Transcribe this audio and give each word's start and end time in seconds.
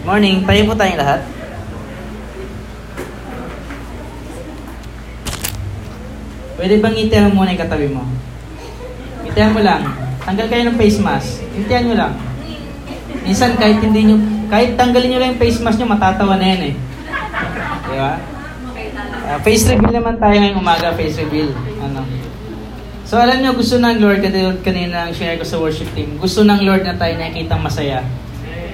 Morning. 0.00 0.40
Tayo 0.48 0.60
po 0.64 0.72
tayong 0.72 1.00
lahat. 1.00 1.20
Pwede 6.56 6.76
bang 6.80 6.94
ngitihan 6.96 7.32
muna 7.32 7.52
yung 7.52 7.62
katabi 7.64 7.88
mo? 7.88 8.04
Ngitihan 9.24 9.52
mo 9.52 9.60
lang. 9.60 9.82
Tanggal 10.24 10.46
kayo 10.48 10.62
ng 10.68 10.76
face 10.80 11.00
mask. 11.00 11.40
Ngitihan 11.56 11.84
nyo 11.88 11.96
lang. 11.96 12.12
Minsan 13.24 13.56
kahit 13.60 13.80
hindi 13.84 14.08
nyo, 14.08 14.16
kahit 14.48 14.76
tanggalin 14.76 15.08
nyo 15.12 15.18
lang 15.20 15.30
yung 15.36 15.40
face 15.40 15.60
mask 15.60 15.76
nyo, 15.80 15.88
matatawa 15.92 16.36
na 16.40 16.46
yan 16.48 16.62
eh. 16.72 16.74
Di 17.88 17.96
ba? 17.96 18.14
Uh, 19.30 19.38
face 19.44 19.68
reveal 19.68 19.94
naman 20.00 20.16
tayo 20.16 20.36
ngayong 20.36 20.60
umaga, 20.60 20.96
face 20.96 21.20
reveal. 21.20 21.52
Ano? 21.84 22.04
So 23.04 23.20
alam 23.20 23.44
nyo, 23.44 23.52
gusto 23.52 23.76
ng 23.76 24.00
Lord, 24.00 24.24
kanina 24.64 25.08
ang 25.08 25.12
share 25.12 25.36
ko 25.36 25.44
sa 25.44 25.60
worship 25.60 25.92
team, 25.92 26.16
gusto 26.16 26.40
ng 26.40 26.64
Lord 26.64 26.88
na 26.88 26.96
tayo 26.96 27.16
nakikita 27.16 27.56
masaya. 27.60 28.00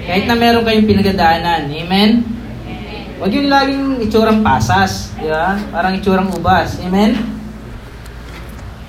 Kahit 0.07 0.23
na 0.23 0.39
meron 0.39 0.63
kayong 0.63 0.87
pinagadaanan. 0.87 1.67
Amen? 1.67 2.23
Huwag 3.19 3.33
yung 3.35 3.51
laging 3.51 4.07
itsurang 4.07 4.39
pasas. 4.39 5.11
Di 5.19 5.27
ba? 5.27 5.59
Parang 5.67 5.99
itsurang 5.99 6.31
ubas. 6.31 6.79
Amen? 6.79 7.19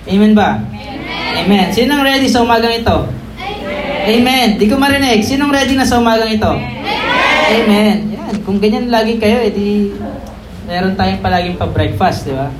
Amen 0.06 0.32
ba? 0.32 0.62
Amen. 0.62 1.42
Amen. 1.42 1.66
Sinong 1.74 2.06
ready 2.06 2.30
sa 2.30 2.46
umagang 2.46 2.70
ito? 2.70 3.10
Amen. 3.34 4.22
Amen. 4.22 4.48
Di 4.62 4.70
ko 4.70 4.78
marinig. 4.78 5.26
Sinong 5.26 5.50
ready 5.50 5.74
na 5.74 5.82
sa 5.82 5.98
umagang 5.98 6.30
ito? 6.30 6.54
Amen. 6.54 7.66
Amen. 7.66 7.96
Yan. 8.14 8.34
Kung 8.46 8.62
ganyan 8.62 8.86
lagi 8.88 9.18
kayo, 9.18 9.42
edi 9.42 9.90
meron 10.68 10.94
tayong 10.94 11.24
palaging 11.24 11.56
pa-breakfast, 11.58 12.28
di 12.28 12.32
ba? 12.36 12.52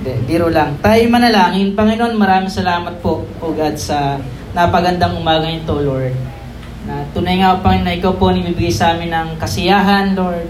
Hindi, 0.00 0.12
biro 0.24 0.48
lang. 0.48 0.78
Tayo 0.78 1.02
manalangin. 1.10 1.76
Panginoon, 1.76 2.14
maraming 2.16 2.50
salamat 2.50 3.04
po, 3.04 3.26
O 3.42 3.52
God, 3.52 3.76
sa 3.76 4.16
napagandang 4.54 5.18
umagang 5.18 5.60
ito, 5.60 5.74
Lord. 5.76 6.33
Na 6.84 7.08
tunay 7.16 7.40
nga, 7.40 7.56
Panginoon, 7.64 7.86
na 7.88 7.96
ikaw 7.96 8.12
po 8.20 8.28
nibibigay 8.28 8.72
sa 8.72 8.92
amin 8.92 9.08
ng 9.08 9.40
kasiyahan, 9.40 10.12
Lord. 10.12 10.44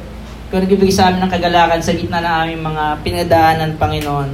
Ikaw 0.50 0.58
nibibigay 0.66 0.90
sa 0.90 1.10
amin 1.10 1.22
ng 1.22 1.30
kagalakan 1.30 1.78
sa 1.78 1.94
gitna 1.94 2.18
ng 2.18 2.36
aming 2.42 2.62
mga 2.74 2.84
pinadaanan, 3.06 3.70
Panginoon. 3.78 4.30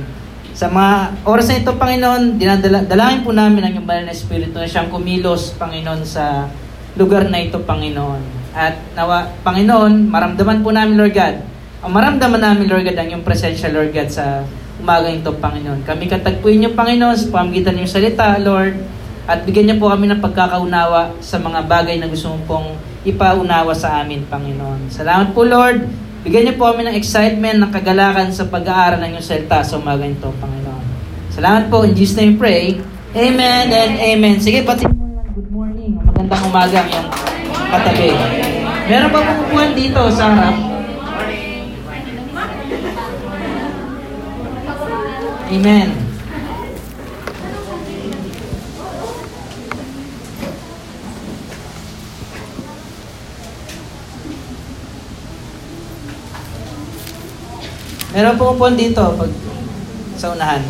Sa 0.56 0.72
mga 0.72 1.24
oras 1.28 1.46
na 1.52 1.60
ito, 1.60 1.72
Panginoon, 1.76 2.40
dinadalangin 2.40 3.24
po 3.24 3.36
namin 3.36 3.64
ang 3.64 3.72
iyong 3.76 3.88
banal 3.88 4.08
na 4.08 4.16
Espiritu 4.16 4.56
na 4.56 4.68
siyang 4.68 4.88
kumilos, 4.88 5.56
Panginoon, 5.60 6.00
sa 6.04 6.48
lugar 6.96 7.28
na 7.28 7.40
ito, 7.40 7.60
Panginoon. 7.60 8.52
At 8.56 8.80
nawa, 8.96 9.30
Panginoon, 9.44 10.08
maramdaman 10.08 10.64
po 10.64 10.72
namin, 10.72 10.96
Lord 10.96 11.14
God, 11.14 11.36
ang 11.80 11.92
maramdaman 11.96 12.40
namin, 12.40 12.68
Lord 12.68 12.84
God, 12.84 12.96
ang 12.96 13.08
iyong 13.08 13.24
presensya, 13.24 13.72
Lord 13.72 13.92
God, 13.92 14.08
sa 14.08 14.44
umagang 14.80 15.20
ito, 15.20 15.32
Panginoon. 15.36 15.84
Kami 15.84 16.08
katagpuin 16.08 16.64
niyo, 16.64 16.70
Panginoon, 16.72 17.16
sa 17.16 17.28
pamagitan 17.28 17.76
ng 17.76 17.88
salita, 17.88 18.36
Lord, 18.40 18.99
at 19.30 19.46
bigyan 19.46 19.70
niyo 19.70 19.76
po 19.78 19.86
kami 19.86 20.10
ng 20.10 20.18
pagkakaunawa 20.18 21.22
sa 21.22 21.38
mga 21.38 21.62
bagay 21.70 22.02
na 22.02 22.10
gusto 22.10 22.34
mong 22.34 22.44
pong 22.50 22.68
ipaunawa 23.06 23.70
sa 23.70 24.02
amin, 24.02 24.26
Panginoon. 24.26 24.90
Salamat 24.90 25.30
po, 25.30 25.46
Lord. 25.46 25.86
Bigyan 26.26 26.50
niyo 26.50 26.54
po 26.58 26.74
kami 26.74 26.82
ng 26.82 26.98
excitement, 26.98 27.62
ng 27.62 27.70
kagalakan 27.70 28.34
sa 28.34 28.50
pag-aaral 28.50 28.98
ng 28.98 29.14
iyong 29.14 29.22
salita 29.22 29.62
sa 29.62 29.78
umaga 29.78 30.02
ito, 30.02 30.34
Panginoon. 30.34 30.84
Salamat 31.30 31.70
po. 31.70 31.86
In 31.86 31.94
Jesus' 31.94 32.18
name 32.18 32.34
pray. 32.34 32.82
Amen 33.14 33.70
and 33.70 33.94
amen. 34.02 34.42
Sige, 34.42 34.66
pati. 34.66 34.82
Good 34.82 35.50
morning. 35.54 35.94
Magandang 36.02 36.42
umaga 36.50 36.82
ang 36.82 37.06
katabi. 37.70 38.10
Meron 38.90 39.14
pa 39.14 39.20
pupuan 39.22 39.70
dito 39.78 40.02
sa 40.10 40.26
harap. 40.34 40.56
Amen. 45.50 46.09
Meron 58.10 58.38
po 58.38 58.58
po 58.58 58.66
dito 58.74 59.02
pag 59.14 59.30
sa 60.18 60.34
unahan. 60.34 60.62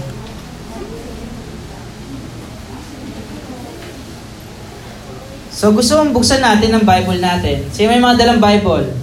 So 5.50 5.72
gusto 5.76 6.00
mong 6.00 6.16
buksan 6.16 6.41
natin 6.41 6.72
ang 6.72 6.84
Bible 6.88 7.20
natin. 7.20 7.69
Sino 7.69 7.92
may 7.92 8.00
mga 8.00 8.16
dalang 8.16 8.41
Bible? 8.41 8.97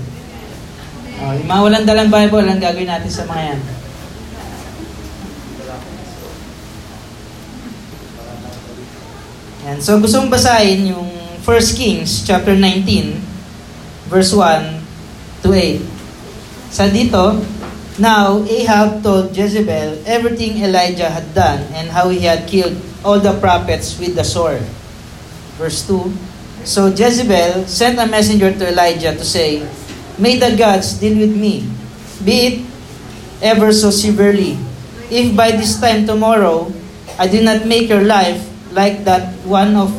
Oh, 1.18 1.34
yung 1.34 1.50
mga 1.50 1.62
walang 1.66 1.86
dalang 1.86 2.10
Bible, 2.14 2.46
ang 2.46 2.62
gagawin 2.62 2.90
natin 2.90 3.10
sa 3.10 3.26
mga 3.26 3.42
yan? 3.54 3.62
Yan. 9.66 9.78
So 9.82 9.98
gusto 10.02 10.22
mong 10.22 10.34
basahin 10.34 10.94
yung 10.94 11.10
1 11.42 11.78
Kings 11.78 12.24
chapter 12.26 12.54
19 12.54 13.18
verse 14.08 14.32
1 14.32 15.44
to 15.44 15.52
8. 15.52 15.84
Sa 16.72 16.88
dito, 16.88 17.38
Now 17.98 18.46
Ahab 18.46 19.02
told 19.02 19.34
Jezebel 19.34 20.06
everything 20.06 20.62
Elijah 20.62 21.10
had 21.10 21.34
done 21.34 21.66
and 21.74 21.90
how 21.90 22.14
he 22.14 22.30
had 22.30 22.46
killed 22.46 22.78
all 23.02 23.18
the 23.18 23.34
prophets 23.42 23.98
with 23.98 24.14
the 24.14 24.22
sword. 24.22 24.62
Verse 25.58 25.82
2 25.90 26.14
So 26.62 26.94
Jezebel 26.94 27.66
sent 27.66 27.98
a 27.98 28.06
messenger 28.06 28.54
to 28.54 28.70
Elijah 28.70 29.18
to 29.18 29.26
say, 29.26 29.66
May 30.22 30.38
the 30.38 30.54
gods 30.54 31.02
deal 31.02 31.18
with 31.18 31.34
me, 31.34 31.66
be 32.22 32.38
it 32.46 32.56
ever 33.42 33.74
so 33.74 33.90
severely, 33.90 34.62
if 35.10 35.34
by 35.34 35.58
this 35.58 35.82
time 35.82 36.06
tomorrow 36.06 36.70
I 37.18 37.26
do 37.26 37.42
not 37.42 37.66
make 37.66 37.90
your 37.90 38.06
life 38.06 38.46
like 38.78 39.10
that 39.10 39.34
one 39.42 39.74
of 39.74 39.90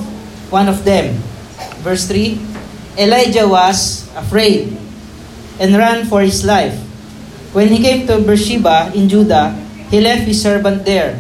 one 0.55 0.71
of 0.71 0.87
them. 0.87 1.19
Verse 1.83 2.07
3 2.07 2.39
Elijah 2.95 3.47
was 3.51 4.07
afraid 4.15 4.71
and 5.59 5.75
ran 5.75 6.07
for 6.07 6.23
his 6.23 6.47
life. 6.47 6.88
When 7.53 7.69
he 7.69 7.81
came 7.81 8.07
to 8.07 8.21
Beersheba 8.21 8.93
in 8.93 9.09
Judah, 9.09 9.57
he 9.89 10.01
left 10.01 10.29
his 10.29 10.41
servant 10.41 10.85
there. 10.85 11.17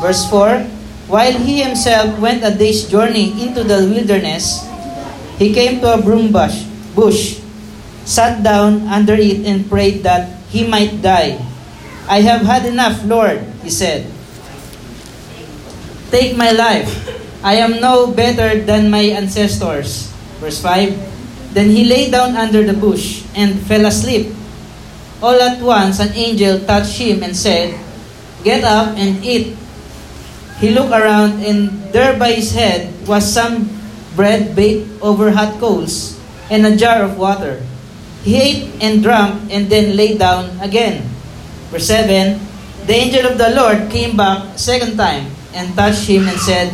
Verse 0.00 0.24
4 0.32 0.64
While 1.12 1.36
he 1.36 1.60
himself 1.60 2.16
went 2.18 2.40
a 2.44 2.54
day's 2.54 2.88
journey 2.88 3.36
into 3.36 3.64
the 3.64 3.84
wilderness, 3.84 4.64
he 5.36 5.52
came 5.52 5.80
to 5.84 5.94
a 5.94 6.02
broom 6.02 6.32
bush, 6.32 6.64
bush, 6.96 7.40
sat 8.08 8.42
down 8.42 8.88
under 8.88 9.14
it, 9.14 9.44
and 9.44 9.68
prayed 9.68 10.02
that 10.02 10.40
he 10.48 10.64
might 10.64 11.04
die. 11.04 11.36
I 12.08 12.24
have 12.24 12.42
had 12.42 12.64
enough, 12.64 13.04
Lord, 13.04 13.44
he 13.62 13.70
said. 13.70 14.08
Take 16.10 16.36
my 16.36 16.50
life. 16.50 16.90
I 17.44 17.60
am 17.62 17.80
no 17.80 18.10
better 18.10 18.60
than 18.60 18.90
my 18.90 19.14
ancestors. 19.14 20.10
Verse 20.40 20.60
5 20.60 21.54
Then 21.54 21.70
he 21.70 21.84
lay 21.84 22.10
down 22.10 22.36
under 22.36 22.64
the 22.64 22.74
bush 22.74 23.24
and 23.36 23.60
fell 23.64 23.86
asleep. 23.86 24.39
All 25.20 25.36
at 25.36 25.60
once, 25.60 26.00
an 26.00 26.16
angel 26.16 26.64
touched 26.64 26.96
him 26.96 27.20
and 27.22 27.36
said, 27.36 27.76
Get 28.40 28.64
up 28.64 28.96
and 28.96 29.20
eat. 29.20 29.52
He 30.64 30.72
looked 30.72 30.96
around, 30.96 31.44
and 31.44 31.92
there 31.92 32.16
by 32.16 32.32
his 32.32 32.56
head 32.56 32.88
was 33.04 33.28
some 33.28 33.68
bread 34.16 34.56
baked 34.56 34.88
over 35.04 35.30
hot 35.36 35.60
coals 35.60 36.16
and 36.48 36.64
a 36.64 36.72
jar 36.72 37.04
of 37.04 37.20
water. 37.20 37.60
He 38.24 38.36
ate 38.36 38.64
and 38.80 39.04
drank 39.04 39.52
and 39.52 39.68
then 39.68 39.96
lay 39.96 40.16
down 40.16 40.56
again. 40.60 41.04
Verse 41.68 41.88
7 41.88 42.40
The 42.88 42.96
angel 42.96 43.28
of 43.28 43.36
the 43.36 43.52
Lord 43.52 43.92
came 43.92 44.16
back 44.16 44.56
second 44.56 44.96
time 44.96 45.28
and 45.52 45.76
touched 45.76 46.08
him 46.08 46.28
and 46.28 46.40
said, 46.40 46.72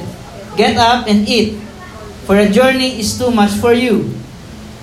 Get 0.54 0.78
up 0.78 1.06
and 1.10 1.26
eat, 1.26 1.58
for 2.26 2.38
a 2.38 2.46
journey 2.46 2.98
is 2.98 3.18
too 3.18 3.30
much 3.30 3.58
for 3.58 3.74
you. 3.74 4.14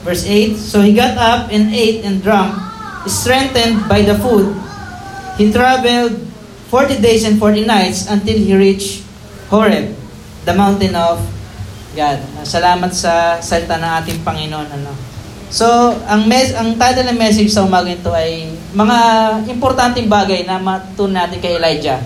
Verse 0.03 0.28
8 0.28 0.56
So 0.59 0.84
he 0.84 0.91
got 0.91 1.16
up 1.16 1.47
and 1.47 1.72
ate 1.72 2.03
and 2.03 2.19
drank 2.19 2.72
strengthened 3.08 3.88
by 3.88 4.03
the 4.03 4.16
food, 4.19 4.56
he 5.36 5.52
traveled 5.52 6.19
40 6.74 7.02
days 7.02 7.24
and 7.28 7.38
40 7.38 7.66
nights 7.69 8.09
until 8.09 8.34
he 8.34 8.56
reached 8.56 9.06
Horeb, 9.53 9.94
the 10.46 10.53
mountain 10.58 10.97
of 10.97 11.22
God. 11.94 12.18
Salamat 12.41 12.90
sa 12.90 13.38
salita 13.38 13.78
ng 13.78 13.91
ating 14.02 14.19
Panginoon. 14.25 14.68
Ano. 14.73 14.91
So, 15.53 15.94
ang 16.09 16.26
mes 16.26 16.50
ang 16.58 16.73
title 16.82 17.14
ng 17.14 17.17
message 17.22 17.53
sa 17.53 17.61
umaga 17.61 17.94
ito 17.94 18.09
ay 18.09 18.50
mga 18.73 18.97
importanteng 19.53 20.09
bagay 20.09 20.49
na 20.49 20.58
matutunan 20.58 21.29
natin 21.29 21.38
kay 21.38 21.61
Elijah. 21.61 22.02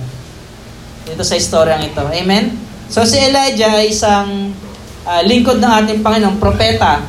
Dito 1.07 1.23
sa 1.23 1.39
istoryang 1.39 1.87
ito. 1.87 2.03
Amen? 2.03 2.51
So, 2.91 3.07
si 3.07 3.15
Elijah 3.15 3.71
ay 3.71 3.95
isang 3.95 4.51
uh, 5.07 5.21
lingkod 5.23 5.63
ng 5.63 5.71
ating 5.71 5.99
Panginoon, 6.03 6.35
propeta, 6.43 6.99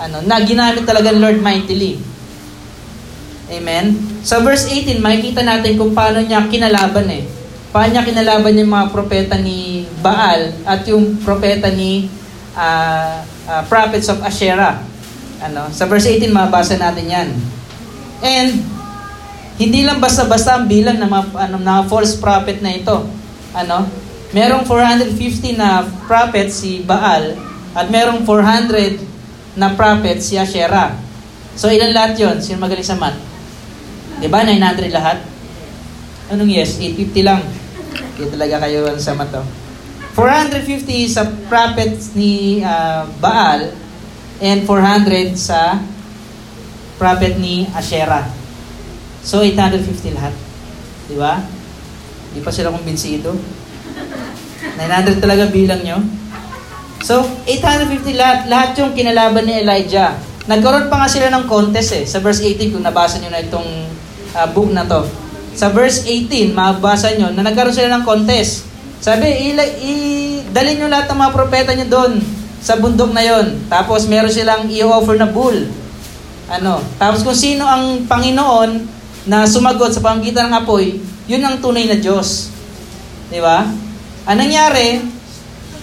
ano, 0.00 0.24
na 0.24 0.40
ginamit 0.40 0.88
talaga 0.88 1.12
ng 1.12 1.20
Lord 1.20 1.44
mightily. 1.44 2.00
Amen? 3.52 3.92
Sa 4.24 4.40
verse 4.40 4.64
18, 4.66 5.04
makikita 5.04 5.44
natin 5.44 5.76
kung 5.76 5.92
paano 5.92 6.24
niya 6.24 6.48
kinalaban 6.48 7.04
eh. 7.12 7.28
Paano 7.68 7.92
niya 7.92 8.08
kinalaban 8.08 8.56
yung 8.56 8.72
mga 8.72 8.86
propeta 8.88 9.36
ni 9.36 9.84
Baal 10.00 10.56
at 10.64 10.88
yung 10.88 11.20
propeta 11.20 11.68
ni 11.68 12.08
uh, 12.56 13.20
uh, 13.22 13.62
prophets 13.68 14.08
of 14.08 14.24
Asherah. 14.24 14.80
Ano? 15.44 15.68
Sa 15.68 15.84
verse 15.84 16.08
18, 16.08 16.32
mabasa 16.32 16.80
natin 16.80 17.06
yan. 17.06 17.28
And, 18.24 18.50
hindi 19.60 19.84
lang 19.84 20.00
basta-basta 20.00 20.56
ang 20.56 20.66
bilang 20.66 20.96
ng 20.96 21.10
mga, 21.12 21.24
ano, 21.48 21.56
mga 21.60 21.82
false 21.86 22.16
prophet 22.16 22.64
na 22.64 22.72
ito. 22.72 23.04
Ano? 23.52 23.84
Merong 24.32 24.64
450 24.64 25.60
na 25.60 25.84
prophet 26.08 26.48
si 26.48 26.80
Baal 26.80 27.36
at 27.76 27.86
merong 27.92 28.24
400 28.24 28.96
na 29.56 29.76
prophet 29.76 30.24
si 30.24 30.40
Asherah. 30.40 30.96
So 31.52 31.68
ilan 31.68 31.92
lahat 31.92 32.16
yon? 32.16 32.40
Sino 32.40 32.64
magaling 32.64 32.84
sa 32.84 32.96
math? 32.96 33.31
Di 34.22 34.30
ba? 34.30 34.46
900 34.46 34.86
lahat? 34.94 35.18
Anong 36.30 36.46
yes? 36.46 36.78
850 36.78 37.26
lang. 37.26 37.42
Kaya 38.14 38.28
talaga 38.30 38.56
kayo 38.62 38.86
sa 39.02 39.18
math 39.18 39.34
oh. 39.34 39.46
450 40.14 41.10
sa 41.10 41.26
prophet 41.50 41.98
ni 42.14 42.62
uh, 42.62 43.08
Baal 43.18 43.74
and 44.38 44.62
400 44.68 45.34
sa 45.34 45.82
prophet 47.00 47.42
ni 47.42 47.66
Asherah. 47.74 48.30
So 49.26 49.42
850 49.42 50.14
lahat. 50.14 50.34
Di 51.10 51.16
ba? 51.18 51.42
Di 52.30 52.40
pa 52.40 52.54
sila 52.54 52.70
kumbinsido. 52.70 53.34
900 54.78 55.18
talaga 55.18 55.50
bilang 55.50 55.82
nyo. 55.82 55.98
So, 57.02 57.26
850 57.50 58.14
lahat, 58.14 58.38
lahat 58.46 58.78
yung 58.78 58.94
kinalaban 58.94 59.42
ni 59.42 59.58
Elijah. 59.58 60.14
Nagkaroon 60.46 60.86
pa 60.86 61.02
nga 61.02 61.10
sila 61.10 61.34
ng 61.34 61.50
contest 61.50 61.98
eh. 61.98 62.04
Sa 62.06 62.22
verse 62.22 62.46
18, 62.46 62.70
kung 62.70 62.86
nabasa 62.86 63.18
nyo 63.18 63.30
na 63.30 63.42
itong 63.42 63.66
uh, 64.34 64.48
book 64.50 64.72
na 64.72 64.84
to. 64.84 65.04
Sa 65.52 65.68
verse 65.68 66.08
18, 66.08 66.56
mabasa 66.56 67.12
nyo 67.12 67.28
na 67.32 67.44
nagkaroon 67.44 67.76
sila 67.76 67.92
ng 67.92 68.04
contest. 68.04 68.64
Sabi, 69.02 69.28
i- 69.28 69.76
i- 69.82 70.40
dalhin 70.48 70.80
nyo 70.80 70.88
lahat 70.88 71.10
ng 71.10 71.18
mga 71.20 71.34
propeta 71.34 71.70
nyo 71.76 71.86
doon 71.88 72.12
sa 72.62 72.78
bundok 72.78 73.10
na 73.10 73.20
yon. 73.20 73.66
Tapos 73.66 74.06
meron 74.06 74.30
silang 74.32 74.70
i-offer 74.70 75.18
na 75.18 75.28
bull. 75.28 75.66
Ano? 76.48 76.80
Tapos 76.96 77.26
kung 77.26 77.36
sino 77.36 77.66
ang 77.66 78.06
Panginoon 78.06 78.70
na 79.26 79.44
sumagot 79.44 79.92
sa 79.92 80.02
pamagitan 80.02 80.48
ng 80.48 80.62
apoy, 80.62 81.02
yun 81.26 81.42
ang 81.42 81.58
tunay 81.58 81.86
na 81.86 81.98
Diyos. 81.98 82.50
Di 83.28 83.40
ba? 83.42 83.66
Ang 84.28 84.38
nangyari, 84.38 85.02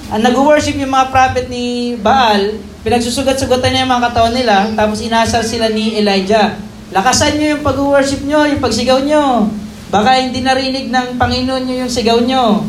ang 0.10 0.22
nag-worship 0.24 0.80
yung 0.80 0.95
mga 0.95 1.12
prophet 1.12 1.45
ni 1.52 1.94
Baal, 2.00 2.56
pinagsusugat-sugatan 2.81 3.69
niya 3.69 3.84
yung 3.84 3.94
mga 3.94 4.06
katawan 4.12 4.34
nila, 4.34 4.56
tapos 4.74 5.04
inasal 5.04 5.44
sila 5.44 5.68
ni 5.68 6.00
Elijah. 6.00 6.56
Lakasan 6.90 7.38
niyo 7.38 7.58
yung 7.58 7.64
pag-worship 7.66 8.26
niyo, 8.26 8.50
yung 8.50 8.62
pagsigaw 8.62 9.00
niyo. 9.06 9.46
Baka 9.94 10.22
hindi 10.22 10.42
narinig 10.42 10.90
ng 10.90 11.22
Panginoon 11.22 11.64
niyo 11.66 11.76
yung 11.86 11.92
sigaw 11.92 12.18
niyo. 12.22 12.66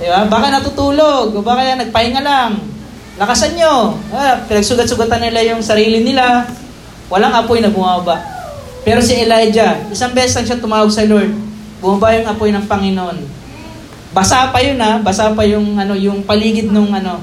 Di 0.00 0.08
ba? 0.08 0.24
Baka 0.28 0.48
natutulog, 0.48 1.36
o 1.36 1.44
baka 1.44 1.76
nagpahinga 1.76 2.20
lang. 2.24 2.60
Lakasan 3.20 3.56
nyo. 3.56 3.96
Ah, 4.12 4.40
pinagsugat-sugatan 4.48 5.20
nila 5.28 5.52
yung 5.52 5.60
sarili 5.60 6.00
nila. 6.00 6.48
Walang 7.12 7.36
apoy 7.36 7.60
na 7.60 7.68
bumaba. 7.68 8.24
Pero 8.82 9.04
si 9.04 9.20
Elijah, 9.20 9.78
isang 9.92 10.16
beses 10.16 10.32
lang 10.32 10.46
siya 10.48 10.58
tumawag 10.58 10.88
sa 10.88 11.04
Lord. 11.04 11.30
Bumaba 11.84 12.16
yung 12.16 12.28
apoy 12.28 12.50
ng 12.56 12.64
Panginoon. 12.64 13.18
Basa 14.12 14.48
pa 14.52 14.60
yun 14.60 14.76
ha, 14.80 15.00
basa 15.00 15.32
pa 15.32 15.40
yung 15.44 15.72
ano 15.80 15.96
yung 15.96 16.20
paligid 16.28 16.68
nung 16.68 16.92
ano 16.92 17.16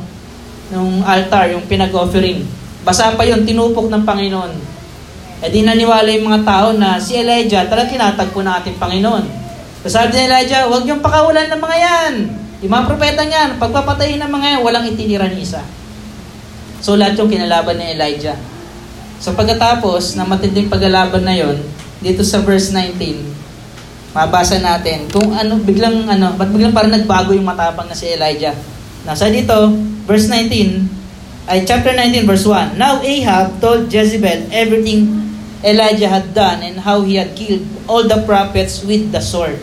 nung 0.73 1.05
altar, 1.05 1.53
yung 1.53 1.65
pinag-offering. 1.65 2.45
Basa 2.85 3.13
pa 3.13 3.25
yun, 3.25 3.45
tinupok 3.45 3.89
ng 3.89 4.05
Panginoon. 4.05 4.78
E 5.39 5.47
di 5.47 5.63
naniwala 5.63 6.11
yung 6.11 6.27
mga 6.27 6.43
tao 6.43 6.67
na 6.75 6.99
si 6.99 7.15
Elijah 7.15 7.63
talagang 7.71 7.95
tinatagpo 7.95 8.43
ng 8.43 8.55
ating 8.59 8.75
Panginoon. 8.75 9.25
Sabi 9.87 10.11
ni 10.11 10.27
Elijah, 10.27 10.67
huwag 10.67 10.83
niyong 10.83 10.99
pakawalan 10.99 11.47
ng 11.47 11.61
mga 11.63 11.77
yan. 11.79 12.13
Yung 12.59 12.71
mga 12.75 12.85
propeta 12.91 13.23
niyan, 13.23 13.55
pagpapatayin 13.55 14.19
ng 14.19 14.27
mga 14.27 14.47
yan, 14.51 14.61
walang 14.67 14.83
itinira 14.83 15.31
ni 15.31 15.47
isa. 15.47 15.63
So 16.83 16.99
lahat 16.99 17.15
yung 17.15 17.31
kinalaban 17.31 17.79
ni 17.79 17.95
Elijah. 17.95 18.35
So 19.23 19.31
pagkatapos 19.31 20.19
na 20.19 20.27
matinding 20.27 20.67
paglalaban 20.67 21.23
na 21.23 21.31
yon, 21.31 21.55
dito 22.03 22.19
sa 22.27 22.43
verse 22.43 22.75
19, 22.75 24.11
mabasa 24.11 24.59
natin 24.59 25.07
kung 25.07 25.31
ano 25.31 25.55
biglang 25.63 26.03
ano, 26.07 26.35
ba't 26.35 26.51
biglang 26.51 26.75
parang 26.75 26.91
nagbago 26.91 27.31
yung 27.31 27.47
matapang 27.47 27.87
na 27.87 27.95
si 27.95 28.11
Elijah. 28.11 28.55
Nasa 29.07 29.31
dito, 29.31 29.55
verse 30.03 30.27
19, 30.27 31.47
ay 31.47 31.63
chapter 31.63 31.95
19 31.95 32.27
verse 32.27 32.43
1. 32.43 32.75
Now 32.75 32.99
Ahab 32.99 33.63
told 33.63 33.87
Jezebel 33.87 34.51
everything 34.51 35.28
Elijah 35.63 36.07
had 36.07 36.33
done 36.33 36.63
and 36.63 36.79
how 36.79 37.01
he 37.01 37.15
had 37.15 37.35
killed 37.35 37.67
all 37.87 38.07
the 38.07 38.23
prophets 38.25 38.83
with 38.83 39.11
the 39.11 39.19
sword. 39.19 39.59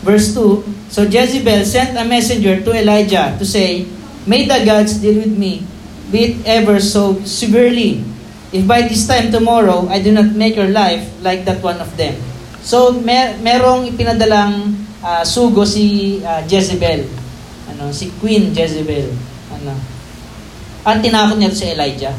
Verse 0.00 0.32
2, 0.32 0.88
So 0.88 1.04
Jezebel 1.04 1.64
sent 1.64 1.96
a 1.96 2.04
messenger 2.04 2.60
to 2.64 2.70
Elijah 2.72 3.36
to 3.38 3.44
say, 3.44 3.84
May 4.26 4.48
the 4.48 4.64
gods 4.64 4.96
deal 5.00 5.20
with 5.20 5.36
me, 5.36 5.64
be 6.10 6.32
it 6.32 6.46
ever 6.46 6.80
so 6.80 7.20
severely, 7.24 8.04
if 8.52 8.66
by 8.66 8.82
this 8.82 9.06
time 9.06 9.30
tomorrow 9.30 9.88
I 9.88 10.02
do 10.02 10.12
not 10.12 10.32
make 10.32 10.56
your 10.56 10.68
life 10.68 11.04
like 11.22 11.44
that 11.44 11.62
one 11.62 11.80
of 11.80 11.96
them. 11.96 12.16
So 12.60 12.92
mer 12.92 13.40
merong 13.40 13.88
ipinadalang 13.88 14.76
uh, 15.00 15.24
sugo 15.24 15.64
si 15.64 16.18
uh, 16.20 16.44
Jezebel. 16.44 17.08
Ano, 17.72 17.92
si 17.92 18.12
Queen 18.20 18.52
Jezebel. 18.52 19.08
Ano. 19.60 19.72
Ang 20.84 20.98
tinakot 21.00 21.36
niya 21.36 21.52
si 21.52 21.68
Elijah. 21.72 22.12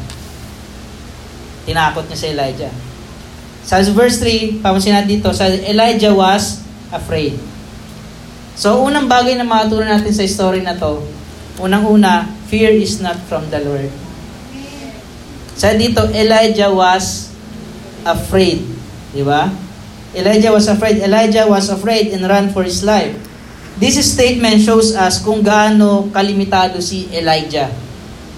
Tinakot 1.66 2.06
niya 2.10 2.18
si 2.18 2.26
Elijah. 2.30 2.72
Sa 3.62 3.78
verse 3.94 4.18
3, 4.18 4.58
papansin 4.62 4.94
natin 4.94 5.18
dito, 5.18 5.30
sa 5.30 5.46
Elijah 5.46 6.10
was 6.10 6.62
afraid. 6.90 7.38
So, 8.58 8.84
unang 8.84 9.08
bagay 9.08 9.38
na 9.38 9.46
matutunan 9.46 9.98
natin 9.98 10.12
sa 10.12 10.26
story 10.26 10.60
na 10.60 10.76
to, 10.76 11.00
unang-una, 11.62 12.28
fear 12.50 12.74
is 12.74 13.00
not 13.00 13.16
from 13.30 13.48
the 13.48 13.62
Lord. 13.64 13.88
Sa 15.56 15.72
dito, 15.72 16.04
Elijah 16.10 16.68
was 16.68 17.30
afraid. 18.02 18.66
Di 19.14 19.22
ba? 19.22 19.48
Elijah 20.12 20.52
was 20.52 20.68
afraid. 20.68 21.00
Elijah 21.00 21.48
was 21.48 21.72
afraid 21.72 22.12
and 22.12 22.26
ran 22.28 22.52
for 22.52 22.66
his 22.66 22.84
life. 22.84 23.16
This 23.80 23.96
statement 24.04 24.60
shows 24.60 24.92
us 24.92 25.22
kung 25.24 25.40
gaano 25.40 26.12
kalimitado 26.12 26.82
si 26.84 27.08
Elijah. 27.08 27.72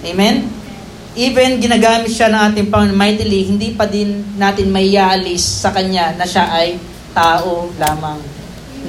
Amen? 0.07 0.47
Even 1.15 1.63
ginagamit 1.63 2.11
siya 2.11 2.27
ng 2.27 2.43
ating 2.51 2.69
Panginoon 2.75 2.99
mightily, 2.99 3.47
hindi 3.47 3.71
pa 3.71 3.87
din 3.87 4.35
natin 4.35 4.75
maialis 4.75 5.63
sa 5.63 5.71
Kanya 5.71 6.11
na 6.19 6.27
siya 6.27 6.51
ay 6.51 6.75
tao 7.15 7.71
lamang 7.79 8.19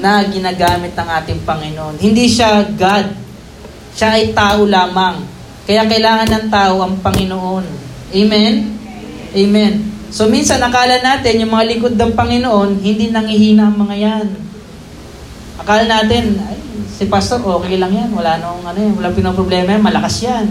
na 0.02 0.26
ginagamit 0.26 0.92
ng 0.92 1.08
ating 1.22 1.40
Panginoon. 1.46 2.02
Hindi 2.02 2.26
siya 2.26 2.66
God. 2.74 3.06
Siya 3.94 4.18
ay 4.18 4.34
tao 4.34 4.66
lamang. 4.66 5.22
Kaya 5.64 5.86
kailangan 5.86 6.26
ng 6.26 6.46
tao 6.50 6.82
ang 6.82 6.98
Panginoon. 6.98 7.64
Amen? 8.10 8.54
Amen. 9.30 9.72
So 10.10 10.26
minsan 10.26 10.58
nakala 10.62 10.98
natin 11.02 11.42
yung 11.42 11.54
mga 11.54 11.66
likod 11.78 11.94
ng 11.94 12.12
Panginoon, 12.14 12.82
hindi 12.82 13.10
nangihina 13.10 13.70
ang 13.70 13.76
mga 13.78 13.96
yan. 13.98 14.26
Akala 15.62 15.86
natin, 15.86 16.38
ay, 16.42 16.58
si 16.90 17.10
pastor 17.10 17.42
okay 17.42 17.78
lang 17.78 17.90
yan, 17.90 18.10
wala 18.14 18.38
nang 18.38 18.62
ano 18.62 18.78
yan, 18.78 18.94
wala 18.94 19.10
pinoproblema 19.10 19.78
yan, 19.78 19.82
malakas 19.82 20.22
yan. 20.22 20.46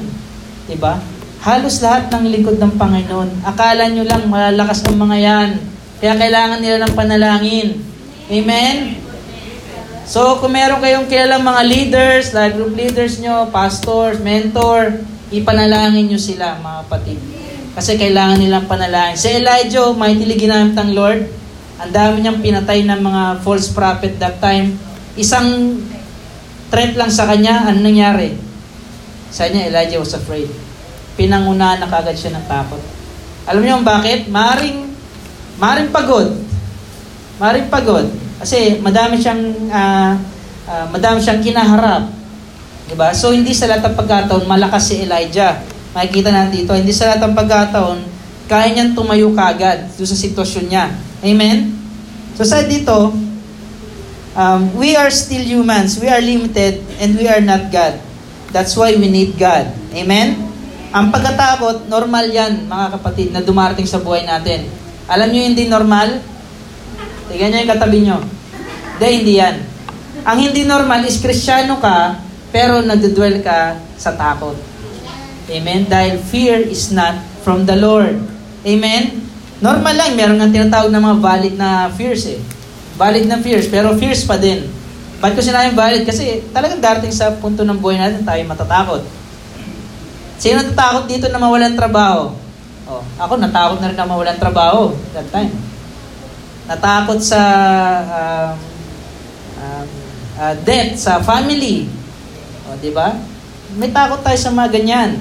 'Di 0.66 0.78
ba? 0.82 1.15
Halos 1.46 1.78
lahat 1.78 2.10
ng 2.10 2.26
likod 2.34 2.58
ng 2.58 2.74
Panginoon. 2.74 3.46
Akala 3.46 3.86
nyo 3.94 4.02
lang 4.02 4.26
malalakas 4.26 4.82
ang 4.82 4.98
mga 4.98 5.18
yan. 5.22 5.50
Kaya 6.02 6.18
kailangan 6.18 6.58
nila 6.58 6.82
ng 6.82 6.94
panalangin. 6.98 7.86
Amen? 8.34 8.98
So, 10.10 10.42
kung 10.42 10.58
meron 10.58 10.82
kayong 10.82 11.06
kilalang 11.06 11.46
mga 11.46 11.62
leaders, 11.70 12.34
life 12.34 12.58
group 12.58 12.74
leaders 12.74 13.22
nyo, 13.22 13.46
pastors, 13.54 14.18
mentor, 14.26 15.06
ipanalangin 15.30 16.10
nyo 16.10 16.18
sila, 16.18 16.58
mga 16.58 16.90
kapatid. 16.90 17.22
Kasi 17.78 17.94
kailangan 17.94 18.42
nilang 18.42 18.66
panalangin. 18.66 19.14
Si 19.14 19.30
Elijah, 19.30 19.94
mightily 19.94 20.42
ginamit 20.42 20.74
ng 20.74 20.98
Lord. 20.98 21.30
Ang 21.78 21.92
dami 21.94 22.26
niyang 22.26 22.42
pinatay 22.42 22.82
ng 22.90 23.02
mga 23.06 23.46
false 23.46 23.70
prophet 23.70 24.18
that 24.18 24.42
time. 24.42 24.74
Isang 25.14 25.78
threat 26.74 26.98
lang 26.98 27.14
sa 27.14 27.30
kanya, 27.30 27.70
ano 27.70 27.86
nangyari? 27.86 28.34
Sa 29.30 29.46
kanya, 29.46 29.70
Elijah 29.70 30.02
was 30.02 30.18
afraid. 30.18 30.65
Pinangunahan 31.16 31.80
na 31.80 31.88
kagad 31.88 32.16
siya 32.16 32.36
ng 32.36 32.46
takot. 32.48 32.82
Alam 33.48 33.62
niyo 33.64 33.80
bakit? 33.82 34.28
Maring, 34.28 34.92
maring 35.60 35.90
pagod. 35.90 36.32
Maring 37.40 37.68
pagod. 37.72 38.08
Kasi 38.40 38.84
madami 38.84 39.16
siyang 39.20 39.44
uh, 39.72 40.14
uh, 40.68 40.86
madami 40.92 41.24
siyang 41.24 41.40
kinaharap. 41.40 42.12
'Di 42.86 42.96
ba? 43.00 43.16
So 43.16 43.32
hindi 43.32 43.56
sa 43.56 43.70
lahat 43.72 43.92
ng 43.92 43.98
pagkataon 43.98 44.44
malakas 44.46 44.92
si 44.92 45.08
Elijah. 45.08 45.64
Makikita 45.96 46.30
natin 46.30 46.52
dito, 46.52 46.76
hindi 46.76 46.92
sa 46.92 47.16
lahat 47.16 47.24
ng 47.24 47.36
pagkataon 47.38 47.98
kaya 48.46 48.76
niyang 48.76 48.94
tumayo 48.94 49.34
kagad 49.34 49.90
doon 49.98 50.10
sa 50.10 50.18
sitwasyon 50.18 50.66
niya. 50.70 50.86
Amen? 51.26 51.74
So 52.38 52.46
sa 52.46 52.62
dito, 52.62 53.16
um, 54.38 54.62
we 54.78 54.94
are 54.94 55.10
still 55.10 55.42
humans. 55.42 55.98
We 55.98 56.12
are 56.12 56.22
limited 56.22 56.84
and 57.02 57.18
we 57.18 57.26
are 57.26 57.42
not 57.42 57.74
God. 57.74 57.98
That's 58.54 58.78
why 58.78 58.94
we 58.94 59.10
need 59.10 59.40
God. 59.42 59.74
Amen? 59.98 60.55
Ang 60.92 61.10
pagkatakot, 61.10 61.90
normal 61.90 62.30
yan, 62.30 62.70
mga 62.70 62.88
kapatid, 63.00 63.34
na 63.34 63.42
dumarating 63.42 63.88
sa 63.88 64.02
buhay 64.02 64.28
natin. 64.28 64.70
Alam 65.10 65.30
niyo 65.32 65.42
hindi 65.46 65.66
normal? 65.70 66.22
Tingnan 67.30 67.50
niyo 67.54 67.60
yung 67.66 67.74
katabi 67.74 67.98
niyo. 68.02 68.18
Hindi, 68.96 69.08
hindi 69.22 69.34
yan. 69.42 69.56
Ang 70.26 70.38
hindi 70.50 70.62
normal 70.66 71.06
is 71.06 71.22
kristyano 71.22 71.78
ka, 71.78 72.22
pero 72.50 72.82
nagdudwell 72.82 73.42
ka 73.46 73.78
sa 73.98 74.14
takot. 74.14 74.58
Amen? 75.46 75.86
Dahil 75.86 76.18
fear 76.18 76.66
is 76.66 76.90
not 76.90 77.22
from 77.46 77.70
the 77.70 77.78
Lord. 77.78 78.18
Amen? 78.66 79.22
Normal 79.62 79.94
lang, 79.94 80.18
meron 80.18 80.42
nga 80.42 80.50
tinatawag 80.50 80.90
na 80.90 81.02
mga 81.02 81.18
valid 81.22 81.56
na 81.56 81.88
fears 81.94 82.26
eh. 82.28 82.40
Valid 82.98 83.30
na 83.30 83.38
fears, 83.40 83.70
pero 83.70 83.94
fears 84.00 84.26
pa 84.26 84.40
din. 84.40 84.66
Ba't 85.22 85.36
ko 85.36 85.40
sinabing 85.40 85.78
valid? 85.78 86.04
Kasi 86.04 86.44
talagang 86.52 86.82
darating 86.82 87.14
sa 87.14 87.32
punto 87.38 87.64
ng 87.64 87.80
buhay 87.80 88.00
natin 88.00 88.26
tayo 88.26 88.42
matatakot. 88.48 89.02
Sino 90.36 90.60
natatakot 90.60 91.08
dito 91.08 91.32
na 91.32 91.40
mawalan 91.40 91.76
trabaho? 91.76 92.36
Oh, 92.86 93.02
ako 93.18 93.42
natakot 93.42 93.82
na 93.82 93.90
rin 93.90 93.98
na 93.98 94.06
mawalan 94.06 94.38
trabaho 94.38 94.94
that 95.16 95.26
time. 95.34 95.50
Natakot 96.70 97.18
sa 97.18 97.42
um, 98.06 98.54
um, 99.58 99.88
uh, 100.38 100.54
death 100.62 100.94
sa 101.00 101.18
family. 101.24 101.90
O, 102.70 102.78
di 102.78 102.92
ba? 102.94 103.16
May 103.76 103.90
takot 103.90 104.22
tayo 104.22 104.38
sa 104.38 104.54
mga 104.54 104.70
ganyan. 104.70 105.18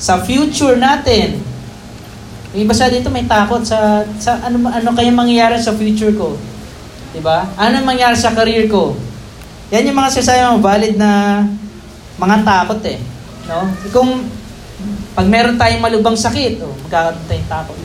Sa 0.00 0.22
future 0.22 0.80
natin. 0.80 1.44
Yung 2.56 2.64
iba 2.64 2.72
sa 2.72 2.88
dito 2.88 3.12
may 3.12 3.28
takot 3.28 3.60
sa, 3.60 4.08
sa 4.16 4.40
ano, 4.40 4.64
ano 4.64 4.88
kaya 4.96 5.12
mangyayari 5.12 5.60
sa 5.60 5.76
future 5.76 6.16
ko. 6.16 6.38
Di 7.12 7.20
ba? 7.20 7.44
Ano 7.60 7.84
mangyayari 7.84 8.16
sa 8.16 8.32
career 8.32 8.70
ko? 8.70 8.96
Yan 9.68 9.92
yung 9.92 9.98
mga 10.00 10.14
mga 10.16 10.64
valid 10.64 10.96
na 10.96 11.44
mga 12.16 12.36
takot 12.44 12.80
eh. 12.88 12.96
No? 13.48 13.64
Kung 13.90 14.28
pag 15.16 15.26
meron 15.26 15.58
tayong 15.58 15.82
malubang 15.82 16.14
sakit, 16.14 16.62
oh, 16.62 16.76
magkakaroon 16.86 17.26
tayong 17.26 17.50
takot. 17.50 17.78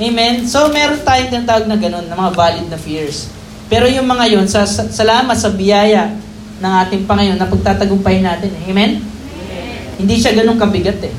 Amen? 0.00 0.34
So, 0.44 0.68
meron 0.68 1.00
tayong 1.00 1.30
tinatawag 1.32 1.64
na 1.70 1.76
ganun, 1.78 2.04
na 2.08 2.16
mga 2.18 2.32
valid 2.36 2.66
na 2.68 2.76
fears. 2.76 3.30
Pero 3.70 3.86
yung 3.86 4.08
mga 4.08 4.24
yon 4.32 4.46
sa, 4.50 4.66
sa, 4.66 4.88
salamat 4.90 5.36
sa 5.38 5.54
biyaya 5.54 6.12
ng 6.60 6.72
ating 6.84 7.06
Panginoon 7.06 7.38
na 7.38 7.48
pagtatagumpayin 7.48 8.26
natin. 8.26 8.50
Eh. 8.50 8.72
Amen? 8.72 9.00
Amen? 9.00 9.96
Hindi 9.96 10.14
siya 10.18 10.34
ganun 10.36 10.58
kabigat 10.58 11.00
eh. 11.04 11.14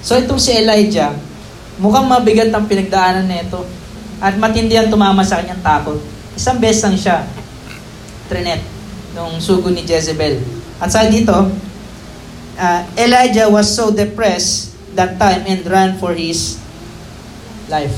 So, 0.00 0.16
itong 0.16 0.40
si 0.40 0.56
Elijah, 0.56 1.12
mukhang 1.78 2.08
mabigat 2.08 2.48
ang 2.50 2.64
pinagdaanan 2.64 3.28
nito. 3.28 3.62
At 4.18 4.34
matindi 4.40 4.74
ang 4.74 4.88
tumama 4.88 5.22
sa 5.22 5.38
kanyang 5.38 5.60
takot. 5.60 6.00
Isang 6.34 6.58
beses 6.58 6.82
lang 6.82 6.96
siya, 6.96 7.16
trinet, 8.32 8.62
nung 9.12 9.38
sugo 9.42 9.68
ni 9.68 9.84
Jezebel. 9.84 10.40
At 10.80 10.88
sa 10.88 11.04
dito, 11.04 11.52
uh, 12.58 12.82
Elijah 12.98 13.46
was 13.50 13.70
so 13.70 13.90
depressed 13.94 14.74
that 14.96 15.18
time 15.20 15.46
and 15.46 15.62
ran 15.66 15.98
for 16.00 16.14
his 16.16 16.58
life. 17.70 17.94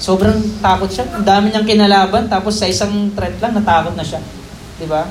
Sobrang 0.00 0.40
takot 0.64 0.88
siya. 0.88 1.04
Ang 1.12 1.24
dami 1.28 1.52
niyang 1.52 1.68
kinalaban, 1.68 2.26
tapos 2.26 2.56
sa 2.56 2.66
isang 2.66 3.12
threat 3.12 3.36
lang, 3.38 3.52
natakot 3.52 3.92
na 3.92 4.02
siya. 4.02 4.24
Di 4.80 4.88
ba? 4.88 5.04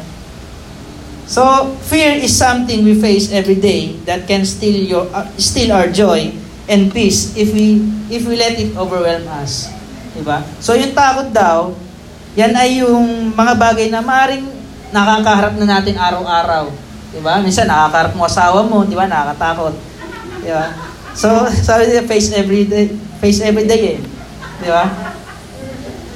So, 1.30 1.46
fear 1.86 2.18
is 2.18 2.34
something 2.34 2.82
we 2.82 2.98
face 2.98 3.30
every 3.30 3.62
day 3.62 4.02
that 4.10 4.26
can 4.26 4.42
steal 4.50 4.82
your 4.82 5.06
uh, 5.14 5.30
steal 5.38 5.70
our 5.70 5.86
joy 5.86 6.34
and 6.66 6.90
peace 6.90 7.38
if 7.38 7.54
we 7.54 7.86
if 8.10 8.26
we 8.26 8.34
let 8.34 8.58
it 8.58 8.74
overwhelm 8.74 9.30
us. 9.38 9.70
Di 10.18 10.26
ba? 10.26 10.42
So, 10.58 10.74
yung 10.74 10.98
takot 10.98 11.30
daw, 11.30 11.78
yan 12.34 12.58
ay 12.58 12.82
yung 12.82 13.30
mga 13.38 13.54
bagay 13.62 13.94
na 13.94 14.02
maaaring 14.02 14.50
nakakaharap 14.90 15.54
na 15.62 15.70
natin 15.70 16.02
araw-araw. 16.02 16.88
Di 17.10 17.20
ba? 17.22 17.42
Minsan 17.42 17.66
nakakarap 17.66 18.13
mo 18.13 18.25
asawa 18.25 18.62
mo, 18.62 18.86
di 18.86 18.94
ba? 18.94 19.10
Nakakatakot. 19.10 19.74
Di 20.46 20.50
ba? 20.54 20.66
So, 21.18 21.28
sabi 21.68 21.89
niya, 21.89 22.06
face 22.06 22.30
every 22.38 22.70
day, 22.70 22.94
face 23.18 23.42
every 23.42 23.66
day 23.66 23.98
eh. 23.98 24.00
Di 24.62 24.70
ba? 24.70 24.86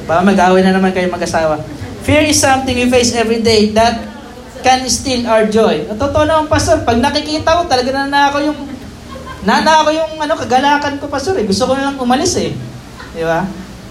Baka 0.05 0.21
mag-away 0.21 0.61
na 0.61 0.75
naman 0.75 0.93
kayo 0.93 1.09
mag-asawa. 1.09 1.57
Fear 2.03 2.27
is 2.27 2.37
something 2.37 2.75
we 2.75 2.91
face 2.91 3.15
every 3.15 3.39
day 3.39 3.71
that 3.71 4.13
can 4.63 4.83
steal 4.87 5.27
our 5.27 5.47
joy. 5.47 5.87
At 5.87 5.97
totoo 5.99 6.23
naman, 6.23 6.47
Pastor, 6.51 6.83
pag 6.83 6.99
nakikita 6.99 7.63
ko, 7.63 7.67
talaga 7.67 7.89
na 7.91 8.07
nanako 8.07 8.43
yung 8.43 8.59
nanako 9.43 9.91
yung 9.91 10.11
ano, 10.19 10.33
kagalakan 10.39 10.99
ko, 10.99 11.11
Pastor. 11.11 11.35
Eh. 11.39 11.47
Gusto 11.47 11.67
ko 11.67 11.75
lang 11.75 11.99
umalis 11.99 12.35
eh. 12.39 12.55
Di 13.15 13.23
ba? 13.23 13.43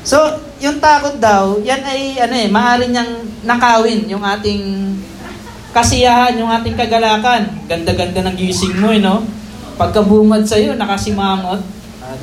So, 0.03 0.19
yung 0.59 0.83
takot 0.83 1.21
daw, 1.23 1.61
yan 1.63 1.83
ay 1.85 2.19
ano 2.19 2.35
eh, 2.35 2.49
maaari 2.51 2.91
niyang 2.91 3.23
nakawin 3.47 4.07
yung 4.11 4.23
ating 4.23 4.63
kasiyahan 5.73 6.37
yung 6.37 6.53
ating 6.53 6.77
kagalakan. 6.77 7.49
Ganda-ganda 7.67 8.21
ng 8.29 8.37
gising 8.37 8.77
mo, 8.79 8.93
eh, 8.93 9.01
no? 9.01 9.25
Pagkabungad 9.81 10.45
sa'yo, 10.45 10.77
nakasimangot. 10.77 11.61
Ah, 12.05 12.15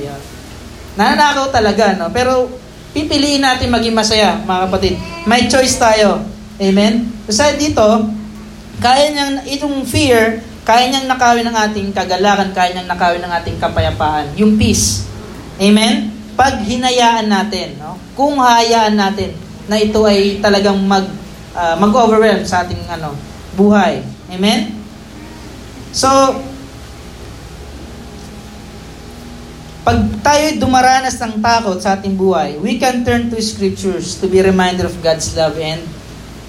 Nananakaw 0.95 1.49
talaga, 1.49 1.97
no? 1.97 2.13
Pero 2.13 2.47
pipiliin 2.93 3.41
natin 3.41 3.73
maging 3.73 3.97
masaya, 3.97 4.37
mga 4.45 4.69
kapatid. 4.69 4.93
May 5.25 5.49
choice 5.49 5.81
tayo. 5.81 6.21
Amen? 6.61 7.09
Kasi 7.25 7.57
dito, 7.57 7.85
kaya 8.79 9.11
niyang, 9.11 9.47
itong 9.47 9.81
fear, 9.87 10.43
kaya 10.67 10.91
niyang 10.91 11.09
nakawin 11.09 11.47
ng 11.47 11.57
ating 11.57 11.89
kagalakan, 11.95 12.53
kaya 12.53 12.77
niyang 12.77 12.89
nakawin 12.89 13.23
ng 13.23 13.33
ating 13.41 13.57
kapayapaan. 13.57 14.29
Yung 14.37 14.59
peace. 14.59 15.07
Amen? 15.57 16.13
Pag 16.37 16.61
hinayaan 16.63 17.27
natin, 17.27 17.75
no? 17.81 17.99
kung 18.13 18.39
hayaan 18.39 18.95
natin 18.95 19.35
na 19.67 19.79
ito 19.79 20.03
ay 20.03 20.39
talagang 20.43 20.77
mag, 20.83 21.07
uh, 21.55 21.75
mag-overwhelm 21.79 22.43
sa 22.43 22.63
ating 22.67 22.79
ano, 22.91 23.15
buhay. 23.59 23.99
Amen? 24.31 24.71
So, 25.91 26.07
pag 29.83 29.99
tayo 30.23 30.45
dumaranas 30.63 31.19
ng 31.19 31.43
takot 31.43 31.83
sa 31.83 31.99
ating 31.99 32.15
buhay, 32.15 32.55
we 32.63 32.79
can 32.79 33.03
turn 33.03 33.27
to 33.27 33.37
scriptures 33.43 34.15
to 34.23 34.31
be 34.31 34.39
reminder 34.39 34.87
of 34.87 34.95
God's 35.03 35.35
love 35.35 35.59
and 35.59 35.83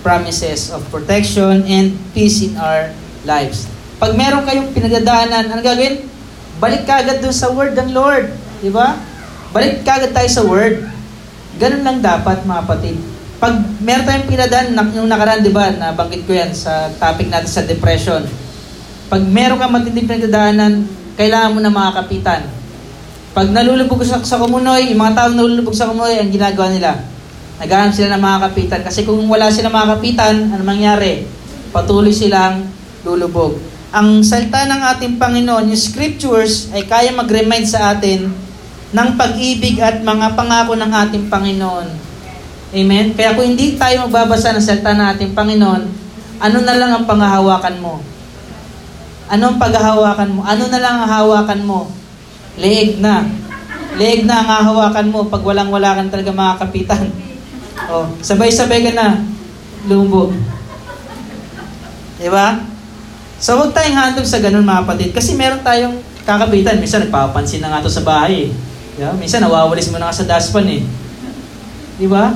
promises 0.07 0.71
of 0.71 0.87
protection 0.95 1.67
and 1.67 1.99
peace 2.15 2.47
in 2.47 2.55
our 2.55 2.95
lives. 3.27 3.67
Pag 3.99 4.15
meron 4.15 4.47
kayong 4.47 4.71
pinagdadaanan, 4.71 5.51
ano 5.51 5.61
gagawin? 5.61 6.07
Balik 6.63 6.87
ka 6.87 7.03
agad 7.03 7.19
doon 7.25 7.35
sa 7.35 7.51
word 7.51 7.75
ng 7.75 7.91
Lord. 7.91 8.31
Di 8.63 8.71
ba? 8.71 8.97
Balik 9.51 9.83
ka 9.83 9.99
agad 9.99 10.15
tayo 10.15 10.31
sa 10.31 10.45
word. 10.47 10.87
Ganun 11.61 11.85
lang 11.85 11.99
dapat, 12.01 12.45
mga 12.45 12.61
kapatid 12.65 13.10
pag 13.41 13.57
meron 13.81 14.05
tayong 14.05 14.29
pinadaan, 14.29 14.77
yung 14.93 15.09
nakaraan, 15.09 15.41
di 15.41 15.49
ba, 15.49 15.73
nabanggit 15.73 16.29
ko 16.29 16.37
yan 16.37 16.53
sa 16.53 16.93
topic 17.01 17.33
natin 17.33 17.49
sa 17.49 17.65
depression. 17.65 18.21
Pag 19.09 19.25
meron 19.25 19.57
kang 19.57 19.73
matinding 19.73 20.05
pinagdadaanan, 20.05 20.85
kailangan 21.17 21.57
mo 21.57 21.59
na 21.65 21.73
mga 21.73 22.05
kapitan. 22.05 22.45
Pag 23.33 23.49
nalulubog 23.49 24.05
sa, 24.05 24.21
sa 24.21 24.37
kumunoy, 24.37 24.93
yung 24.93 25.01
mga 25.01 25.17
taong 25.17 25.37
nalulubog 25.41 25.73
sa 25.73 25.89
kumunoy, 25.89 26.21
ang 26.21 26.29
ginagawa 26.29 26.69
nila, 26.69 27.01
naghahanap 27.65 27.97
sila 27.97 28.13
ng 28.13 28.23
mga 28.29 28.39
kapitan. 28.45 28.81
Kasi 28.85 29.09
kung 29.09 29.25
wala 29.25 29.49
sila 29.49 29.73
mga 29.73 29.91
kapitan, 29.97 30.35
ano 30.53 30.61
mangyari? 30.61 31.25
Patuloy 31.73 32.13
silang 32.13 32.69
lulubog. 33.09 33.57
Ang 33.97 34.21
salita 34.21 34.69
ng 34.69 34.85
ating 34.85 35.17
Panginoon, 35.17 35.73
yung 35.73 35.81
scriptures, 35.81 36.69
ay 36.77 36.85
kaya 36.85 37.09
mag-remind 37.17 37.65
sa 37.65 37.97
atin 37.97 38.29
ng 38.93 39.09
pag-ibig 39.17 39.81
at 39.81 40.05
mga 40.05 40.37
pangako 40.37 40.77
ng 40.77 40.93
ating 40.93 41.33
Panginoon 41.33 42.10
Amen? 42.71 43.19
Kaya 43.19 43.35
kung 43.35 43.51
hindi 43.51 43.75
tayo 43.75 44.07
magbabasa 44.07 44.55
ng 44.55 44.63
salita 44.63 44.95
ng 44.95 45.09
ating 45.15 45.33
Panginoon, 45.35 45.83
ano 46.39 46.59
na 46.63 46.75
lang 46.79 46.91
ang 46.95 47.05
panghahawakan 47.05 47.77
mo? 47.83 47.99
Ano 49.27 49.43
ang 49.51 49.59
paghahawakan 49.59 50.31
mo? 50.31 50.41
Ano 50.47 50.71
na 50.71 50.79
lang 50.79 51.03
ang 51.03 51.11
hawakan 51.11 51.63
mo? 51.67 51.91
Leeg 52.55 53.03
na. 53.03 53.27
Leeg 53.99 54.23
na 54.23 54.43
ang 54.43 54.49
hahawakan 54.49 55.11
mo 55.11 55.27
pag 55.27 55.43
walang-wala 55.43 55.99
kang 55.99 56.11
talaga 56.11 56.31
mga 56.31 56.59
kapitan. 56.67 57.07
Oh, 57.91 58.07
sabay-sabay 58.23 58.87
ka 58.87 58.93
na. 58.95 59.25
Lumbog. 59.89 60.31
Diba? 62.21 62.61
So, 63.41 63.57
huwag 63.57 63.73
tayong 63.73 63.97
handog 63.97 64.29
sa 64.29 64.39
ganun 64.39 64.69
mga 64.69 64.85
kapatid. 64.85 65.11
Kasi 65.11 65.35
meron 65.35 65.65
tayong 65.65 65.99
kakapitan. 66.23 66.79
Minsan, 66.79 67.09
nagpapansin 67.09 67.65
na 67.65 67.73
nga 67.73 67.83
to 67.83 67.91
sa 67.91 68.05
bahay. 68.05 68.47
Eh. 68.47 68.49
Diba? 68.95 69.17
Minsan, 69.17 69.43
nawawalis 69.43 69.91
mo 69.91 69.99
na 69.99 70.13
ka 70.13 70.23
sa 70.23 70.29
daspan 70.29 70.69
eh. 70.71 70.85
Di 71.99 72.07
ba? 72.07 72.31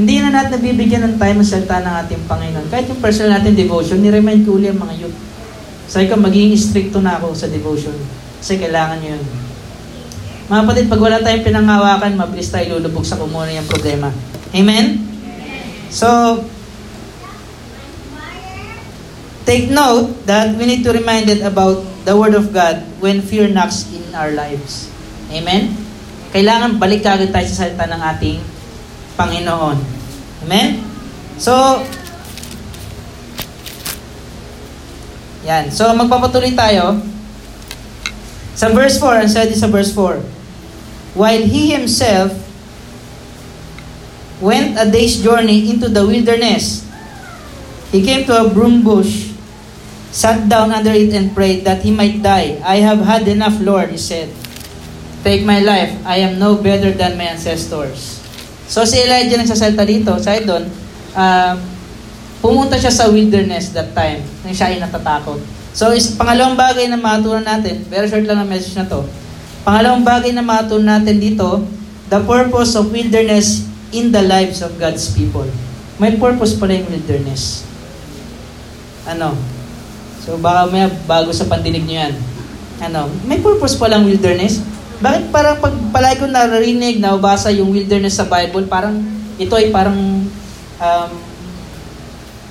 Hindi 0.00 0.16
na 0.16 0.32
natin 0.32 0.56
nabibigyan 0.56 1.04
ng 1.04 1.14
time 1.20 1.44
sa 1.44 1.60
salita 1.60 1.84
ng 1.84 1.94
ating 2.00 2.24
Panginoon. 2.24 2.72
Kahit 2.72 2.88
yung 2.88 3.04
personal 3.04 3.36
natin 3.36 3.52
devotion, 3.52 4.00
ni-remind 4.00 4.48
ko 4.48 4.56
uli 4.56 4.72
ang 4.72 4.80
mga 4.80 4.96
youth. 4.96 5.18
Sabi 5.92 6.08
ko, 6.08 6.16
magiging 6.16 6.56
stricto 6.56 7.04
na 7.04 7.20
ako 7.20 7.36
sa 7.36 7.52
devotion. 7.52 7.92
Kasi 8.40 8.56
kailangan 8.56 9.04
yun. 9.04 9.20
Mga 10.48 10.60
kapatid, 10.64 10.86
pag 10.88 11.04
wala 11.04 11.20
tayong 11.20 11.44
pinanghawakan, 11.44 12.16
mabilis 12.16 12.48
tayo 12.48 12.80
lulubog 12.80 13.04
sa 13.04 13.20
kumuha 13.20 13.52
yung 13.52 13.68
problema. 13.68 14.08
Amen? 14.56 15.04
So, 15.92 16.08
take 19.44 19.68
note 19.68 20.24
that 20.24 20.56
we 20.56 20.64
need 20.64 20.80
to 20.80 20.96
reminded 20.96 21.44
about 21.44 21.84
the 22.08 22.16
Word 22.16 22.32
of 22.32 22.56
God 22.56 22.88
when 23.04 23.20
fear 23.20 23.52
knocks 23.52 23.84
in 23.92 24.16
our 24.16 24.32
lives. 24.32 24.88
Amen? 25.28 25.76
Kailangan 26.32 26.80
balik 26.80 27.04
kagad 27.04 27.36
tayo 27.36 27.44
sa 27.52 27.68
salita 27.68 27.84
ng 27.84 28.00
ating 28.00 28.59
Panginoon. 29.20 29.76
Amen? 30.48 30.80
So, 31.36 31.52
yan. 35.44 35.68
So, 35.68 35.92
magpapatuloy 35.92 36.56
tayo. 36.56 37.04
Sa 38.56 38.72
verse 38.72 38.96
4, 38.96 39.24
ang 39.24 39.30
sabi 39.32 39.52
sa 39.52 39.68
verse 39.68 39.92
4, 39.92 40.24
While 41.12 41.44
he 41.44 41.76
himself 41.76 42.32
went 44.40 44.80
a 44.80 44.88
day's 44.88 45.20
journey 45.20 45.68
into 45.68 45.92
the 45.92 46.04
wilderness, 46.04 46.88
he 47.92 48.00
came 48.00 48.24
to 48.24 48.36
a 48.36 48.48
broom 48.48 48.80
bush, 48.80 49.32
sat 50.12 50.48
down 50.48 50.72
under 50.72 50.92
it 50.92 51.12
and 51.12 51.36
prayed 51.36 51.64
that 51.68 51.84
he 51.84 51.92
might 51.92 52.24
die. 52.24 52.56
I 52.64 52.80
have 52.80 53.04
had 53.04 53.28
enough, 53.28 53.60
Lord, 53.60 53.92
he 53.92 54.00
said. 54.00 54.32
Take 55.20 55.44
my 55.44 55.60
life. 55.60 55.92
I 56.08 56.24
am 56.24 56.40
no 56.40 56.56
better 56.56 56.92
than 56.92 57.20
my 57.20 57.36
ancestors. 57.36 58.19
So 58.70 58.86
si 58.86 59.02
Elijah 59.02 59.34
nagsasalta 59.34 59.82
dito, 59.82 60.14
sa 60.22 60.38
doon, 60.38 60.70
uh, 61.18 61.58
pumunta 62.38 62.78
siya 62.78 62.94
sa 62.94 63.10
wilderness 63.10 63.74
that 63.74 63.90
time, 63.90 64.22
nang 64.46 64.54
siya 64.54 64.70
ay 64.70 64.78
natatakot. 64.78 65.42
So 65.74 65.90
is, 65.90 66.14
pangalawang 66.14 66.54
bagay 66.54 66.86
na 66.86 66.94
matutunan 66.94 67.42
natin, 67.42 67.82
very 67.90 68.06
short 68.06 68.22
lang 68.30 68.38
ang 68.38 68.50
message 68.50 68.78
na 68.78 68.86
to, 68.86 69.02
Pangalawang 69.60 70.08
bagay 70.08 70.32
na 70.32 70.40
matun 70.40 70.88
natin 70.88 71.20
dito, 71.20 71.60
the 72.08 72.20
purpose 72.24 72.72
of 72.80 72.88
wilderness 72.88 73.68
in 73.92 74.08
the 74.08 74.24
lives 74.24 74.64
of 74.64 74.72
God's 74.80 75.12
people. 75.12 75.44
May 76.00 76.16
purpose 76.16 76.56
pala 76.56 76.80
yung 76.80 76.88
wilderness. 76.88 77.68
Ano? 79.04 79.36
So 80.24 80.40
baka 80.40 80.72
may 80.72 80.88
bago 81.04 81.28
sa 81.36 81.44
pandinig 81.44 81.84
nyo 81.84 81.96
yan. 82.08 82.14
Ano? 82.88 83.12
May 83.28 83.44
purpose 83.44 83.76
palang 83.76 84.08
wilderness. 84.08 84.64
Bakit 85.00 85.32
parang 85.32 85.56
pag 85.56 85.74
palagi 85.96 86.20
ko 86.20 86.26
narinig, 86.28 87.00
nabasa 87.00 87.48
yung 87.48 87.72
wilderness 87.72 88.20
sa 88.20 88.28
Bible, 88.28 88.68
parang 88.68 89.00
ito 89.40 89.56
ay 89.56 89.72
parang 89.72 89.96
um, 90.76 91.10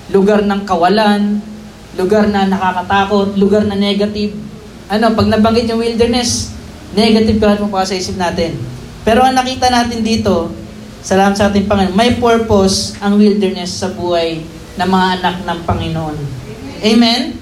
lugar 0.10 0.42
ng 0.42 0.66
kawalan, 0.66 1.38
lugar 1.94 2.26
na 2.26 2.50
nakakatakot, 2.50 3.38
lugar 3.38 3.70
na 3.70 3.78
negative. 3.78 4.34
Ano, 4.90 5.14
pag 5.14 5.30
nabanggit 5.30 5.70
yung 5.70 5.78
wilderness, 5.78 6.50
negative 6.98 7.38
ka 7.38 7.62
mo 7.62 7.70
pa 7.70 7.86
sa 7.86 7.94
isip 7.94 8.18
natin. 8.18 8.58
Pero 9.06 9.22
ang 9.22 9.38
nakita 9.38 9.70
natin 9.70 10.02
dito, 10.02 10.50
salamat 11.06 11.38
sa 11.38 11.54
ating 11.54 11.70
Panginoon, 11.70 11.94
may 11.94 12.18
purpose 12.18 12.98
ang 12.98 13.22
wilderness 13.22 13.78
sa 13.86 13.94
buhay 13.94 14.42
ng 14.74 14.90
mga 14.90 15.08
anak 15.22 15.36
ng 15.46 15.60
Panginoon. 15.70 16.18
Amen? 16.82 17.38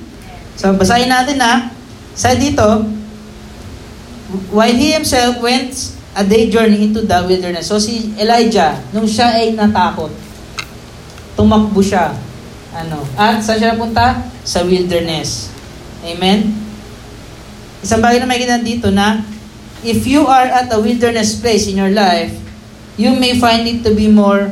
So, 0.59 0.75
basahin 0.75 1.07
natin 1.07 1.39
ha. 1.39 1.71
Sa 2.11 2.35
dito, 2.35 2.96
while 4.51 4.73
he 4.73 4.91
himself 4.91 5.39
went 5.39 5.73
a 6.17 6.23
day 6.25 6.49
journey 6.49 6.89
into 6.89 7.05
the 7.05 7.19
wilderness. 7.23 7.69
So 7.69 7.77
si 7.77 8.11
Elijah, 8.17 8.81
nung 8.91 9.05
siya 9.05 9.37
ay 9.37 9.53
natakot, 9.53 10.09
tumakbo 11.37 11.79
siya. 11.79 12.17
Ano? 12.73 13.05
At 13.13 13.39
saan 13.45 13.61
siya 13.61 13.77
napunta? 13.77 14.25
Sa 14.41 14.65
wilderness. 14.65 15.53
Amen? 16.01 16.53
Isang 17.85 18.01
bagay 18.01 18.17
na 18.17 18.27
may 18.27 18.41
dito 18.65 18.89
na 18.89 19.21
if 19.85 20.09
you 20.09 20.25
are 20.25 20.49
at 20.49 20.73
a 20.73 20.79
wilderness 20.81 21.37
place 21.37 21.69
in 21.69 21.77
your 21.77 21.93
life, 21.93 22.33
you 22.97 23.13
may 23.13 23.37
find 23.37 23.69
it 23.69 23.85
to 23.85 23.93
be 23.93 24.09
more 24.09 24.49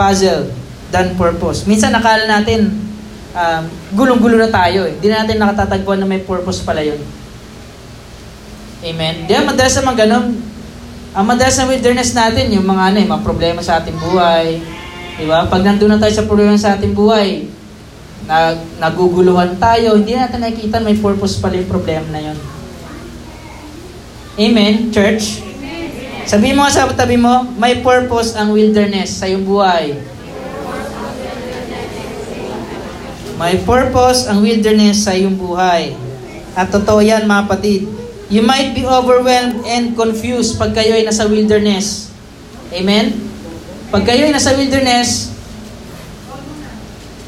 puzzle 0.00 0.48
than 0.88 1.12
purpose. 1.20 1.68
Minsan 1.68 1.92
nakala 1.92 2.24
natin, 2.24 2.72
um, 3.36 3.62
gulong-gulo 3.92 4.40
na 4.40 4.48
tayo 4.48 4.88
eh. 4.88 4.96
Hindi 4.96 5.12
natin 5.12 5.36
nakatatagpuan 5.36 6.00
na 6.00 6.08
may 6.08 6.24
purpose 6.24 6.64
pala 6.64 6.80
yun. 6.80 6.96
Amen? 8.86 9.26
Di 9.26 9.34
ba, 9.34 9.50
madalas 9.50 9.74
naman 9.82 9.94
ganun. 9.98 10.26
Ang 11.16 11.26
madalas 11.26 11.58
na 11.58 11.66
wilderness 11.66 12.14
natin, 12.14 12.54
yung 12.54 12.66
mga 12.68 12.82
ano 12.92 12.96
eh, 13.02 13.06
mga 13.08 13.24
problema 13.26 13.60
sa 13.64 13.82
ating 13.82 13.98
buhay. 13.98 14.62
Di 15.18 15.24
ba? 15.26 15.48
Pag 15.50 15.66
nandun 15.66 15.90
na 15.90 15.98
tayo 15.98 16.14
sa 16.14 16.28
problema 16.28 16.54
sa 16.54 16.78
ating 16.78 16.94
buhay, 16.94 17.50
nag, 18.30 18.78
naguguluhan 18.78 19.58
tayo, 19.58 19.98
hindi 19.98 20.14
natin 20.14 20.38
nakikita 20.38 20.78
may 20.78 20.94
purpose 20.94 21.42
pala 21.42 21.58
yung 21.58 21.70
problema 21.70 22.06
na 22.14 22.20
yun. 22.30 22.38
Amen, 24.36 24.92
church? 24.94 25.40
Sabihin 26.28 26.58
mo 26.58 26.68
sa 26.68 26.86
tabi 26.92 27.16
mo, 27.16 27.48
may 27.56 27.80
purpose 27.80 28.36
ang 28.36 28.52
wilderness 28.52 29.18
sa 29.18 29.26
iyong 29.26 29.46
buhay. 29.46 29.96
May 33.36 33.56
purpose 33.62 34.28
ang 34.28 34.44
wilderness 34.44 35.06
sa 35.06 35.16
iyong 35.16 35.34
buhay. 35.34 35.96
At 36.52 36.68
totoo 36.72 37.00
yan 37.00 37.24
mga 37.24 37.44
patid. 37.48 38.05
You 38.26 38.42
might 38.42 38.74
be 38.74 38.82
overwhelmed 38.82 39.62
and 39.70 39.94
confused 39.94 40.58
pag 40.58 40.74
kayo 40.74 40.98
ay 40.98 41.06
nasa 41.06 41.30
wilderness. 41.30 42.10
Amen? 42.74 43.14
Pag 43.94 44.02
kayo 44.02 44.26
ay 44.26 44.34
nasa 44.34 44.50
wilderness, 44.58 45.30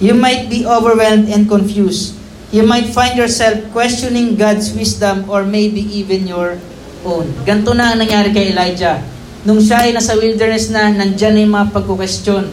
you 0.03 0.11
might 0.19 0.51
be 0.51 0.67
overwhelmed 0.67 1.31
and 1.31 1.47
confused. 1.47 2.19
You 2.51 2.67
might 2.67 2.91
find 2.91 3.15
yourself 3.15 3.71
questioning 3.71 4.35
God's 4.35 4.75
wisdom 4.75 5.31
or 5.31 5.47
maybe 5.47 5.85
even 5.87 6.27
your 6.27 6.59
own. 7.07 7.31
Ganto 7.47 7.77
na 7.79 7.95
ang 7.95 8.03
nangyari 8.03 8.35
kay 8.35 8.51
Elijah. 8.51 8.99
Nung 9.47 9.63
siya 9.63 9.87
ay 9.87 9.95
nasa 9.95 10.19
wilderness 10.19 10.73
na, 10.75 10.91
nandyan 10.91 11.39
na 11.39 11.41
yung 11.47 11.55
mga 11.55 11.69
pagkukestyon. 11.71 12.51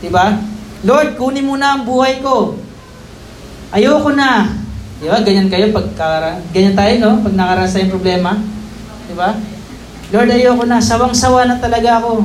Diba? 0.00 0.40
Lord, 0.80 1.20
kunin 1.20 1.44
mo 1.44 1.60
na 1.60 1.76
ang 1.76 1.84
buhay 1.84 2.24
ko. 2.24 2.56
Ayoko 3.68 4.16
na. 4.16 4.61
Diba? 5.02 5.18
Ganyan 5.26 5.50
kayo 5.50 5.74
pag 5.74 5.90
ganyan 6.54 6.78
tayo, 6.78 6.92
no? 7.02 7.12
Pag 7.26 7.34
nakarasa 7.34 7.82
yung 7.82 7.90
problema. 7.90 8.38
Diba? 9.10 9.34
Lord, 10.14 10.30
ayoko 10.30 10.62
na. 10.62 10.78
Sawang-sawa 10.78 11.50
na 11.50 11.58
talaga 11.58 11.98
ako. 11.98 12.22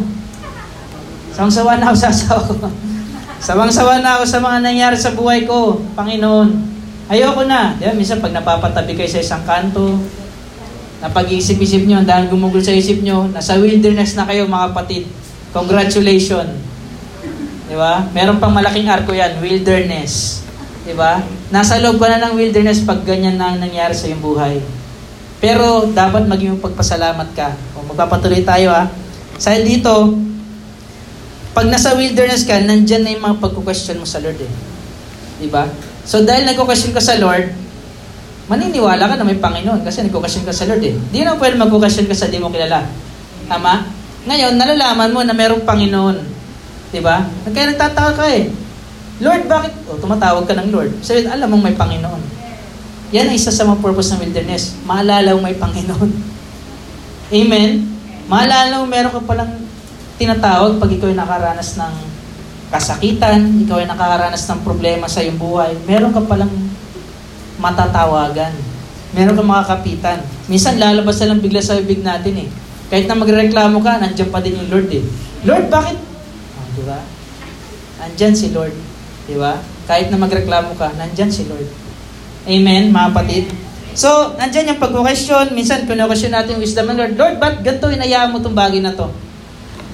Sawang-sawa 1.33 1.81
na 1.81 1.89
ako 1.89 1.97
sa 1.97 2.09
asawa 2.13 2.41
ko. 2.45 2.53
Sawang-sawa 3.49 3.93
na 4.05 4.21
ako 4.21 4.23
sa 4.29 4.39
mga 4.45 4.57
nangyari 4.61 4.93
sa 4.93 5.17
buhay 5.17 5.49
ko, 5.49 5.81
Panginoon. 5.97 6.53
Ayoko 7.09 7.49
na. 7.49 7.73
Diba? 7.81 7.97
Minsan 7.97 8.21
pag 8.21 8.37
napapatabi 8.37 8.93
kayo 8.93 9.09
sa 9.09 9.25
isang 9.25 9.41
kanto, 9.41 9.97
na 10.97 11.09
pag-iisip-isip 11.13 11.85
nyo, 11.85 12.01
dahil 12.01 12.29
gumugol 12.29 12.61
sa 12.61 12.73
isip 12.73 13.05
nyo, 13.05 13.29
nasa 13.29 13.57
wilderness 13.57 14.17
na 14.17 14.25
kayo 14.25 14.49
mga 14.49 14.73
kapatid. 14.73 15.05
Congratulations. 15.53 16.57
Di 17.69 17.75
ba? 17.77 18.05
Meron 18.13 18.41
pang 18.41 18.53
malaking 18.53 18.89
arko 18.89 19.13
yan, 19.13 19.37
wilderness. 19.37 20.41
Di 20.87 20.95
ba? 20.95 21.19
Nasa 21.51 21.83
loob 21.83 21.99
ka 21.99 22.07
na 22.07 22.31
ng 22.31 22.39
wilderness 22.39 22.87
pag 22.87 23.03
ganyan 23.03 23.35
na 23.35 23.59
nangyari 23.59 23.91
sa 23.91 24.07
iyong 24.07 24.23
buhay. 24.23 24.63
Pero 25.43 25.91
dapat 25.91 26.23
maging 26.31 26.63
pagpasalamat 26.63 27.27
ka. 27.35 27.51
O 27.75 27.83
magpapatuloy 27.91 28.47
tayo 28.47 28.71
ha. 28.71 28.87
Sa 29.35 29.51
dito, 29.59 30.15
pag 31.51 31.67
nasa 31.67 31.91
wilderness 31.91 32.47
ka, 32.47 32.63
nandyan 32.63 33.03
na 33.03 33.11
yung 33.11 33.23
mga 33.27 33.37
pagko-question 33.43 33.99
mo 33.99 34.07
sa 34.07 34.23
Lord 34.23 34.39
eh. 34.39 34.51
Di 35.43 35.51
ba? 35.51 35.67
So 36.07 36.23
dahil 36.23 36.47
nagko-question 36.47 36.95
ka 36.95 37.03
sa 37.03 37.19
Lord, 37.19 37.51
maniniwala 38.47 39.11
ka 39.11 39.19
na 39.19 39.27
may 39.27 39.43
Panginoon 39.43 39.83
kasi 39.83 40.07
nagkukasyon 40.07 40.47
ka 40.47 40.55
sa 40.55 40.71
Lord 40.71 40.87
eh. 40.87 40.95
Di 41.11 41.27
na 41.27 41.35
pwede 41.35 41.59
magkukasyon 41.59 42.07
ka 42.07 42.15
sa 42.15 42.31
di 42.31 42.39
mo 42.39 42.47
kilala. 42.47 42.87
Tama? 43.51 43.83
Ngayon, 44.23 44.55
nalalaman 44.55 45.11
mo 45.11 45.19
na 45.19 45.35
merong 45.35 45.67
Panginoon. 45.67 46.17
Diba? 46.95 47.27
Kaya 47.51 47.75
nagtataka 47.75 48.15
ka 48.15 48.25
eh. 48.31 48.47
Lord, 49.17 49.49
bakit? 49.49 49.73
O, 49.89 49.97
tumatawag 49.97 50.45
ka 50.45 50.53
ng 50.53 50.69
Lord. 50.69 50.93
Sabi, 51.01 51.25
alam 51.25 51.49
mong 51.49 51.63
may 51.65 51.75
Panginoon. 51.77 52.21
Yan 53.15 53.31
ang 53.31 53.37
isa 53.37 53.49
sa 53.49 53.65
mga 53.65 53.81
purpose 53.81 54.13
ng 54.13 54.21
wilderness. 54.21 54.77
Maalala 54.85 55.33
mo 55.33 55.41
may 55.41 55.57
Panginoon. 55.57 56.11
Amen? 57.39 57.71
Maalala 58.29 58.83
mo 58.83 58.85
meron 58.85 59.13
ka 59.15 59.23
palang 59.23 59.51
tinatawag 60.17 60.77
pag 60.77 60.91
ikaw 60.91 61.07
ay 61.09 61.17
nakaranas 61.17 61.77
ng 61.77 61.95
kasakitan, 62.67 63.63
ikaw 63.63 63.79
ay 63.79 63.87
nakaranas 63.87 64.43
ng 64.43 64.59
problema 64.61 65.07
sa 65.07 65.23
iyong 65.23 65.39
buhay, 65.39 65.71
meron 65.87 66.11
ka 66.11 66.21
palang 66.25 66.51
matatawagan. 67.57 68.53
Meron 69.15 69.39
kang 69.39 69.49
mga 69.49 69.65
kapitan. 69.71 70.19
Minsan 70.51 70.77
lalabas 70.77 71.17
na 71.23 71.31
lang 71.31 71.39
bigla 71.39 71.63
sa 71.63 71.79
bibig 71.79 72.03
natin 72.03 72.43
eh. 72.43 72.49
Kahit 72.91 73.07
na 73.07 73.15
magreklamo 73.15 73.79
ka, 73.79 74.03
nandiyan 74.03 74.29
pa 74.29 74.43
din 74.43 74.59
yung 74.59 74.69
Lord 74.69 74.89
eh. 74.91 75.03
Lord, 75.47 75.65
bakit? 75.71 75.97
Oh, 76.59 76.67
di 76.75 76.83
ba? 76.83 76.99
Nandyan 78.03 78.35
si 78.35 78.51
Lord. 78.51 78.75
Di 79.27 79.35
ba? 79.35 79.59
Kahit 79.83 80.07
na 80.07 80.17
magreklamo 80.17 80.73
ka, 80.79 80.95
nandyan 80.95 81.27
si 81.27 81.43
Lord. 81.51 81.67
Amen, 82.47 82.95
mga 82.95 83.11
kapatid. 83.11 83.45
So, 83.91 84.39
nandyan 84.39 84.71
yung 84.71 84.81
pag-question. 84.81 85.51
Minsan, 85.51 85.83
kino-question 85.83 86.31
natin 86.31 86.55
yung 86.55 86.63
wisdom 86.63 86.87
ng 86.87 86.95
Lord. 86.95 87.13
Lord, 87.19 87.35
ba't 87.43 87.59
ganito 87.59 87.91
inayaan 87.91 88.31
mo 88.31 88.39
itong 88.39 88.55
bagay 88.55 88.79
na 88.79 88.95
to? 88.95 89.11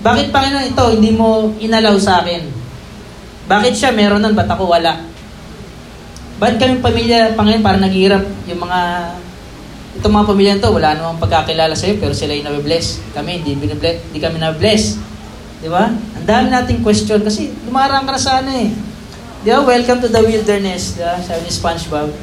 Bakit, 0.06 0.30
Panginoon, 0.30 0.70
ito, 0.70 0.86
hindi 0.94 1.12
mo 1.18 1.50
inalaw 1.58 1.98
sa 1.98 2.22
akin? 2.22 2.46
Bakit 3.50 3.74
siya 3.74 3.90
meron 3.90 4.22
nun, 4.22 4.38
ba't 4.38 4.52
ako 4.52 4.70
wala? 4.70 5.02
Ba't 6.38 6.62
kami 6.62 6.84
pamilya, 6.84 7.34
Panginoon, 7.34 7.66
para 7.66 7.82
naghihirap 7.82 8.22
yung 8.52 8.62
mga, 8.62 8.80
itong 9.98 10.14
mga 10.14 10.28
pamilya 10.30 10.54
to, 10.62 10.70
wala 10.70 10.94
namang 10.94 11.24
pagkakilala 11.24 11.74
sa 11.74 11.90
iyo, 11.90 11.98
pero 11.98 12.14
sila 12.14 12.38
yung 12.38 12.52
nabibless. 12.52 13.02
Kami, 13.18 13.42
hindi, 13.42 13.58
binibless, 13.58 13.98
hindi 14.12 14.20
kami 14.22 14.38
nabibless. 14.38 15.00
Di 15.64 15.72
ba? 15.72 15.88
Ang 15.90 16.28
dami 16.28 16.52
nating 16.52 16.84
question 16.84 17.24
kasi 17.24 17.56
lumarang 17.64 18.04
ka 18.04 18.14
na 18.14 18.20
sa 18.20 18.44
ano 18.44 18.52
eh. 18.52 18.93
Di 19.44 19.52
ba? 19.52 19.60
Welcome 19.60 20.00
to 20.00 20.08
the 20.08 20.24
wilderness. 20.24 20.96
Di 20.96 21.04
ba? 21.04 21.20
Sabi 21.20 21.44
ni 21.44 21.52
Spongebob. 21.52 22.16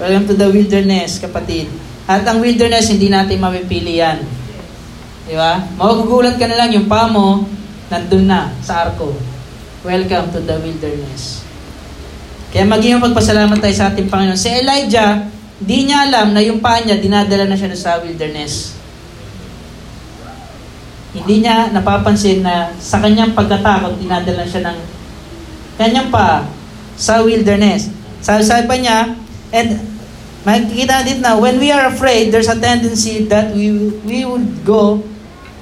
Welcome 0.00 0.24
to 0.32 0.36
the 0.40 0.48
wilderness, 0.48 1.20
kapatid. 1.20 1.68
At 2.08 2.24
ang 2.24 2.40
wilderness, 2.40 2.88
hindi 2.88 3.12
natin 3.12 3.44
mapipili 3.44 4.00
yan. 4.00 4.24
Di 5.28 5.36
ba? 5.36 5.60
Magugulat 5.76 6.40
ka 6.40 6.48
na 6.48 6.56
lang 6.56 6.72
yung 6.72 6.88
pa 6.88 7.12
mo, 7.12 7.44
nandun 7.92 8.24
na 8.24 8.56
sa 8.64 8.88
arko. 8.88 9.12
Welcome 9.84 10.32
to 10.32 10.40
the 10.40 10.56
wilderness. 10.64 11.44
Kaya 12.56 12.64
maging 12.64 13.04
magpasalamat 13.04 13.60
tayo 13.60 13.76
sa 13.76 13.92
ating 13.92 14.08
Panginoon. 14.08 14.40
Si 14.40 14.48
Elijah, 14.48 15.28
di 15.60 15.84
niya 15.84 16.08
alam 16.08 16.32
na 16.32 16.40
yung 16.40 16.64
paa 16.64 16.80
niya, 16.80 16.96
dinadala 16.96 17.52
na 17.52 17.56
siya 17.56 17.76
sa 17.76 18.00
wilderness. 18.00 18.80
Hindi 21.12 21.44
niya 21.44 21.68
napapansin 21.68 22.40
na 22.40 22.72
sa 22.80 22.96
kanyang 22.96 23.36
pagkatakot, 23.36 24.00
dinadala 24.00 24.48
siya 24.48 24.72
ng 24.72 24.78
kanyang 25.76 26.08
pa 26.08 26.48
sa 26.96 27.24
wilderness. 27.24 27.88
Sabi, 28.22 28.40
sabi 28.46 28.64
pa 28.68 28.76
niya, 28.78 28.98
and 29.52 29.80
makikita 30.42 31.02
natin 31.02 31.18
na 31.22 31.38
when 31.38 31.58
we 31.58 31.70
are 31.70 31.90
afraid, 31.90 32.30
there's 32.30 32.50
a 32.50 32.58
tendency 32.58 33.26
that 33.26 33.54
we, 33.54 33.92
we 34.06 34.26
would 34.26 34.66
go, 34.66 35.02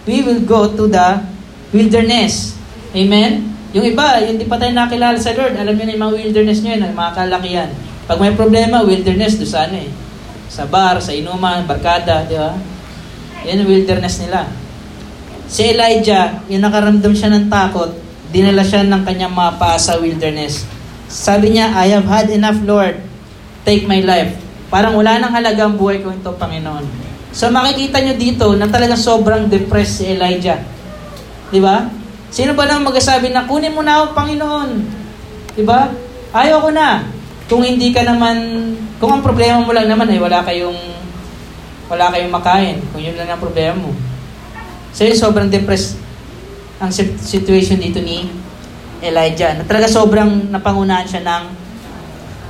we 0.05 0.25
will 0.25 0.41
go 0.45 0.69
to 0.73 0.89
the 0.89 1.09
wilderness. 1.73 2.57
Amen? 2.97 3.51
Yung 3.71 3.87
iba, 3.87 4.19
yung 4.27 4.35
di 4.35 4.51
pa 4.51 4.59
tayo 4.59 4.75
nakilala 4.75 5.15
sa 5.15 5.31
Lord, 5.31 5.55
alam 5.55 5.79
niyo 5.79 5.85
na 5.87 5.95
yung 5.95 6.05
mga 6.11 6.17
wilderness 6.27 6.59
niyo 6.65 6.71
yun, 6.75 6.91
mga 6.91 7.13
kalakihan. 7.15 7.71
Pag 8.11 8.19
may 8.19 8.35
problema, 8.35 8.83
wilderness, 8.83 9.39
doon 9.39 9.51
sa 9.51 9.71
ano 9.71 9.79
eh. 9.79 9.91
Sa 10.51 10.67
bar, 10.67 10.99
sa 10.99 11.15
inuman, 11.15 11.63
barkada, 11.63 12.27
di 12.27 12.35
ba? 12.35 12.59
Yan 13.47 13.63
yung 13.63 13.71
wilderness 13.71 14.19
nila. 14.27 14.51
Si 15.47 15.71
Elijah, 15.71 16.43
yung 16.51 16.67
nakaramdam 16.67 17.15
siya 17.15 17.31
ng 17.31 17.47
takot, 17.47 17.95
dinala 18.35 18.67
siya 18.67 18.83
ng 18.83 19.03
kanyang 19.07 19.31
mga 19.31 19.53
paa 19.63 19.79
sa 19.79 20.03
wilderness. 20.03 20.67
Sabi 21.11 21.59
niya, 21.59 21.75
I 21.75 21.91
have 21.91 22.07
had 22.07 22.31
enough, 22.31 22.63
Lord. 22.63 22.95
Take 23.67 23.91
my 23.91 23.99
life. 24.07 24.39
Parang 24.71 24.95
wala 24.95 25.19
nang 25.19 25.35
halaga 25.35 25.67
ang 25.67 25.75
buhay 25.75 25.99
ko 25.99 26.15
ito, 26.15 26.31
Panginoon. 26.31 26.87
So 27.35 27.51
makikita 27.51 27.99
nyo 27.99 28.15
dito 28.15 28.47
na 28.55 28.71
talagang 28.71 28.99
sobrang 28.99 29.51
depressed 29.51 30.03
si 30.03 30.15
Elijah. 30.15 30.63
Di 31.51 31.59
ba? 31.59 31.91
Sino 32.31 32.55
ba 32.55 32.71
nang 32.71 32.87
magsasabi 32.87 33.35
na 33.35 33.51
kunin 33.51 33.75
mo 33.75 33.83
na 33.83 34.03
ako, 34.03 34.15
Panginoon? 34.15 34.71
Di 35.59 35.67
ba? 35.67 35.91
Ayaw 36.31 36.63
ko 36.63 36.71
na. 36.71 37.03
Kung 37.51 37.67
hindi 37.67 37.91
ka 37.91 38.07
naman, 38.07 38.39
kung 39.03 39.19
ang 39.19 39.23
problema 39.27 39.59
mo 39.59 39.75
lang 39.75 39.91
naman 39.91 40.07
ay 40.07 40.23
wala 40.23 40.47
kayong 40.47 40.79
wala 41.91 42.07
kayong 42.15 42.31
makain. 42.31 42.79
Kung 42.95 43.03
yun 43.03 43.19
lang 43.19 43.35
ang 43.35 43.43
problema 43.43 43.75
mo. 43.75 43.91
So 44.95 45.03
yun, 45.03 45.19
sobrang 45.19 45.51
depressed 45.51 45.99
ang 46.79 46.95
situation 47.19 47.83
dito 47.83 47.99
ni 47.99 48.31
Elijah. 49.01 49.57
Na 49.57 49.65
talaga 49.65 49.89
sobrang 49.89 50.49
napangunahan 50.53 51.09
siya 51.09 51.25
ng 51.25 51.45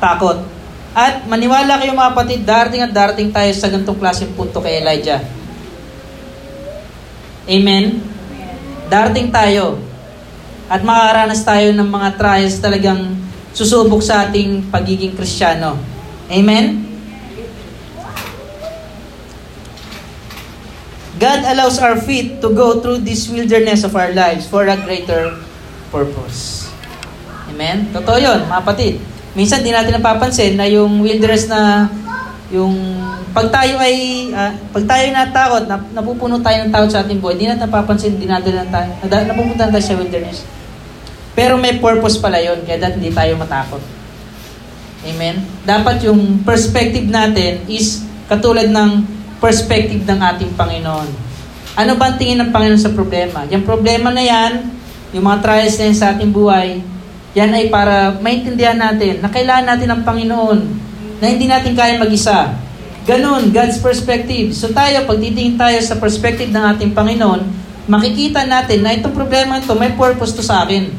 takot. 0.02 0.42
At 0.90 1.22
maniwala 1.30 1.78
kayo 1.78 1.94
mga 1.94 2.10
kapatid, 2.14 2.40
darating 2.42 2.82
at 2.82 2.92
darating 2.92 3.30
tayo 3.30 3.50
sa 3.54 3.70
ganitong 3.70 3.98
klaseng 3.98 4.34
punto 4.34 4.58
kay 4.58 4.82
Elijah. 4.82 5.22
Amen? 7.46 8.02
Darating 8.90 9.30
tayo. 9.30 9.78
At 10.66 10.82
makakaranas 10.82 11.42
tayo 11.46 11.74
ng 11.74 11.86
mga 11.86 12.08
trials 12.18 12.58
talagang 12.58 13.14
susubok 13.54 14.02
sa 14.02 14.26
ating 14.26 14.70
pagiging 14.70 15.14
kristyano. 15.14 15.78
Amen? 16.30 16.90
God 21.20 21.44
allows 21.44 21.76
our 21.76 22.00
feet 22.00 22.40
to 22.40 22.48
go 22.56 22.80
through 22.80 23.04
this 23.04 23.28
wilderness 23.28 23.84
of 23.84 23.92
our 23.92 24.08
lives 24.16 24.48
for 24.48 24.64
a 24.64 24.78
greater 24.80 25.36
purpose. 25.90 26.70
Amen? 27.50 27.90
Totoo 27.90 28.16
yun, 28.16 28.46
mga 28.46 28.62
kapatid. 28.62 29.02
Minsan 29.34 29.62
di 29.62 29.70
natin 29.70 29.98
napapansin 29.98 30.58
na 30.58 30.66
yung 30.66 31.02
wilderness 31.02 31.46
na 31.46 31.90
yung 32.50 32.74
pag 33.30 33.46
tayo 33.46 33.78
ay 33.78 34.26
uh, 34.34 34.50
pag 34.74 34.84
tayo 34.90 35.02
ay 35.06 35.14
natakot, 35.14 35.62
na, 35.70 35.78
napupuno 35.94 36.42
tayo 36.42 36.66
ng 36.66 36.72
takot 36.74 36.90
sa 36.90 37.06
ating 37.06 37.22
buhay, 37.22 37.38
di 37.38 37.46
natin 37.46 37.70
napapansin, 37.70 38.18
di 38.18 38.26
natin 38.26 38.66
tayo, 38.70 38.90
napupunta 39.06 39.70
tayo 39.70 39.84
sa 39.84 39.94
wilderness. 39.94 40.42
Pero 41.38 41.54
may 41.54 41.78
purpose 41.78 42.18
pala 42.18 42.42
yon 42.42 42.66
kaya 42.66 42.82
dapat 42.82 42.98
hindi 42.98 43.14
tayo 43.14 43.38
matakot. 43.38 43.82
Amen? 45.06 45.46
Dapat 45.62 46.10
yung 46.10 46.42
perspective 46.42 47.06
natin 47.06 47.64
is 47.70 48.02
katulad 48.26 48.66
ng 48.66 49.06
perspective 49.38 50.02
ng 50.04 50.20
ating 50.20 50.52
Panginoon. 50.58 51.08
Ano 51.78 51.92
ba 51.96 52.12
ang 52.12 52.16
tingin 52.18 52.42
ng 52.42 52.50
Panginoon 52.50 52.82
sa 52.82 52.92
problema? 52.92 53.46
Yung 53.48 53.62
problema 53.62 54.10
na 54.10 54.20
yan, 54.26 54.79
yung 55.10 55.26
mga 55.26 55.42
trials 55.42 55.74
na 55.74 55.90
sa 55.90 56.14
ating 56.14 56.30
buhay, 56.30 56.82
yan 57.34 57.50
ay 57.54 57.70
para 57.70 58.18
maintindihan 58.18 58.78
natin 58.78 59.22
na 59.22 59.30
kailangan 59.30 59.66
natin 59.74 59.88
ng 59.90 60.02
Panginoon 60.02 60.58
na 61.22 61.26
hindi 61.30 61.46
natin 61.46 61.74
kaya 61.74 61.98
mag-isa. 61.98 62.54
Ganun, 63.06 63.50
God's 63.50 63.78
perspective. 63.82 64.54
So 64.54 64.70
tayo, 64.70 65.06
pag 65.06 65.18
titingin 65.18 65.58
tayo 65.58 65.78
sa 65.82 65.98
perspective 65.98 66.50
ng 66.50 66.64
ating 66.74 66.90
Panginoon, 66.94 67.42
makikita 67.90 68.46
natin 68.46 68.86
na 68.86 68.94
itong 68.94 69.14
problema 69.14 69.58
ito, 69.58 69.74
may 69.74 69.94
purpose 69.94 70.34
to 70.34 70.42
sa 70.46 70.62
akin. 70.62 70.90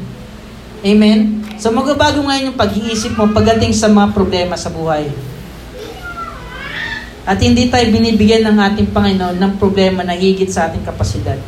Amen? 0.82 1.40
So 1.56 1.70
magbabago 1.70 2.20
ngayon 2.26 2.52
yung 2.52 2.58
pag-iisip 2.58 3.14
mo 3.14 3.30
pagdating 3.30 3.72
sa 3.72 3.88
mga 3.88 4.12
problema 4.12 4.58
sa 4.58 4.68
buhay. 4.68 5.08
At 7.22 7.38
hindi 7.38 7.70
tayo 7.70 7.86
binibigyan 7.86 8.50
ng 8.50 8.58
ating 8.58 8.88
Panginoon 8.90 9.38
ng 9.38 9.52
problema 9.62 10.02
na 10.02 10.18
higit 10.18 10.50
sa 10.50 10.66
ating 10.66 10.82
kapasidad. 10.82 11.38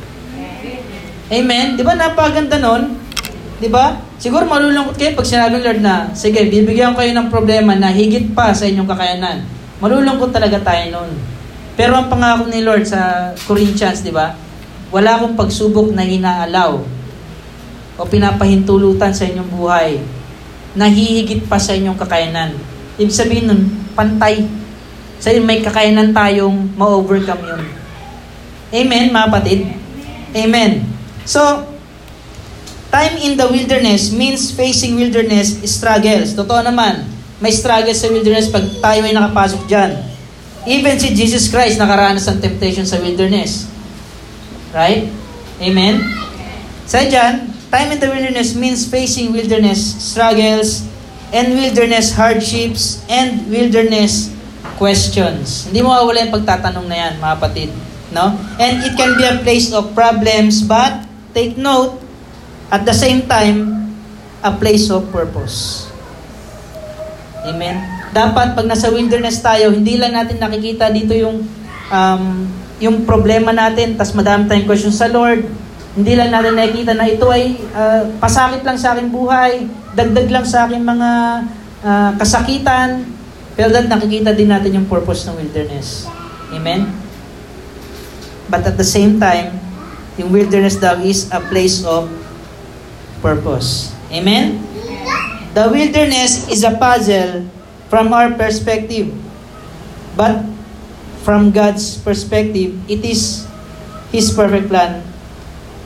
Amen? 1.33 1.77
Di 1.77 1.83
ba 1.85 1.97
napaganda 1.97 2.61
nun? 2.61 3.01
Di 3.61 3.69
ba? 3.73 3.97
Siguro 4.21 4.45
malulungkot 4.45 4.97
kayo 4.97 5.17
pag 5.17 5.29
sinabi 5.29 5.61
Lord 5.61 5.81
na, 5.81 6.13
sige, 6.13 6.45
bibigyan 6.49 6.93
kayo 6.93 7.13
ng 7.13 7.29
problema 7.33 7.73
na 7.77 7.93
higit 7.93 8.33
pa 8.37 8.53
sa 8.53 8.69
inyong 8.69 8.89
kakayanan. 8.89 9.45
Malulungkot 9.81 10.33
talaga 10.33 10.61
tayo 10.61 10.85
nun. 10.93 11.11
Pero 11.75 11.97
ang 11.97 12.07
pangako 12.13 12.49
ni 12.49 12.61
Lord 12.61 12.85
sa 12.87 13.33
Corinthians, 13.49 14.05
di 14.05 14.13
ba? 14.13 14.37
Wala 14.95 15.19
akong 15.19 15.35
pagsubok 15.35 15.91
na 15.91 16.07
inaalaw 16.07 16.79
o 17.95 18.01
pinapahintulutan 18.07 19.11
sa 19.11 19.27
inyong 19.27 19.51
buhay 19.51 19.99
na 20.75 20.87
hihigit 20.87 21.47
pa 21.51 21.59
sa 21.59 21.75
inyong 21.75 21.99
kakayanan. 21.99 22.55
Ibig 23.01 23.11
sabihin 23.11 23.47
nun, 23.51 23.63
pantay 23.99 24.47
So 25.25 25.33
may 25.41 25.65
kakayanan 25.65 26.13
tayong 26.13 26.77
ma-overcome 26.77 27.49
yun. 27.49 27.63
Amen, 28.77 29.09
mga 29.09 29.29
patid? 29.33 29.61
Amen. 30.37 30.94
So, 31.25 31.65
time 32.93 33.17
in 33.21 33.37
the 33.37 33.49
wilderness 33.49 34.13
means 34.13 34.53
facing 34.53 34.97
wilderness 34.97 35.61
struggles. 35.69 36.37
Totoo 36.37 36.63
naman, 36.63 37.09
may 37.41 37.51
struggles 37.51 38.01
sa 38.01 38.09
wilderness 38.13 38.49
pag 38.49 38.65
tayo 38.81 39.01
ay 39.05 39.13
nakapasok 39.13 39.67
dyan. 39.67 39.93
Even 40.65 40.97
si 40.97 41.13
Jesus 41.13 41.53
Christ 41.53 41.77
nakaranas 41.77 42.25
ng 42.31 42.41
temptation 42.41 42.89
sa 42.89 42.97
wilderness. 43.01 43.69
Right? 44.73 45.13
Amen? 45.61 46.01
Sa 46.89 47.05
dyan, 47.05 47.53
time 47.69 47.89
in 47.93 47.99
the 48.01 48.09
wilderness 48.09 48.57
means 48.57 48.89
facing 48.89 49.33
wilderness 49.33 49.81
struggles 50.01 50.89
and 51.35 51.53
wilderness 51.53 52.17
hardships 52.17 53.05
and 53.13 53.45
wilderness 53.51 54.33
questions. 54.81 55.69
Hindi 55.69 55.85
mo 55.85 55.93
mawawala 55.93 56.25
yung 56.25 56.35
pagtatanong 56.35 56.87
na 56.89 56.97
yan, 56.97 57.13
mga 57.21 57.35
kapatid. 57.39 57.71
No? 58.15 58.33
And 58.57 58.81
it 58.87 58.95
can 58.95 59.19
be 59.19 59.27
a 59.27 59.43
place 59.43 59.69
of 59.75 59.93
problems, 59.93 60.63
but 60.65 61.04
take 61.35 61.59
note, 61.59 61.99
at 62.71 62.87
the 62.87 62.97
same 62.97 63.27
time, 63.29 63.91
a 64.41 64.55
place 64.55 64.89
of 64.89 65.11
purpose. 65.11 65.89
Amen? 67.45 67.77
Dapat 68.15 68.57
pag 68.57 68.67
nasa 68.67 68.89
wilderness 68.89 69.43
tayo, 69.43 69.75
hindi 69.75 69.99
lang 69.99 70.15
natin 70.15 70.41
nakikita 70.41 70.89
dito 70.89 71.13
yung 71.13 71.45
um, 71.91 72.25
yung 72.83 73.07
problema 73.09 73.55
natin, 73.55 73.95
tas 73.95 74.13
madami 74.13 74.47
tayong 74.51 74.67
questions 74.67 74.99
sa 74.99 75.11
Lord. 75.11 75.47
Hindi 75.95 76.13
lang 76.19 76.35
natin 76.35 76.59
nakikita 76.59 76.93
na 76.93 77.07
ito 77.07 77.31
ay 77.31 77.55
uh, 77.71 78.11
pasakit 78.19 78.67
lang 78.67 78.77
sa 78.77 78.95
aking 78.97 79.15
buhay, 79.15 79.71
dagdag 79.95 80.29
lang 80.31 80.47
sa 80.47 80.67
aking 80.67 80.83
mga 80.83 81.11
uh, 81.87 82.11
kasakitan, 82.19 83.07
pero 83.55 83.71
that 83.71 83.87
nakikita 83.87 84.35
din 84.35 84.51
natin 84.51 84.83
yung 84.83 84.89
purpose 84.91 85.23
ng 85.31 85.39
wilderness. 85.39 86.11
Amen? 86.51 86.91
But 88.51 88.67
at 88.67 88.77
the 88.77 88.87
same 88.87 89.23
time, 89.23 89.64
yung 90.19 90.31
wilderness 90.31 90.79
daw 90.79 90.99
is 91.03 91.31
a 91.35 91.41
place 91.41 91.83
of 91.83 92.11
purpose. 93.19 93.91
Amen? 94.11 94.63
The 95.55 95.71
wilderness 95.71 96.51
is 96.51 96.67
a 96.67 96.75
puzzle 96.75 97.47
from 97.91 98.11
our 98.11 98.35
perspective. 98.35 99.11
But 100.15 100.43
from 101.27 101.51
God's 101.51 101.99
perspective, 101.99 102.75
it 102.87 103.03
is 103.03 103.47
His 104.15 104.31
perfect 104.31 104.71
plan 104.71 105.03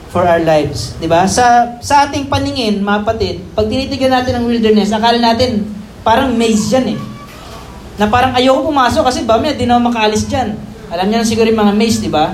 for 0.09 0.25
our 0.25 0.41
lives. 0.41 0.97
ba? 1.01 1.25
Sa 1.29 1.77
sa 1.81 2.09
ating 2.09 2.29
paningin, 2.29 2.81
mga 2.81 3.05
kapatid, 3.05 3.35
pag 3.53 3.69
tinitigan 3.69 4.13
natin 4.13 4.37
ang 4.37 4.45
wilderness, 4.45 4.93
akala 4.93 5.17
natin 5.17 5.65
parang 6.01 6.33
maze 6.33 6.69
'yan 6.69 6.97
eh 6.97 6.99
na 7.99 8.07
parang 8.07 8.31
ayoko 8.31 8.71
pumasok 8.71 9.03
kasi 9.11 9.27
ba, 9.27 9.35
may 9.35 9.59
di 9.59 9.67
na 9.67 9.75
makaalis 9.75 10.23
dyan. 10.31 10.55
Alam 10.87 11.11
niyo 11.11 11.19
na 11.19 11.27
siguro 11.27 11.51
yung 11.51 11.59
mga 11.59 11.75
maze, 11.75 11.99
di 11.99 12.07
ba? 12.07 12.31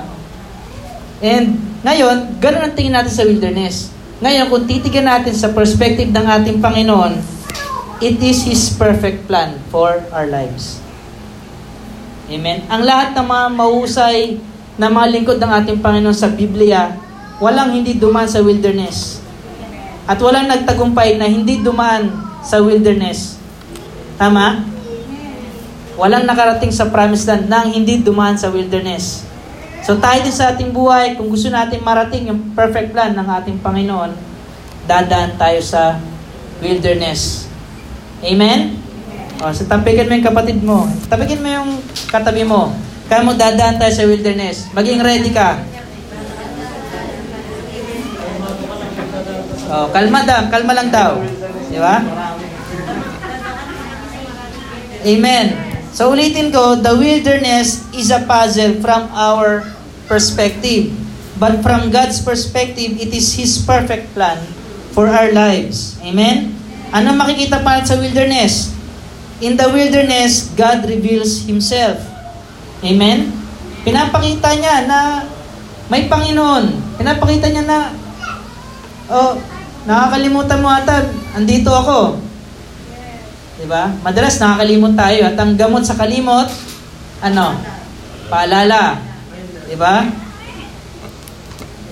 And 1.18 1.58
ngayon, 1.86 2.42
ganun 2.42 2.66
ang 2.66 2.74
tingin 2.74 2.98
natin 2.98 3.14
sa 3.14 3.22
wilderness. 3.22 3.94
Ngayon, 4.18 4.50
kung 4.50 4.66
titigan 4.66 5.06
natin 5.06 5.30
sa 5.38 5.54
perspective 5.54 6.10
ng 6.10 6.26
ating 6.26 6.58
Panginoon, 6.58 7.14
it 8.02 8.18
is 8.18 8.42
His 8.42 8.74
perfect 8.74 9.30
plan 9.30 9.54
for 9.70 10.02
our 10.10 10.26
lives. 10.26 10.82
Amen? 12.26 12.66
Ang 12.66 12.82
lahat 12.82 13.14
ng 13.14 13.22
mga 13.22 13.46
mahusay 13.54 14.18
na 14.74 14.90
mga 14.90 15.06
lingkod 15.14 15.38
ng 15.38 15.52
ating 15.62 15.78
Panginoon 15.78 16.16
sa 16.16 16.26
Biblia, 16.26 16.98
walang 17.38 17.70
hindi 17.70 17.94
dumaan 17.94 18.26
sa 18.26 18.42
wilderness. 18.42 19.22
At 20.10 20.18
walang 20.18 20.50
nagtagumpay 20.50 21.22
na 21.22 21.30
hindi 21.30 21.62
dumaan 21.62 22.10
sa 22.42 22.58
wilderness. 22.58 23.38
Tama? 24.18 24.64
Walang 25.94 26.26
nakarating 26.26 26.74
sa 26.74 26.90
promised 26.90 27.30
land 27.30 27.46
nang 27.46 27.70
hindi 27.70 28.02
dumaan 28.02 28.34
sa 28.34 28.50
wilderness. 28.50 29.25
So 29.86 29.94
tayo 30.02 30.18
din 30.18 30.34
sa 30.34 30.50
ating 30.50 30.74
buhay, 30.74 31.14
kung 31.14 31.30
gusto 31.30 31.46
natin 31.46 31.78
marating 31.78 32.26
yung 32.26 32.50
perfect 32.58 32.90
plan 32.90 33.14
ng 33.14 33.22
ating 33.22 33.62
Panginoon, 33.62 34.10
dadaan 34.82 35.38
tayo 35.38 35.62
sa 35.62 36.02
wilderness. 36.58 37.46
Amen? 38.18 38.82
O, 39.38 39.54
so 39.54 39.62
tapigan 39.62 40.10
mo 40.10 40.18
yung 40.18 40.26
kapatid 40.26 40.58
mo. 40.58 40.90
Tapigan 41.06 41.38
mo 41.38 41.46
yung 41.46 41.70
katabi 42.10 42.42
mo. 42.42 42.74
Kaya 43.06 43.22
mo 43.22 43.38
dadaan 43.38 43.78
tayo 43.78 43.94
sa 43.94 44.10
wilderness. 44.10 44.66
Maging 44.74 45.06
ready 45.06 45.30
ka. 45.30 45.62
Oh, 49.70 49.86
kalma 49.94 50.26
daw, 50.26 50.50
kalma 50.50 50.74
lang 50.74 50.90
daw. 50.90 51.22
Di 51.70 51.78
ba? 51.78 52.02
Amen. 55.06 55.46
So 55.94 56.10
ulitin 56.10 56.50
ko, 56.50 56.74
the 56.74 56.90
wilderness 56.98 57.86
is 57.94 58.10
a 58.10 58.26
puzzle 58.26 58.82
from 58.82 59.06
our 59.14 59.75
perspective. 60.06 60.94
But 61.36 61.60
from 61.60 61.92
God's 61.92 62.24
perspective, 62.24 62.96
it 62.96 63.12
is 63.12 63.36
His 63.36 63.60
perfect 63.60 64.16
plan 64.16 64.40
for 64.96 65.04
our 65.04 65.28
lives. 65.36 66.00
Amen? 66.00 66.56
Ano 66.94 67.12
makikita 67.12 67.60
pa 67.60 67.84
sa 67.84 68.00
wilderness? 68.00 68.72
In 69.44 69.60
the 69.60 69.68
wilderness, 69.68 70.48
God 70.56 70.88
reveals 70.88 71.44
Himself. 71.44 72.00
Amen? 72.80 73.28
Pinapakita 73.84 74.56
niya 74.56 74.88
na 74.88 75.28
may 75.92 76.08
Panginoon. 76.08 76.96
Pinapakita 76.96 77.52
niya 77.52 77.68
na, 77.68 77.92
oh, 79.12 79.36
nakakalimutan 79.84 80.64
mo 80.64 80.72
ata, 80.72 81.04
andito 81.36 81.68
ako. 81.68 82.16
Diba? 83.60 83.92
Madalas 84.00 84.40
nakakalimot 84.40 84.96
tayo 84.96 85.20
at 85.28 85.36
ang 85.36 85.52
gamot 85.56 85.84
sa 85.84 85.96
kalimot, 85.96 86.48
ano? 87.20 87.60
Paalala. 88.32 89.00
Diba? 89.66 90.06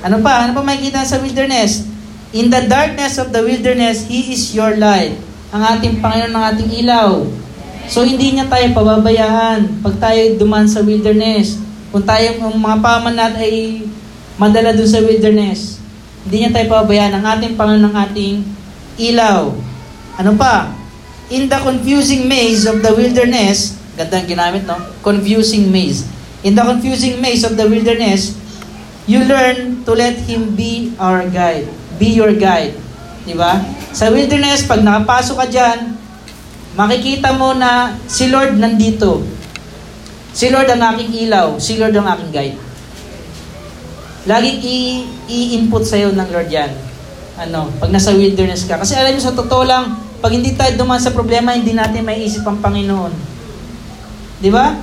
Ano 0.04 0.20
pa? 0.20 0.46
Ano 0.46 0.52
pa 0.54 0.62
makikita 0.62 1.02
sa 1.02 1.18
wilderness? 1.18 1.88
In 2.34 2.50
the 2.50 2.66
darkness 2.66 3.18
of 3.18 3.30
the 3.30 3.42
wilderness, 3.42 4.06
He 4.06 4.34
is 4.34 4.54
your 4.54 4.74
light. 4.78 5.14
Ang 5.54 5.62
ating 5.62 6.02
Panginoon, 6.02 6.34
ang 6.34 6.44
ating 6.54 6.70
ilaw. 6.82 7.22
So 7.86 8.02
hindi 8.02 8.34
niya 8.34 8.48
tayo 8.48 8.72
pababayaan 8.72 9.84
pag 9.84 9.94
tayo 10.00 10.20
duman 10.40 10.64
sa 10.66 10.80
wilderness. 10.80 11.60
Kung 11.94 12.02
tayo, 12.02 12.42
ang 12.42 12.58
mga 12.58 12.78
paman 12.82 13.14
natin 13.14 13.38
ay 13.38 13.56
madala 14.34 14.74
dun 14.74 14.88
sa 14.88 14.98
wilderness, 14.98 15.78
hindi 16.26 16.42
niya 16.42 16.50
tayo 16.50 16.66
pababayaan. 16.74 17.14
Ang 17.20 17.26
ating 17.38 17.54
Panginoon, 17.54 17.86
ang 17.92 17.96
ating 18.08 18.34
ilaw. 18.98 19.52
Ano 20.18 20.32
pa? 20.34 20.74
In 21.30 21.48
the 21.48 21.58
confusing 21.62 22.26
maze 22.28 22.68
of 22.68 22.82
the 22.82 22.92
wilderness, 22.92 23.78
ganda 23.94 24.20
ang 24.20 24.28
ginamit, 24.28 24.62
no? 24.66 24.76
Confusing 25.00 25.70
maze. 25.70 26.13
In 26.44 26.52
the 26.52 26.62
confusing 26.62 27.24
maze 27.24 27.42
of 27.42 27.56
the 27.56 27.64
wilderness, 27.64 28.36
you 29.08 29.24
learn 29.24 29.82
to 29.88 29.92
let 29.96 30.20
Him 30.28 30.52
be 30.52 30.92
our 31.00 31.24
guide 31.26 31.66
be 31.96 32.14
your 32.14 32.34
guide. 32.34 32.74
Di 33.24 33.34
ba? 33.34 33.62
Sa 33.94 34.10
wilderness, 34.10 34.66
pag 34.66 34.82
nakapasok 34.82 35.36
ka 35.38 35.46
dyan, 35.48 35.78
makikita 36.74 37.32
mo 37.34 37.54
na 37.54 37.94
si 38.10 38.28
Lord 38.28 38.58
nandito. 38.58 39.22
Si 40.34 40.50
Lord 40.50 40.66
ang 40.66 40.82
aking 40.94 41.30
ilaw. 41.30 41.56
Si 41.62 41.78
Lord 41.78 41.94
ang 41.94 42.10
aking 42.10 42.32
guide. 42.34 42.58
Laging 44.26 44.58
i- 44.64 45.06
i-input 45.30 45.86
sa'yo 45.86 46.10
ng 46.10 46.28
Lord 46.34 46.50
yan. 46.50 46.72
Ano, 47.38 47.70
pag 47.78 47.90
nasa 47.94 48.10
wilderness 48.10 48.66
ka. 48.66 48.82
Kasi 48.82 48.98
alam 48.98 49.14
niyo, 49.14 49.22
sa 49.22 49.36
totoo 49.36 49.62
lang, 49.62 49.94
pag 50.18 50.34
hindi 50.34 50.56
tayo 50.58 50.74
duman 50.74 50.98
sa 50.98 51.14
problema, 51.14 51.54
hindi 51.54 51.76
natin 51.76 52.02
maiisip 52.02 52.42
ang 52.42 52.58
Panginoon. 52.58 53.12
Di 54.42 54.50
ba? 54.50 54.74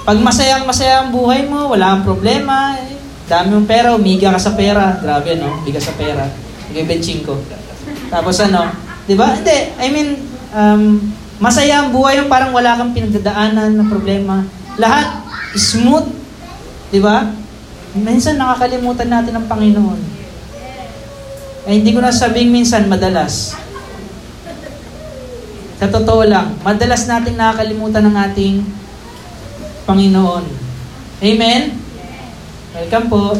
Pag 0.00 0.18
masayang 0.24 0.64
masaya 0.64 1.04
ang 1.04 1.12
buhay 1.12 1.44
mo, 1.44 1.68
wala 1.68 1.96
kang 1.96 2.08
problema, 2.08 2.72
eh, 2.80 2.96
dami 3.28 3.52
mong 3.52 3.68
pera, 3.68 3.92
umiga 3.92 4.32
ka 4.32 4.40
sa 4.40 4.56
pera. 4.56 4.96
Grabe, 4.98 5.36
no? 5.36 5.60
Umiga 5.60 5.78
sa 5.78 5.92
pera. 5.92 6.24
Nag-benching 6.72 7.22
ko. 7.22 7.36
Tapos 8.08 8.40
ano, 8.40 8.72
di 9.04 9.14
ba? 9.14 9.36
Hindi, 9.36 9.58
I 9.76 9.88
mean, 9.92 10.08
um, 10.56 10.98
masaya 11.36 11.84
ang 11.84 11.92
buhay 11.92 12.18
yung 12.18 12.32
parang 12.32 12.50
wala 12.56 12.80
kang 12.80 12.96
pinagdadaanan 12.96 13.76
na 13.76 13.84
problema. 13.86 14.42
Lahat, 14.80 15.20
smooth. 15.54 16.08
Di 16.90 16.98
ba? 16.98 17.28
Minsan 17.94 18.40
nakakalimutan 18.40 19.10
natin 19.10 19.36
ang 19.36 19.46
Panginoon. 19.46 20.00
Eh, 21.68 21.72
hindi 21.76 21.92
ko 21.92 22.00
na 22.00 22.10
sabing 22.10 22.48
minsan, 22.48 22.88
madalas. 22.88 23.52
Sa 25.76 25.86
totoo 25.86 26.24
lang, 26.24 26.56
madalas 26.64 27.04
nating 27.04 27.36
nakakalimutan 27.36 28.04
ng 28.08 28.16
ating 28.16 28.54
Panginoon. 29.90 30.46
Amen? 31.18 31.74
Welcome 32.70 33.06
po. 33.10 33.34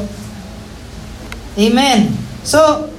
Amen. 1.55 2.11
So, 2.43 2.91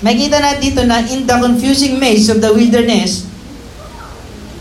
makita 0.00 0.40
natin 0.40 0.60
dito 0.64 0.80
na 0.88 1.04
in 1.04 1.28
the 1.28 1.36
confusing 1.36 2.00
maze 2.00 2.32
of 2.32 2.40
the 2.40 2.48
wilderness, 2.48 3.28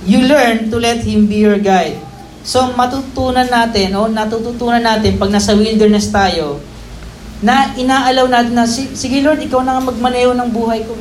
you 0.04 0.20
learn 0.28 0.68
to 0.68 0.76
let 0.76 1.00
Him 1.08 1.32
be 1.32 1.40
your 1.40 1.64
guide. 1.64 1.96
So, 2.44 2.76
matutunan 2.76 3.48
natin, 3.48 3.96
o 3.96 4.12
natututunan 4.12 4.84
natin 4.84 5.16
pag 5.16 5.32
nasa 5.32 5.56
wilderness 5.56 6.12
tayo, 6.12 6.60
na 7.40 7.72
inaalaw 7.80 8.28
natin 8.28 8.54
na, 8.54 8.68
sige 8.68 9.24
Lord, 9.24 9.40
ikaw 9.40 9.64
na 9.64 9.80
nga 9.80 9.88
magmaneho 9.88 10.36
ng 10.36 10.50
buhay 10.52 10.84
ko. 10.84 11.00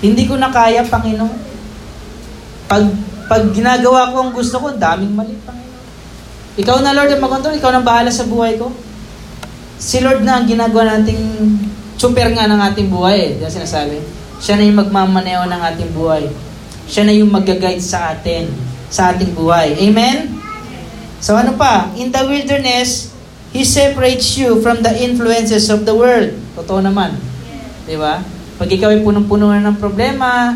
Hindi 0.00 0.24
ko 0.24 0.40
na 0.40 0.48
kaya, 0.48 0.86
Panginoon. 0.86 1.36
Pag, 2.70 3.07
pag 3.28 3.44
ginagawa 3.52 4.10
ko 4.10 4.16
ang 4.24 4.32
gusto 4.32 4.56
ko, 4.56 4.72
daming 4.72 5.12
mali, 5.12 5.36
Panginoon. 5.44 5.76
Ikaw 6.58 6.76
na, 6.82 6.96
Lord, 6.96 7.12
ang 7.12 7.22
mag-control. 7.22 7.60
Ikaw 7.60 7.70
na 7.70 7.86
bahala 7.86 8.10
sa 8.10 8.26
buhay 8.26 8.58
ko. 8.58 8.72
Si 9.78 10.02
Lord 10.02 10.26
na 10.26 10.42
ang 10.42 10.46
ginagawa 10.48 10.98
nating 10.98 11.22
super 11.94 12.26
nga 12.34 12.50
ng 12.50 12.60
ating 12.72 12.88
buhay. 12.90 13.16
Eh. 13.20 13.30
Diyan 13.38 13.52
sinasabi. 13.62 14.02
Siya 14.42 14.58
na 14.58 14.66
yung 14.66 14.80
magmamaneho 14.82 15.46
ng 15.46 15.60
ating 15.70 15.90
buhay. 15.94 16.26
Siya 16.88 17.06
na 17.06 17.14
yung 17.14 17.30
mag-guide 17.30 17.84
sa 17.84 18.16
atin, 18.16 18.50
sa 18.90 19.14
ating 19.14 19.36
buhay. 19.36 19.76
Amen? 19.86 20.34
So 21.22 21.38
ano 21.38 21.54
pa? 21.54 21.94
In 21.94 22.10
the 22.10 22.22
wilderness, 22.26 23.14
He 23.48 23.64
separates 23.64 24.36
you 24.36 24.60
from 24.60 24.84
the 24.84 24.92
influences 24.92 25.72
of 25.72 25.88
the 25.88 25.96
world. 25.96 26.36
Totoo 26.52 26.84
naman. 26.84 27.16
Di 27.88 27.96
ba? 27.96 28.20
Pag 28.60 28.68
ikaw 28.68 28.92
ay 28.92 29.00
punong-puno 29.00 29.48
na 29.48 29.64
ng 29.64 29.80
problema, 29.80 30.52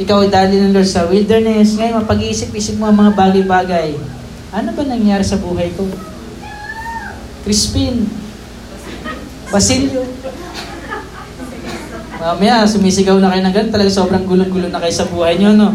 ikaw 0.00 0.24
ay 0.24 0.30
dali 0.32 0.56
ng 0.56 0.72
Lord 0.72 0.88
sa 0.88 1.04
wilderness, 1.04 1.76
ngayon 1.76 2.00
mapag-iisip-isip 2.00 2.80
mo 2.80 2.88
ang 2.88 2.96
mga 2.96 3.12
bagay-bagay. 3.12 3.96
Ano 4.52 4.72
ba 4.72 4.82
nangyari 4.84 5.24
sa 5.24 5.36
buhay 5.36 5.68
ko? 5.76 5.84
Crispin. 7.44 8.08
Basilio. 9.52 10.04
Mamaya, 12.22 12.64
sumisigaw 12.64 13.18
na 13.18 13.34
kayo 13.34 13.42
ng 13.42 13.54
ganun. 13.54 13.74
Talaga 13.74 13.90
sobrang 13.90 14.24
gulo-gulo 14.24 14.70
na 14.70 14.78
kayo 14.78 14.94
sa 14.94 15.10
buhay 15.10 15.36
nyo, 15.36 15.52
no? 15.52 15.74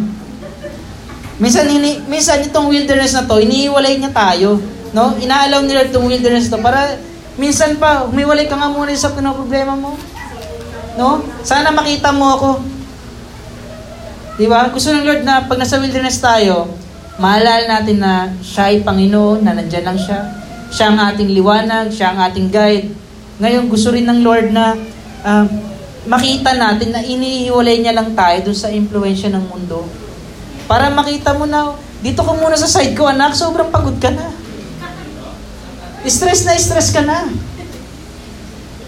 Minsan, 1.37 1.69
ini, 1.69 2.01
minsan 2.09 2.41
itong 2.41 2.71
wilderness 2.71 3.13
na 3.13 3.29
to, 3.29 3.37
iniiwalay 3.37 4.01
niya 4.01 4.09
tayo. 4.09 4.57
No? 4.95 5.13
Inaalaw 5.19 5.61
nila 5.61 5.85
itong 5.85 6.07
wilderness 6.07 6.49
to 6.49 6.57
para 6.57 6.97
minsan 7.37 7.77
pa, 7.77 8.07
humiwalay 8.07 8.49
ka 8.49 8.57
nga 8.57 8.71
muna 8.71 8.95
sa 8.97 9.13
problema 9.13 9.77
mo. 9.77 9.93
No? 10.97 11.21
Sana 11.45 11.69
makita 11.69 12.09
mo 12.09 12.25
ako. 12.33 12.49
Di 14.37 14.45
ba? 14.45 14.69
Gusto 14.69 14.93
ng 14.93 15.01
Lord 15.01 15.25
na 15.25 15.49
pag 15.49 15.57
nasa 15.57 15.81
wilderness 15.81 16.21
tayo, 16.21 16.69
maalala 17.17 17.81
natin 17.81 17.97
na 17.97 18.29
siya 18.45 18.69
ay 18.69 18.85
Panginoon, 18.85 19.41
na 19.41 19.57
nandyan 19.57 19.81
lang 19.81 19.97
siya. 19.97 20.29
Siya 20.69 20.93
ang 20.93 21.01
ating 21.01 21.33
liwanag, 21.33 21.89
siya 21.89 22.13
ang 22.13 22.21
ating 22.29 22.53
guide. 22.53 22.93
Ngayon, 23.41 23.65
gusto 23.65 23.89
rin 23.89 24.05
ng 24.05 24.21
Lord 24.21 24.53
na 24.53 24.77
uh, 25.25 25.45
makita 26.05 26.53
natin 26.53 26.93
na 26.93 27.01
inihiwalay 27.01 27.81
niya 27.81 27.97
lang 27.97 28.13
tayo 28.13 28.45
dun 28.45 28.57
sa 28.57 28.69
impluensya 28.69 29.33
ng 29.33 29.49
mundo. 29.49 29.89
Para 30.69 30.93
makita 30.93 31.33
mo 31.33 31.49
na, 31.49 31.73
dito 32.05 32.21
ka 32.21 32.31
muna 32.37 32.53
sa 32.53 32.69
side 32.69 32.93
ko, 32.93 33.09
anak, 33.09 33.33
sobrang 33.33 33.73
pagod 33.73 33.97
ka 33.97 34.13
na. 34.13 34.29
Stress 36.05 36.45
na 36.45 36.53
stress 36.55 36.93
ka 36.93 37.01
na. 37.01 37.25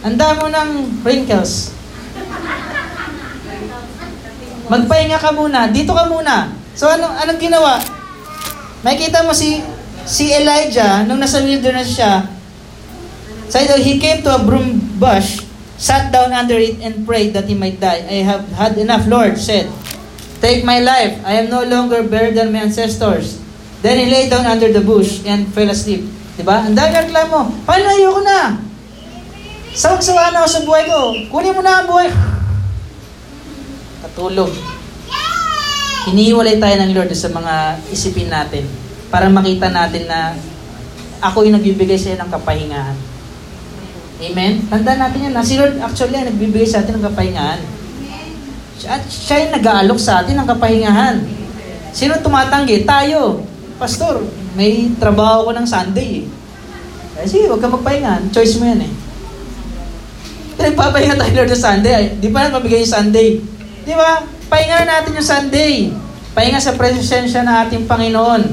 Anda 0.05 0.37
mo 0.37 0.45
ng 0.45 1.01
wrinkles. 1.01 1.78
Magpahinga 4.69 5.17
ka 5.17 5.33
muna. 5.33 5.65
Dito 5.73 5.91
ka 5.91 6.05
muna. 6.05 6.53
So, 6.77 6.87
ano, 6.87 7.09
anong 7.09 7.41
ginawa? 7.41 7.81
Makita 8.85 9.25
mo 9.25 9.35
si 9.35 9.59
si 10.09 10.31
Elijah, 10.31 11.03
nung 11.03 11.19
nasa 11.19 11.43
wilderness 11.43 11.93
siya, 11.93 12.25
said 13.49 13.69
he 13.81 14.01
came 14.01 14.21
to 14.25 14.31
a 14.31 14.41
broom 14.41 14.79
bush, 14.97 15.43
sat 15.77 16.13
down 16.13 16.31
under 16.31 16.57
it 16.57 16.81
and 16.81 17.05
prayed 17.05 17.33
that 17.33 17.45
he 17.49 17.57
might 17.57 17.81
die. 17.81 18.05
I 18.07 18.25
have 18.25 18.45
had 18.55 18.77
enough, 18.77 19.05
Lord, 19.09 19.37
said. 19.37 19.69
Take 20.39 20.63
my 20.63 20.79
life. 20.79 21.19
I 21.27 21.43
am 21.43 21.51
no 21.51 21.67
longer 21.67 21.99
better 22.07 22.31
than 22.31 22.55
my 22.55 22.63
ancestors. 22.63 23.43
Then 23.83 23.99
he 23.99 24.07
lay 24.07 24.31
down 24.31 24.47
under 24.47 24.71
the 24.71 24.79
bush 24.79 25.19
and 25.27 25.51
fell 25.51 25.67
asleep. 25.67 26.07
Diba? 26.39 26.63
Ang 26.63 26.79
dami 26.79 26.95
reklamo. 26.95 27.51
Paano 27.67 27.91
ayoko 27.91 28.23
na? 28.23 28.55
Sawag-sawa 29.75 30.31
na 30.31 30.47
ako 30.47 30.49
sa 30.49 30.61
buhay 30.63 30.83
ko. 30.87 30.99
Kunin 31.27 31.51
mo 31.51 31.59
na 31.59 31.83
ang 31.83 31.87
buhay. 31.91 32.07
Katulog. 33.99 34.51
Hinihiwalay 36.07 36.57
tayo 36.57 36.75
ng 36.79 36.91
Lord 36.95 37.11
sa 37.11 37.27
mga 37.27 37.83
isipin 37.91 38.31
natin 38.31 38.63
para 39.11 39.27
makita 39.27 39.67
natin 39.67 40.07
na 40.07 40.33
ako 41.19 41.43
yung 41.43 41.59
nagbibigay 41.59 41.99
sa 41.99 42.15
iyo 42.15 42.23
ng 42.23 42.31
kapahingahan. 42.31 42.97
Amen? 44.19 44.63
Tanda 44.71 44.95
natin 44.95 45.31
yan. 45.31 45.35
Si 45.43 45.59
Lord 45.59 45.79
actually 45.83 46.15
ay 46.15 46.31
nagbibigay 46.31 46.67
sa 46.67 46.79
atin 46.83 46.99
ng 46.99 47.05
kapahingahan. 47.11 47.59
At 48.87 49.03
siya 49.11 49.47
yung 49.47 49.53
nag-aalok 49.59 49.99
sa 49.99 50.23
atin 50.23 50.39
ng 50.39 50.47
kapahingahan. 50.47 51.15
Sino 51.91 52.15
tumatanggi? 52.23 52.87
Tayo. 52.87 53.43
Pastor, 53.75 54.23
may 54.55 54.91
trabaho 54.95 55.47
ko 55.47 55.51
ng 55.55 55.67
Sunday 55.67 56.23
eh. 56.23 56.25
Eh, 57.19 57.27
sige, 57.27 57.51
huwag 57.51 57.59
ka 57.59 57.67
magpahinga. 57.67 58.31
Choice 58.31 58.55
mo 58.59 58.63
yan 58.63 58.87
eh. 58.87 58.91
Pinagpapahinga 60.55 61.19
tayo 61.19 61.31
Lord 61.35 61.51
ng 61.51 61.63
Sunday. 61.63 61.91
Ay, 61.91 62.05
di 62.15 62.31
pa 62.31 62.47
na 62.47 62.55
pabigay 62.55 62.87
yung 62.87 62.95
Sunday. 62.95 63.58
Di 63.83 63.93
ba? 63.95 64.23
Pahinga 64.49 64.83
na 64.83 64.99
natin 64.99 65.17
yung 65.19 65.27
Sunday. 65.27 65.93
Pahinga 66.33 66.59
sa 66.59 66.75
presensya 66.75 67.43
ng 67.43 67.55
ating 67.67 67.83
Panginoon. 67.85 68.43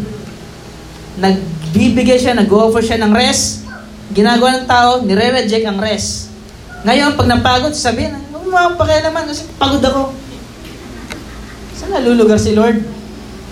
Nag 1.22 1.36
Bibigay 1.76 2.16
siya, 2.16 2.32
nag-offer 2.32 2.80
siya 2.80 3.04
ng 3.04 3.12
rest. 3.12 3.68
Ginagawa 4.16 4.56
ng 4.56 4.64
tao, 4.64 5.04
nire-reject 5.04 5.68
ang 5.68 5.76
rest. 5.76 6.32
Ngayon, 6.88 7.20
pag 7.20 7.28
napagod, 7.28 7.76
sabihin, 7.76 8.16
huwag 8.32 8.48
mo 8.48 8.80
pakialaman 8.80 9.28
kasi 9.28 9.44
pagod 9.60 9.84
ako. 9.84 10.16
Saan 11.76 11.92
nalulugar 11.92 12.40
si 12.40 12.56
Lord? 12.56 12.80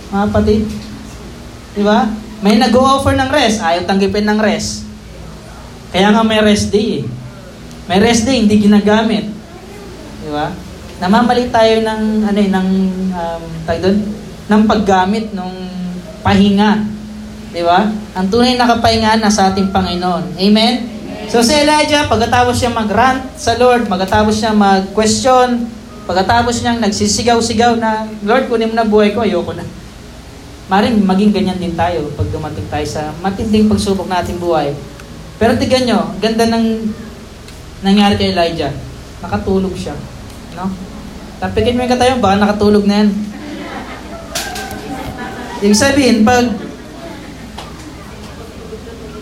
Mga 0.09 0.25
kapatid. 0.33 0.65
Di 1.77 1.85
ba? 1.85 2.09
May 2.41 2.57
nag-offer 2.57 3.13
ng 3.13 3.29
rest, 3.29 3.61
ayaw 3.61 3.85
tanggipin 3.85 4.25
ng 4.25 4.41
rest. 4.41 4.89
Kaya 5.93 6.09
nga 6.09 6.25
may 6.25 6.41
rest 6.41 6.73
day 6.73 7.01
eh. 7.01 7.05
May 7.93 8.01
rest 8.01 8.25
day, 8.25 8.41
hindi 8.41 8.57
ginagamit. 8.57 9.29
Di 10.25 10.31
ba? 10.33 10.49
Namamali 11.05 11.53
tayo 11.53 11.85
ng, 11.85 12.25
ano 12.25 12.39
eh, 12.41 12.49
ng, 12.49 12.69
um, 13.13 13.43
tayo 13.69 13.79
doon, 13.85 13.99
ng 14.49 14.63
paggamit, 14.65 15.37
ng 15.37 15.53
pahinga. 16.25 16.81
Di 17.53 17.61
ba? 17.61 17.93
Ang 18.17 18.27
tunay 18.33 18.57
na 18.57 18.65
kapahingaan 18.65 19.21
nasa 19.21 19.53
ating 19.53 19.69
Panginoon. 19.69 20.41
Amen? 20.41 20.75
So 21.29 21.45
si 21.45 21.53
Elijah, 21.53 22.09
pagkatapos 22.09 22.57
siya 22.57 22.73
mag-rant 22.73 23.37
sa 23.37 23.53
Lord, 23.61 23.85
pagkatapos 23.85 24.33
siya 24.33 24.57
mag-question, 24.57 25.69
pagkatapos 26.09 26.65
niyang 26.65 26.81
nagsisigaw-sigaw 26.81 27.77
na, 27.77 28.09
Lord, 28.25 28.49
kunin 28.49 28.73
mo 28.73 28.81
na 28.81 28.89
buhay 28.89 29.13
ko, 29.13 29.29
ayoko 29.29 29.53
na. 29.53 29.65
Maring 30.73 31.05
maging 31.05 31.37
ganyan 31.37 31.61
din 31.61 31.77
tayo 31.77 32.09
pag 32.17 32.33
dumating 32.33 32.65
tayo 32.73 32.87
sa 32.89 33.13
matinding 33.21 33.69
pagsubok 33.69 34.09
nating 34.09 34.41
buhay. 34.41 34.73
Pero 35.37 35.53
tignan 35.61 35.85
nyo, 35.85 36.01
ganda 36.17 36.49
ng 36.49 36.89
nangyari 37.85 38.17
kay 38.17 38.33
Elijah. 38.33 38.73
Nakatulog 39.21 39.77
siya. 39.77 39.93
No? 40.57 40.94
Tapikin 41.45 41.77
mo 41.77 41.85
yung 41.85 41.93
katayo, 41.93 42.17
baka 42.25 42.41
nakatulog 42.41 42.89
na 42.89 43.05
yan. 43.05 43.09
Ibig 45.61 45.77
sabihin, 45.77 46.25
pag 46.25 46.49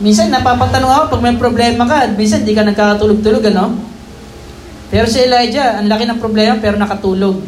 Minsan 0.03 0.35
napapatanong 0.35 0.91
ako 0.91 1.05
pag 1.15 1.23
may 1.23 1.39
problema 1.39 1.87
ka, 1.87 2.11
minsan 2.19 2.43
di 2.43 2.59
ka 2.59 2.67
nagkakatulog-tulog, 2.67 3.55
ano? 3.55 3.79
Pero 4.91 5.07
si 5.07 5.23
Elijah, 5.23 5.79
ang 5.79 5.87
laki 5.87 6.11
ng 6.11 6.19
problema 6.19 6.59
pero 6.59 6.75
nakatulog. 6.75 7.39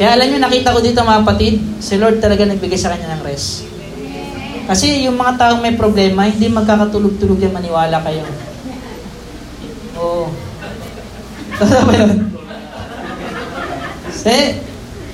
Kaya 0.00 0.16
alam 0.16 0.32
niyo, 0.32 0.40
nakita 0.40 0.72
ko 0.72 0.80
dito 0.80 1.04
mga 1.04 1.20
kapatid, 1.20 1.60
si 1.84 2.00
Lord 2.00 2.24
talaga 2.24 2.48
nagbigay 2.48 2.80
sa 2.80 2.96
kanya 2.96 3.20
ng 3.20 3.28
rest. 3.28 3.68
Kasi 4.64 5.04
yung 5.04 5.20
mga 5.20 5.36
taong 5.36 5.60
may 5.60 5.76
problema, 5.76 6.24
hindi 6.24 6.48
magkakatulog-tulog 6.48 7.36
yan, 7.36 7.52
maniwala 7.52 8.00
kayo. 8.00 8.24
Oo. 10.00 10.32
Totoo 11.60 11.82
ba? 11.84 12.33
Si, 14.14 14.36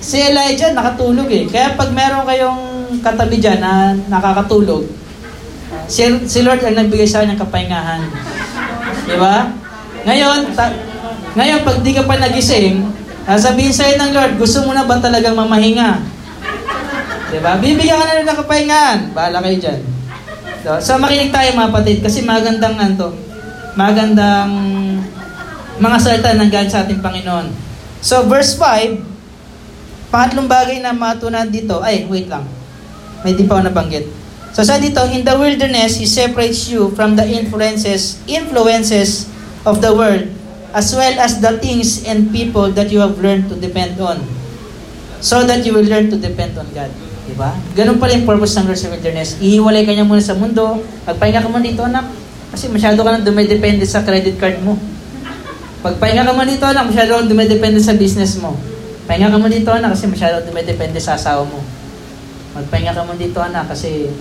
si 0.01 0.17
Elijah 0.21 0.77
nakatulog 0.77 1.27
eh. 1.33 1.49
Kaya 1.49 1.75
pag 1.75 1.91
meron 1.97 2.29
kayong 2.29 2.63
katabi 3.01 3.41
dyan 3.41 3.59
na 3.65 3.97
nakakatulog, 4.13 4.85
si, 5.89 6.05
si 6.29 6.45
Lord 6.45 6.61
ang 6.61 6.77
nagbigay 6.77 7.09
sa 7.09 7.25
kanyang 7.25 7.41
kapahingahan. 7.41 8.03
Di 9.09 9.17
ba? 9.17 9.49
Ngayon, 10.05 10.53
ta, 10.53 10.73
ngayon, 11.37 11.61
pag 11.65 11.77
di 11.81 11.93
ka 11.97 12.05
pa 12.05 12.21
nagising, 12.21 12.85
sasabihin 13.25 13.75
sa'yo 13.75 13.95
ng 13.97 14.13
Lord, 14.13 14.33
gusto 14.37 14.65
mo 14.67 14.77
na 14.77 14.85
ba 14.85 15.01
talagang 15.01 15.37
mamahinga? 15.39 16.01
Di 17.31 17.39
ba? 17.39 17.57
Bibigyan 17.57 17.99
ka 17.99 18.05
na 18.05 18.17
rin 18.19 18.27
ng 18.27 18.41
kapahingahan. 18.45 18.99
Bahala 19.15 19.39
kayo 19.45 19.57
dyan. 19.59 19.81
So, 20.61 20.71
so 20.83 21.01
makinig 21.01 21.33
tayo 21.33 21.57
mga 21.57 21.73
patid, 21.73 21.99
kasi 22.05 22.21
magandang 22.21 22.77
ano, 22.77 23.17
magandang 23.79 24.51
mga 25.81 25.97
salita 25.97 26.37
ng 26.37 26.51
galing 26.53 26.69
sa 26.69 26.85
ating 26.85 27.01
Panginoon. 27.01 27.70
So, 28.01 28.25
verse 28.25 28.57
5, 28.57 30.13
pangatlong 30.13 30.49
bagay 30.49 30.81
na 30.81 30.97
matunan 30.97 31.49
dito, 31.49 31.81
ay, 31.85 32.09
wait 32.09 32.27
lang. 32.27 32.49
May 33.21 33.37
di 33.37 33.45
pa 33.45 33.61
ako 33.61 33.69
nabanggit. 33.69 34.21
So 34.51 34.67
sa 34.67 34.83
dito, 34.83 34.99
in 35.15 35.23
the 35.23 35.37
wilderness, 35.39 36.01
He 36.01 36.07
separates 36.11 36.67
you 36.67 36.91
from 36.99 37.15
the 37.15 37.23
influences, 37.23 38.19
influences 38.27 39.31
of 39.63 39.79
the 39.79 39.95
world, 39.95 40.27
as 40.75 40.91
well 40.91 41.15
as 41.23 41.39
the 41.39 41.55
things 41.63 42.03
and 42.03 42.35
people 42.35 42.73
that 42.75 42.91
you 42.91 42.99
have 42.99 43.15
learned 43.23 43.47
to 43.47 43.55
depend 43.55 44.01
on. 44.03 44.19
So 45.23 45.45
that 45.47 45.63
you 45.63 45.77
will 45.77 45.87
learn 45.87 46.11
to 46.11 46.19
depend 46.19 46.57
on 46.59 46.67
God. 46.75 46.91
Diba? 47.29 47.55
Ganun 47.79 48.03
pala 48.03 48.17
yung 48.17 48.27
purpose 48.27 48.59
ng 48.59 48.67
Lord 48.67 48.81
sa 48.81 48.91
wilderness. 48.91 49.39
Ihiwalay 49.39 49.87
ka 49.87 49.93
niya 49.95 50.09
muna 50.09 50.25
sa 50.25 50.35
mundo. 50.35 50.83
Magpahinga 51.07 51.45
ka 51.45 51.49
muna 51.53 51.63
dito, 51.63 51.85
anak. 51.87 52.09
Kasi 52.51 52.67
masyado 52.73 52.99
ka 53.07 53.11
nang 53.15 53.23
dumidepende 53.23 53.87
sa 53.87 54.03
credit 54.03 54.35
card 54.41 54.59
mo. 54.67 54.75
Pagpahinga 55.81 56.29
ka 56.29 56.37
muna 56.37 56.45
dito, 56.45 56.69
anak, 56.69 56.93
masyado 56.93 57.17
kang 57.17 57.31
dumidepende 57.33 57.81
sa 57.81 57.97
business 57.97 58.37
mo. 58.37 58.53
Pahinga 59.09 59.33
ka 59.33 59.41
muna 59.41 59.49
dito, 59.49 59.73
anak, 59.73 59.97
kasi 59.97 60.13
masyado 60.13 60.45
dumidepende 60.45 61.01
sa 61.01 61.17
asawa 61.17 61.49
mo. 61.49 61.65
Magpahinga 62.53 62.93
ka 62.93 63.09
muna 63.09 63.17
dito, 63.17 63.41
anak, 63.41 63.65
kasi 63.73 64.13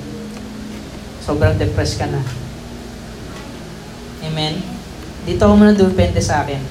sobrang 1.19 1.60
depressed 1.60 2.00
ka 2.00 2.08
na. 2.08 2.24
Amen? 4.24 4.63
Dito 5.28 5.41
ako 5.43 5.54
muna 5.60 5.76
depende 5.76 6.24
sa 6.24 6.48
akin. 6.48 6.63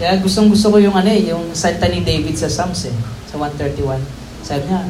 Kaya 0.00 0.16
gustong 0.24 0.48
gusto 0.48 0.72
ko 0.72 0.80
yung 0.80 0.96
ano 0.96 1.12
eh, 1.12 1.28
yung 1.28 1.52
salita 1.52 1.86
ni 1.92 2.00
David 2.00 2.34
sa 2.34 2.48
Psalms 2.48 2.88
eh, 2.88 2.96
sa 3.28 3.36
131. 3.36 4.00
Sabi 4.40 4.64
niya, 4.64 4.80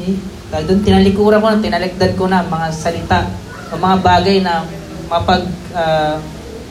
eh, 0.00 0.16
dahil 0.48 0.64
doon 0.64 0.80
tinalikuran 0.80 1.44
ko 1.44 1.48
na, 1.52 1.60
tinalikdan 1.60 2.12
ko 2.16 2.24
na 2.24 2.40
mga 2.40 2.68
salita 2.72 3.28
o 3.68 3.76
mga 3.76 3.96
bagay 4.00 4.40
na 4.40 4.64
mapag, 5.12 5.44
uh, 5.76 6.16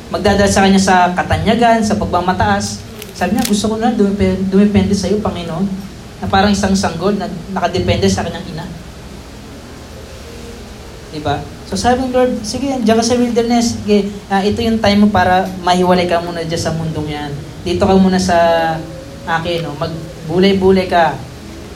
magdadala 0.07 0.47
sa 0.47 0.63
kanya 0.63 0.79
sa 0.79 1.11
katanyagan, 1.11 1.83
sa 1.83 1.99
pagmamataas. 1.99 2.83
Sabi 3.17 3.35
niya, 3.35 3.49
gusto 3.49 3.65
ko 3.73 3.75
na 3.81 3.91
dumipende, 3.91 4.45
dumipende 4.47 4.93
sa 4.93 5.09
iyo, 5.09 5.19
Panginoon, 5.19 5.65
na 6.21 6.27
parang 6.29 6.53
isang 6.53 6.73
sanggol 6.73 7.17
na 7.17 7.27
nakadepende 7.53 8.07
sa 8.09 8.23
kanyang 8.23 8.45
ina. 8.53 8.65
Diba? 11.11 11.41
So 11.67 11.75
sabi 11.75 12.07
ng 12.07 12.15
Lord, 12.15 12.31
sige, 12.47 12.79
diyan 12.79 12.95
ka 12.95 13.03
sa 13.03 13.19
wilderness. 13.19 13.81
Sige, 13.83 14.07
uh, 14.31 14.39
ito 14.39 14.63
yung 14.63 14.79
time 14.79 15.03
mo 15.03 15.07
para 15.11 15.49
mahiwalay 15.65 16.07
ka 16.07 16.23
muna 16.23 16.45
dyan 16.45 16.61
sa 16.61 16.71
mundong 16.71 17.09
yan. 17.11 17.31
Dito 17.67 17.83
ka 17.83 17.95
muna 17.97 18.15
sa 18.15 18.37
akin, 19.27 19.67
no? 19.67 19.75
magbulay-bulay 19.75 20.87
ka. 20.87 21.19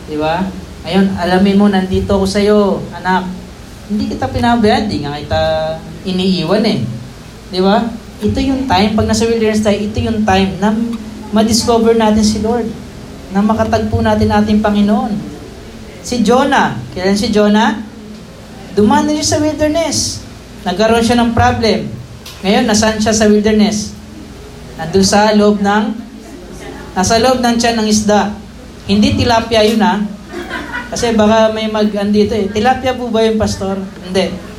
Di 0.08 0.16
ba? 0.16 0.48
Ngayon, 0.88 1.06
alamin 1.20 1.60
mo, 1.60 1.66
nandito 1.68 2.16
ako 2.16 2.26
sa'yo, 2.26 2.80
anak. 2.96 3.28
Hindi 3.92 4.16
kita 4.16 4.32
pinabayaan, 4.32 4.88
hindi 4.88 4.98
nga 5.04 5.20
kita 5.20 5.42
iniiwan 6.08 6.64
eh. 6.66 6.80
Di 7.52 7.60
ba? 7.60 7.84
Ito 8.22 8.38
yung 8.38 8.70
time, 8.70 8.94
pag 8.94 9.10
nasa 9.10 9.26
wilderness 9.26 9.66
tayo, 9.66 9.82
ito 9.82 9.98
yung 9.98 10.22
time 10.22 10.54
na 10.62 10.70
ma-discover 11.34 11.98
natin 11.98 12.22
si 12.22 12.38
Lord. 12.46 12.70
Na 13.34 13.42
makatagpo 13.42 13.98
natin 14.06 14.30
ating 14.30 14.62
Panginoon. 14.62 15.10
Si 16.06 16.22
Jonah, 16.22 16.78
kailan 16.94 17.18
si 17.18 17.34
Jonah? 17.34 17.82
Dumaan 18.78 19.10
na 19.10 19.18
siya 19.18 19.38
sa 19.38 19.42
wilderness. 19.42 20.22
Nagkaroon 20.62 21.02
siya 21.02 21.18
ng 21.18 21.34
problem. 21.34 21.90
Ngayon, 22.46 22.70
nasaan 22.70 23.02
siya 23.02 23.18
sa 23.18 23.26
wilderness? 23.26 23.98
Nandun 24.78 25.06
sa 25.06 25.34
loob 25.34 25.58
ng, 25.58 25.86
nasa 26.94 27.18
loob 27.18 27.42
ng 27.42 27.58
tiyan 27.58 27.82
ng 27.82 27.88
isda. 27.90 28.38
Hindi 28.86 29.18
tilapia 29.18 29.66
yun 29.66 29.82
ha. 29.82 29.98
Kasi 30.94 31.18
baka 31.18 31.50
may 31.58 31.66
mag, 31.74 31.90
andito 31.98 32.38
eh. 32.38 32.54
Tilapia 32.54 32.94
po 32.94 33.10
ba 33.10 33.26
yung 33.26 33.42
pastor? 33.42 33.82
Hindi. 34.06 34.51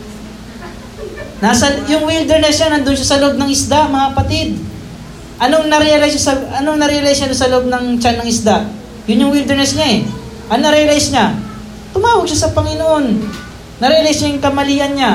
Nasa, 1.43 1.75
yung 1.91 2.07
wilderness 2.07 2.55
siya, 2.55 2.71
nandun 2.71 2.95
siya 2.95 3.19
sa 3.19 3.19
loob 3.19 3.35
ng 3.35 3.51
isda, 3.51 3.91
mga 3.91 4.15
kapatid. 4.15 4.63
Anong 5.43 5.67
na-realize 5.67 6.15
siya 6.15 6.25
sa, 6.31 6.35
anong 6.63 6.79
na-realize 6.79 7.19
siya 7.19 7.35
sa 7.35 7.51
loob 7.51 7.67
ng 7.67 7.99
tiyan 7.99 8.23
ng 8.23 8.29
isda? 8.31 8.63
Yun 9.11 9.27
yung 9.27 9.33
wilderness 9.35 9.75
niya 9.75 9.89
eh. 9.99 10.01
Ano 10.47 10.71
na-realize 10.71 11.11
niya? 11.11 11.35
Tumawag 11.91 12.31
siya 12.31 12.47
sa 12.47 12.55
Panginoon. 12.55 13.07
Narealize 13.83 14.23
niya 14.23 14.39
yung 14.39 14.45
kamalian 14.45 14.93
niya. 14.95 15.13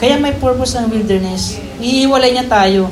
Kaya 0.00 0.16
may 0.16 0.32
purpose 0.40 0.80
ng 0.80 0.88
wilderness. 0.88 1.60
Iiwalay 1.76 2.32
niya 2.32 2.48
tayo. 2.48 2.88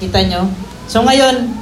Kita 0.00 0.24
nyo? 0.24 0.48
So 0.88 1.04
ngayon, 1.04 1.52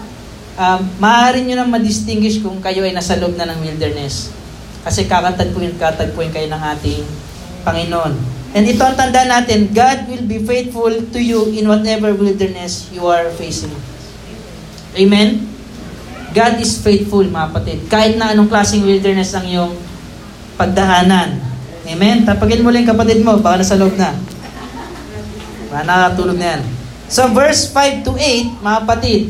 um, 0.55 0.81
maaari 1.03 1.43
nyo 1.43 1.59
nang 1.59 1.75
ma-distinguish 1.75 2.39
kung 2.39 2.63
kayo 2.63 2.87
ay 2.87 2.95
nasa 2.95 3.19
loob 3.19 3.35
na 3.35 3.51
ng 3.51 3.59
wilderness. 3.59 4.31
Kasi 4.87 5.11
kakatagpuin, 5.11 5.75
kakatagpuin 5.75 6.31
kayo 6.31 6.47
ng 6.47 6.63
ating 6.79 7.03
Panginoon. 7.67 8.34
And 8.55 8.71
ito 8.71 8.79
ang 8.87 8.95
tanda 8.95 9.27
natin, 9.27 9.75
God 9.75 10.07
will 10.07 10.23
be 10.31 10.39
faithful 10.39 10.95
to 11.11 11.19
you 11.19 11.51
in 11.51 11.67
whatever 11.67 12.15
wilderness 12.15 12.87
you 12.95 13.03
are 13.11 13.27
facing. 13.35 13.75
Amen? 14.95 15.43
God 16.31 16.63
is 16.63 16.79
faithful, 16.79 17.27
mga 17.27 17.51
kapatid. 17.51 17.79
Kahit 17.91 18.15
na 18.15 18.31
anong 18.31 18.47
klaseng 18.47 18.87
wilderness 18.87 19.35
ang 19.35 19.51
iyong 19.51 19.75
pagdaanan. 20.55 21.43
Amen? 21.83 22.23
Tapagin 22.23 22.63
mo 22.63 22.71
lang 22.71 22.87
kapatid 22.87 23.27
mo, 23.27 23.43
baka 23.43 23.67
nasa 23.67 23.75
loob 23.75 23.99
na. 23.99 24.15
Baka 25.75 25.83
nakatulog 25.83 26.39
na 26.39 26.55
yan. 26.55 26.63
So 27.11 27.27
verse 27.35 27.67
5 27.75 28.07
to 28.07 28.15
8, 28.15 28.63
mga 28.63 28.79
kapatid, 28.87 29.23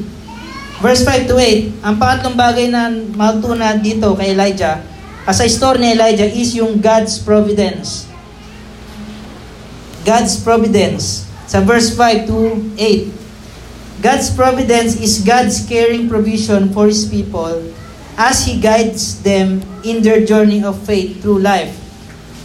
verse 0.85 1.01
5 1.01 1.33
to 1.33 1.37
8, 1.41 1.81
ang 1.81 1.97
pangatlong 1.97 2.37
bagay 2.37 2.69
na 2.69 2.93
matuna 2.93 3.73
dito 3.81 4.13
kay 4.21 4.37
Elijah, 4.37 4.85
as 5.25 5.41
a 5.41 5.49
story 5.49 5.81
ni 5.81 5.97
Elijah 5.97 6.29
is 6.29 6.53
yung 6.53 6.77
God's 6.77 7.17
providence. 7.17 8.14
God's 10.05 10.37
providence. 10.39 11.25
Sa 11.49 11.61
verse 11.61 11.93
5 11.97 12.29
to 12.29 12.39
8, 12.77 14.05
God's 14.05 14.29
providence 14.33 15.01
is 15.01 15.25
God's 15.25 15.65
caring 15.65 16.09
provision 16.09 16.73
for 16.73 16.87
His 16.87 17.09
people 17.09 17.73
as 18.21 18.45
He 18.45 18.61
guides 18.61 19.25
them 19.25 19.65
in 19.83 20.05
their 20.05 20.25
journey 20.25 20.61
of 20.63 20.77
faith 20.85 21.21
through 21.25 21.41
life. 21.41 21.85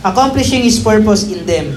accomplishing 0.03 0.63
His 0.63 0.79
purpose 0.79 1.27
in 1.27 1.43
them. 1.43 1.75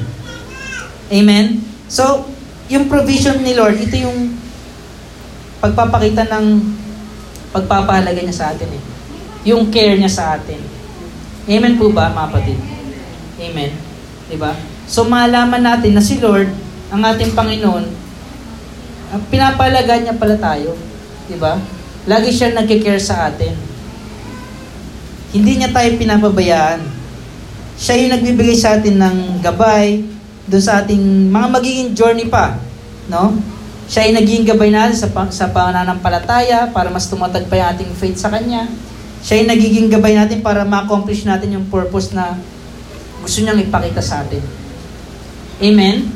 Amen? 1.11 1.61
So, 1.91 2.27
yung 2.71 2.89
provision 2.89 3.43
ni 3.43 3.53
Lord, 3.53 3.77
ito 3.77 3.99
yung 3.99 4.39
pagpapakita 5.61 6.27
ng 6.31 6.47
pagpapahalaga 7.53 8.23
niya 8.23 8.35
sa 8.35 8.47
atin 8.55 8.71
eh. 8.71 8.83
Yung 9.53 9.69
care 9.69 9.99
niya 9.99 10.09
sa 10.11 10.39
atin. 10.39 10.59
Amen 11.51 11.77
po 11.77 11.91
ba, 11.91 12.15
mga 12.15 12.29
kapatid? 12.31 12.59
Amen. 13.43 13.71
Diba? 14.31 14.72
So, 14.87 15.07
malaman 15.07 15.63
natin 15.63 15.95
na 15.95 16.03
si 16.03 16.19
Lord, 16.19 16.51
ang 16.93 17.03
ating 17.03 17.33
Panginoon, 17.33 17.85
pinapalaga 19.29 20.01
niya 20.01 20.17
pala 20.17 20.37
tayo. 20.37 20.77
Diba? 21.29 21.61
Lagi 22.09 22.31
siya 22.35 22.57
nagkikare 22.57 23.01
sa 23.01 23.31
atin. 23.31 23.55
Hindi 25.33 25.53
niya 25.61 25.73
tayo 25.73 25.89
pinapabayaan. 25.97 26.81
Siya 27.77 27.97
yung 28.05 28.13
nagbibigay 28.19 28.57
sa 28.59 28.77
atin 28.77 29.01
ng 29.01 29.17
gabay, 29.41 30.05
doon 30.47 30.63
sa 30.63 30.83
ating 30.83 31.31
mga 31.31 31.47
magiging 31.49 31.91
journey 31.97 32.27
pa. 32.29 32.59
No? 33.09 33.37
Siya 33.89 34.09
ay 34.09 34.13
naging 34.17 34.49
gabay 34.49 34.73
natin 34.73 34.97
sa, 34.97 35.09
sa 35.33 35.47
pananampalataya 35.53 36.71
para 36.71 36.89
mas 36.89 37.07
tumatag 37.09 37.47
pa 37.47 37.61
yung 37.61 37.69
ating 37.77 37.91
faith 37.97 38.19
sa 38.19 38.33
Kanya. 38.33 38.69
Siya 39.23 39.43
ay 39.43 39.45
nagiging 39.47 39.89
gabay 39.93 40.19
natin 40.19 40.43
para 40.43 40.67
ma-accomplish 40.67 41.23
natin 41.23 41.55
yung 41.55 41.67
purpose 41.71 42.11
na 42.11 42.37
gusto 43.23 43.39
niyang 43.41 43.63
ipakita 43.63 44.03
sa 44.03 44.27
atin. 44.27 44.43
Amen? 45.63 46.11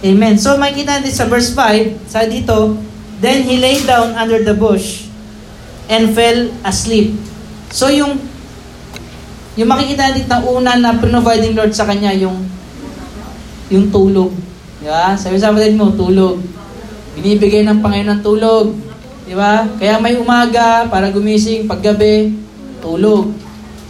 Amen. 0.00 0.34
So 0.40 0.56
makikita 0.56 1.04
natin 1.04 1.12
sa 1.12 1.28
verse 1.28 1.52
5, 1.52 2.08
sa 2.08 2.24
dito, 2.24 2.80
Then 3.20 3.44
he 3.44 3.60
lay 3.60 3.84
down 3.84 4.16
under 4.16 4.40
the 4.40 4.56
bush 4.56 5.04
and 5.92 6.16
fell 6.16 6.48
asleep. 6.64 7.12
So 7.68 7.92
yung 7.92 8.16
yung 9.60 9.68
makikita 9.68 10.08
natin 10.08 10.24
na 10.24 10.40
una 10.40 10.72
na 10.80 10.96
providing 10.96 11.52
Lord 11.52 11.76
sa 11.76 11.84
kanya 11.84 12.16
yung 12.16 12.48
yung 13.68 13.92
tulog. 13.92 14.32
Di 14.80 14.88
ba? 14.88 15.12
Sabi 15.20 15.36
sa 15.36 15.52
kapatid 15.52 15.76
mo, 15.76 15.92
tulog. 15.92 16.40
Binibigay 17.12 17.60
ng 17.68 17.84
Panginoon 17.84 18.18
ng 18.18 18.22
tulog. 18.24 18.72
Di 19.28 19.36
ba? 19.36 19.68
Kaya 19.76 20.00
may 20.00 20.16
umaga 20.16 20.88
para 20.88 21.12
gumising, 21.12 21.68
paggabi, 21.68 22.32
tulog. 22.80 23.36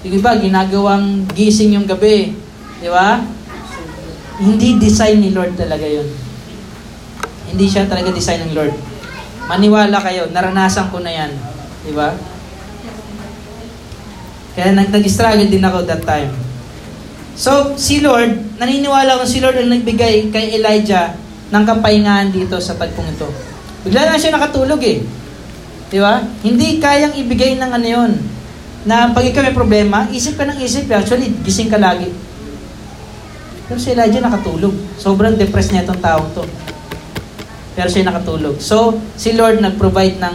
Di 0.03 0.19
ba? 0.19 0.35
Ginagawang 0.35 1.31
gising 1.39 1.79
yung 1.79 1.87
gabi. 1.87 2.35
Di 2.83 2.91
ba? 2.91 3.23
Hindi 4.41 4.81
design 4.81 5.21
ni 5.21 5.31
Lord 5.37 5.53
talaga 5.61 5.85
yun. 5.85 6.09
Hindi 7.53 7.67
siya 7.69 7.85
talaga 7.85 8.09
design 8.09 8.49
ng 8.49 8.57
Lord. 8.57 8.73
Maniwala 9.51 10.01
kayo, 10.01 10.33
naranasan 10.33 10.89
ko 10.89 11.05
na 11.05 11.13
yan. 11.13 11.33
Di 11.85 11.93
ba? 11.93 12.17
Kaya 14.57 14.73
nag-struggle 14.73 15.51
din 15.51 15.61
ako 15.61 15.85
that 15.85 16.03
time. 16.09 16.33
So, 17.37 17.77
si 17.77 18.01
Lord, 18.01 18.57
naniniwala 18.57 19.21
ko 19.21 19.25
si 19.29 19.45
Lord 19.45 19.61
ang 19.61 19.73
nagbigay 19.73 20.33
kay 20.33 20.57
Elijah 20.57 21.17
ng 21.51 21.65
kapahingahan 21.67 22.31
dito 22.31 22.57
sa 22.63 22.77
tagpong 22.79 23.11
ito. 23.11 23.29
Bigla 23.85 24.09
na 24.09 24.21
siya 24.21 24.37
nakatulog 24.37 24.81
eh. 24.85 25.03
Di 25.91 25.99
ba? 25.99 26.23
Hindi 26.47 26.79
kayang 26.79 27.17
ibigay 27.19 27.59
ng 27.59 27.71
ano 27.75 27.87
yun. 27.87 28.13
Na 28.87 29.11
pag 29.11 29.27
ikaw 29.27 29.45
may 29.45 29.57
problema, 29.57 30.07
isip 30.15 30.39
ka 30.39 30.47
ng 30.47 30.61
isip. 30.63 30.87
Actually, 30.89 31.35
gising 31.43 31.69
ka 31.69 31.77
lagi. 31.77 32.09
Pero 33.71 33.79
si 33.79 33.95
Elijah 33.95 34.19
nakatulog. 34.27 34.75
Sobrang 34.99 35.39
depressed 35.39 35.71
niya 35.71 35.87
itong 35.87 36.03
taong 36.03 36.29
to. 36.35 36.43
Pero 37.79 37.87
siya 37.87 38.11
nakatulog. 38.11 38.59
So, 38.59 38.99
si 39.15 39.39
Lord 39.39 39.63
nag-provide 39.63 40.19
ng 40.19 40.35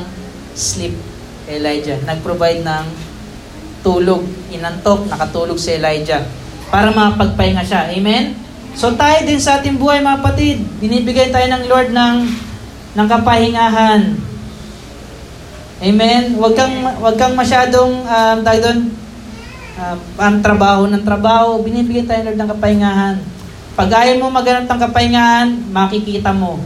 sleep 0.55 0.95
kay 1.43 1.59
Elijah. 1.59 1.99
Nag-provide 2.07 2.63
ng 2.63 2.86
tulog. 3.83 4.23
Inantok, 4.55 5.11
nakatulog 5.11 5.59
si 5.59 5.75
Elijah 5.75 6.23
para 6.71 6.89
mapagpahinga 6.89 7.61
siya. 7.61 7.91
Amen? 7.91 8.33
So 8.75 8.91
tayo 8.99 9.23
din 9.23 9.39
sa 9.39 9.61
ating 9.61 9.79
buhay 9.79 10.03
mga 10.03 10.19
kapatid, 10.19 10.57
binibigay 10.83 11.31
tayo 11.31 11.47
ng 11.47 11.63
Lord 11.71 11.95
ng, 11.95 12.15
ng 12.97 13.07
kapahingahan. 13.07 14.01
Amen? 15.79 16.23
Huwag 16.36 16.53
kang, 16.59 16.75
huwag 16.99 17.15
kang 17.15 17.36
masyadong, 17.39 18.03
um, 18.03 18.38
tayo 18.43 18.59
doon, 18.59 18.79
uh, 19.80 19.97
ang 20.19 20.39
trabaho 20.39 20.88
ng 20.88 21.03
trabaho, 21.03 21.59
binibigay 21.61 22.07
tayo 22.07 22.32
ng 22.32 22.49
kapahingahan. 22.49 23.15
Pag 23.76 23.89
ayaw 23.91 24.15
mo 24.23 24.32
maganap 24.32 24.65
ng 24.71 24.82
kapahingahan, 24.88 25.47
makikita 25.71 26.32
mo. 26.32 26.63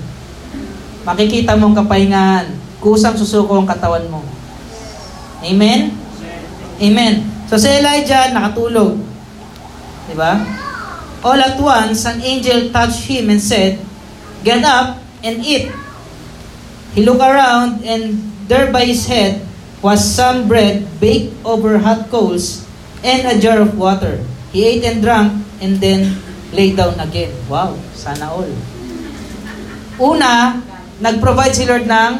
Makikita 1.06 1.58
mo 1.58 1.74
ang 1.74 1.78
kapahingahan. 1.78 2.54
Kusang 2.78 3.18
susuko 3.18 3.60
ang 3.60 3.68
katawan 3.68 4.06
mo. 4.08 4.22
Amen? 5.42 5.92
Amen. 6.80 7.14
So 7.50 7.58
si 7.58 7.68
Elijah 7.68 8.30
nakatulog. 8.32 9.02
Di 10.06 10.16
ba? 10.16 10.38
All 11.20 11.40
at 11.42 11.60
once, 11.60 12.08
an 12.08 12.24
angel 12.24 12.72
touched 12.72 13.10
him 13.10 13.28
and 13.28 13.42
said, 13.42 13.82
Get 14.46 14.64
up 14.64 15.04
and 15.20 15.44
eat. 15.44 15.68
He 16.96 17.04
looked 17.04 17.20
around, 17.20 17.84
and 17.84 18.24
there 18.48 18.72
by 18.72 18.88
his 18.88 19.04
head 19.04 19.44
was 19.84 20.00
some 20.00 20.48
bread 20.48 20.88
baked 21.04 21.36
over 21.44 21.76
hot 21.84 22.08
coals 22.08 22.69
and 23.04 23.22
a 23.28 23.36
jar 23.40 23.64
of 23.64 23.76
water. 23.76 24.20
He 24.52 24.66
ate 24.66 24.84
and 24.84 25.00
drank, 25.00 25.32
and 25.62 25.78
then 25.78 26.18
lay 26.52 26.74
down 26.74 26.98
again. 26.98 27.32
Wow, 27.46 27.78
sana 27.94 28.34
all. 28.34 28.50
Una, 30.00 30.58
nag-provide 31.04 31.54
si 31.54 31.68
Lord 31.68 31.86
ng 31.86 32.14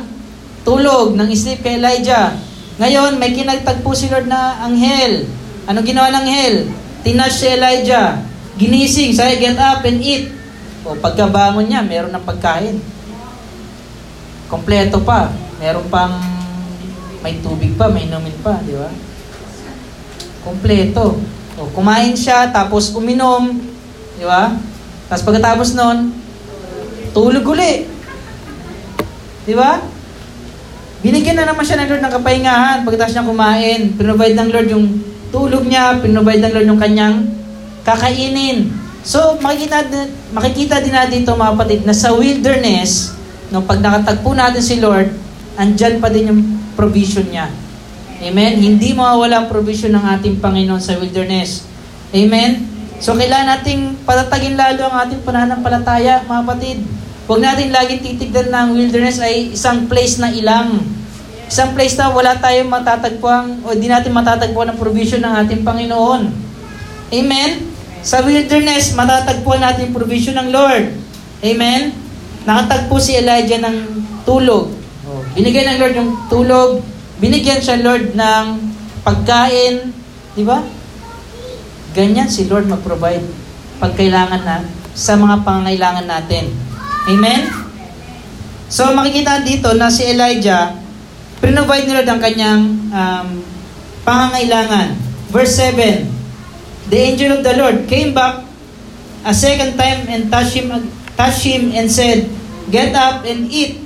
tulog, 0.68 1.16
ng 1.16 1.30
sleep 1.34 1.64
kay 1.64 1.80
Elijah. 1.80 2.36
Ngayon, 2.80 3.20
may 3.20 3.36
kinagtagpo 3.36 3.92
si 3.96 4.08
Lord 4.12 4.28
na 4.28 4.64
anghel. 4.64 5.28
Ano 5.68 5.84
ginawa 5.84 6.12
ng 6.12 6.18
anghel? 6.24 6.56
Tinash 7.04 7.44
si 7.44 7.48
Elijah. 7.48 8.20
Ginising, 8.60 9.16
say, 9.16 9.40
get 9.40 9.56
up 9.56 9.84
and 9.88 10.04
eat. 10.04 10.32
O 10.84 10.96
pagkabangon 10.96 11.68
niya, 11.68 11.84
meron 11.84 12.12
ng 12.12 12.24
pagkain. 12.24 12.80
Kompleto 14.52 15.00
pa. 15.04 15.32
Meron 15.60 15.88
pang 15.92 16.16
may 17.20 17.36
tubig 17.44 17.76
pa, 17.76 17.92
may 17.92 18.08
inumin 18.08 18.36
pa, 18.40 18.60
di 18.64 18.76
ba? 18.76 18.88
Kompleto. 20.44 21.20
O, 21.60 21.68
kumain 21.76 22.16
siya, 22.16 22.48
tapos 22.50 22.96
uminom, 22.96 23.52
di 24.16 24.24
ba? 24.24 24.56
Tapos 25.12 25.24
pagkatapos 25.28 25.76
nun, 25.76 26.16
tulog 27.12 27.44
uli. 27.44 27.84
Di 29.44 29.54
ba? 29.58 29.82
Binigyan 31.00 31.40
na 31.40 31.48
naman 31.48 31.64
siya 31.64 31.80
ng 31.80 31.90
Lord 31.96 32.04
ng 32.04 32.16
kapahingahan 32.20 32.78
pagkatapos 32.84 33.14
niya 33.16 33.30
kumain. 33.32 33.82
Provide 33.96 34.36
ng 34.36 34.50
Lord 34.52 34.68
yung 34.72 34.88
tulog 35.32 35.64
niya, 35.64 36.00
pinrovide 36.04 36.44
ng 36.44 36.54
Lord 36.54 36.68
yung 36.68 36.82
kanyang 36.82 37.16
kakainin. 37.88 38.70
So, 39.02 39.40
makikita, 39.40 39.88
makikita 40.36 40.84
din 40.84 40.92
natin 40.92 41.24
ito 41.24 41.32
mga 41.32 41.56
kapatid 41.56 41.82
na 41.88 41.96
sa 41.96 42.12
wilderness, 42.12 43.16
no, 43.50 43.64
pag 43.64 43.80
nakatagpo 43.80 44.36
natin 44.36 44.60
si 44.60 44.78
Lord, 44.84 45.10
andyan 45.56 46.04
pa 46.04 46.12
din 46.12 46.30
yung 46.30 46.42
provision 46.76 47.26
niya. 47.32 47.48
Amen? 48.20 48.60
Hindi 48.60 48.92
mawawala 48.92 49.44
ang 49.44 49.48
provision 49.48 49.96
ng 49.96 50.06
ating 50.20 50.44
Panginoon 50.44 50.84
sa 50.84 51.00
wilderness. 51.00 51.64
Amen? 52.12 52.68
So, 53.00 53.16
kailangan 53.16 53.64
nating 53.64 54.04
patatagin 54.04 54.60
lalo 54.60 54.92
ang 54.92 55.08
ating 55.08 55.24
pananampalataya, 55.24 56.28
mga 56.28 56.42
kapatid. 56.44 56.78
Huwag 57.32 57.40
natin 57.40 57.72
laging 57.72 58.02
titignan 58.04 58.52
na 58.52 58.68
ang 58.68 58.76
wilderness 58.76 59.24
ay 59.24 59.56
isang 59.56 59.88
place 59.88 60.20
na 60.20 60.34
ilang. 60.36 60.84
Isang 61.48 61.72
place 61.72 61.96
na 61.96 62.12
wala 62.12 62.36
tayong 62.36 62.68
matatagpuan 62.68 63.64
o 63.64 63.72
di 63.72 63.88
natin 63.88 64.12
matatagpuan 64.12 64.74
ang 64.74 64.78
provision 64.78 65.24
ng 65.24 65.34
ating 65.46 65.62
Panginoon. 65.64 66.28
Amen? 67.16 67.50
Sa 68.04 68.20
wilderness, 68.20 69.00
matatagpuan 69.00 69.64
natin 69.64 69.96
provision 69.96 70.36
ng 70.44 70.50
Lord. 70.52 70.92
Amen? 71.40 71.96
Nakatagpo 72.44 73.00
si 73.00 73.16
Elijah 73.16 73.64
ng 73.64 73.78
tulog. 74.28 74.76
Binigyan 75.40 75.72
ng 75.72 75.80
Lord 75.80 75.96
yung 75.96 76.12
tulog. 76.28 76.84
Binigyan 77.20 77.60
siya, 77.60 77.84
Lord, 77.84 78.16
ng 78.16 78.46
pagkain. 79.04 79.92
Di 80.36 80.44
ba? 80.48 80.64
Ganyan 81.92 82.32
si 82.32 82.48
Lord 82.48 82.72
mag-provide 82.72 83.24
pagkailangan 83.80 84.42
na 84.44 84.64
sa 84.96 85.20
mga 85.20 85.44
pangangailangan 85.44 86.08
natin. 86.08 86.52
Amen? 87.08 87.48
So 88.70 88.88
makikita 88.94 89.42
dito 89.42 89.74
na 89.74 89.90
si 89.90 90.06
Elijah, 90.06 90.78
provide 91.42 91.90
ni 91.90 91.94
Lord 91.96 92.08
ang 92.08 92.22
kanyang 92.22 92.62
um, 92.94 93.28
pangangailangan. 94.06 94.94
Verse 95.34 95.58
7, 95.58 96.06
The 96.94 97.00
angel 97.00 97.40
of 97.40 97.42
the 97.42 97.56
Lord 97.58 97.90
came 97.90 98.14
back 98.14 98.46
a 99.26 99.34
second 99.34 99.76
time 99.76 100.06
and 100.08 100.30
touched 100.30 100.56
him, 100.56 100.70
touched 101.18 101.44
him 101.44 101.74
and 101.74 101.90
said, 101.90 102.30
Get 102.70 102.94
up 102.94 103.26
and 103.26 103.50
eat. 103.50 103.82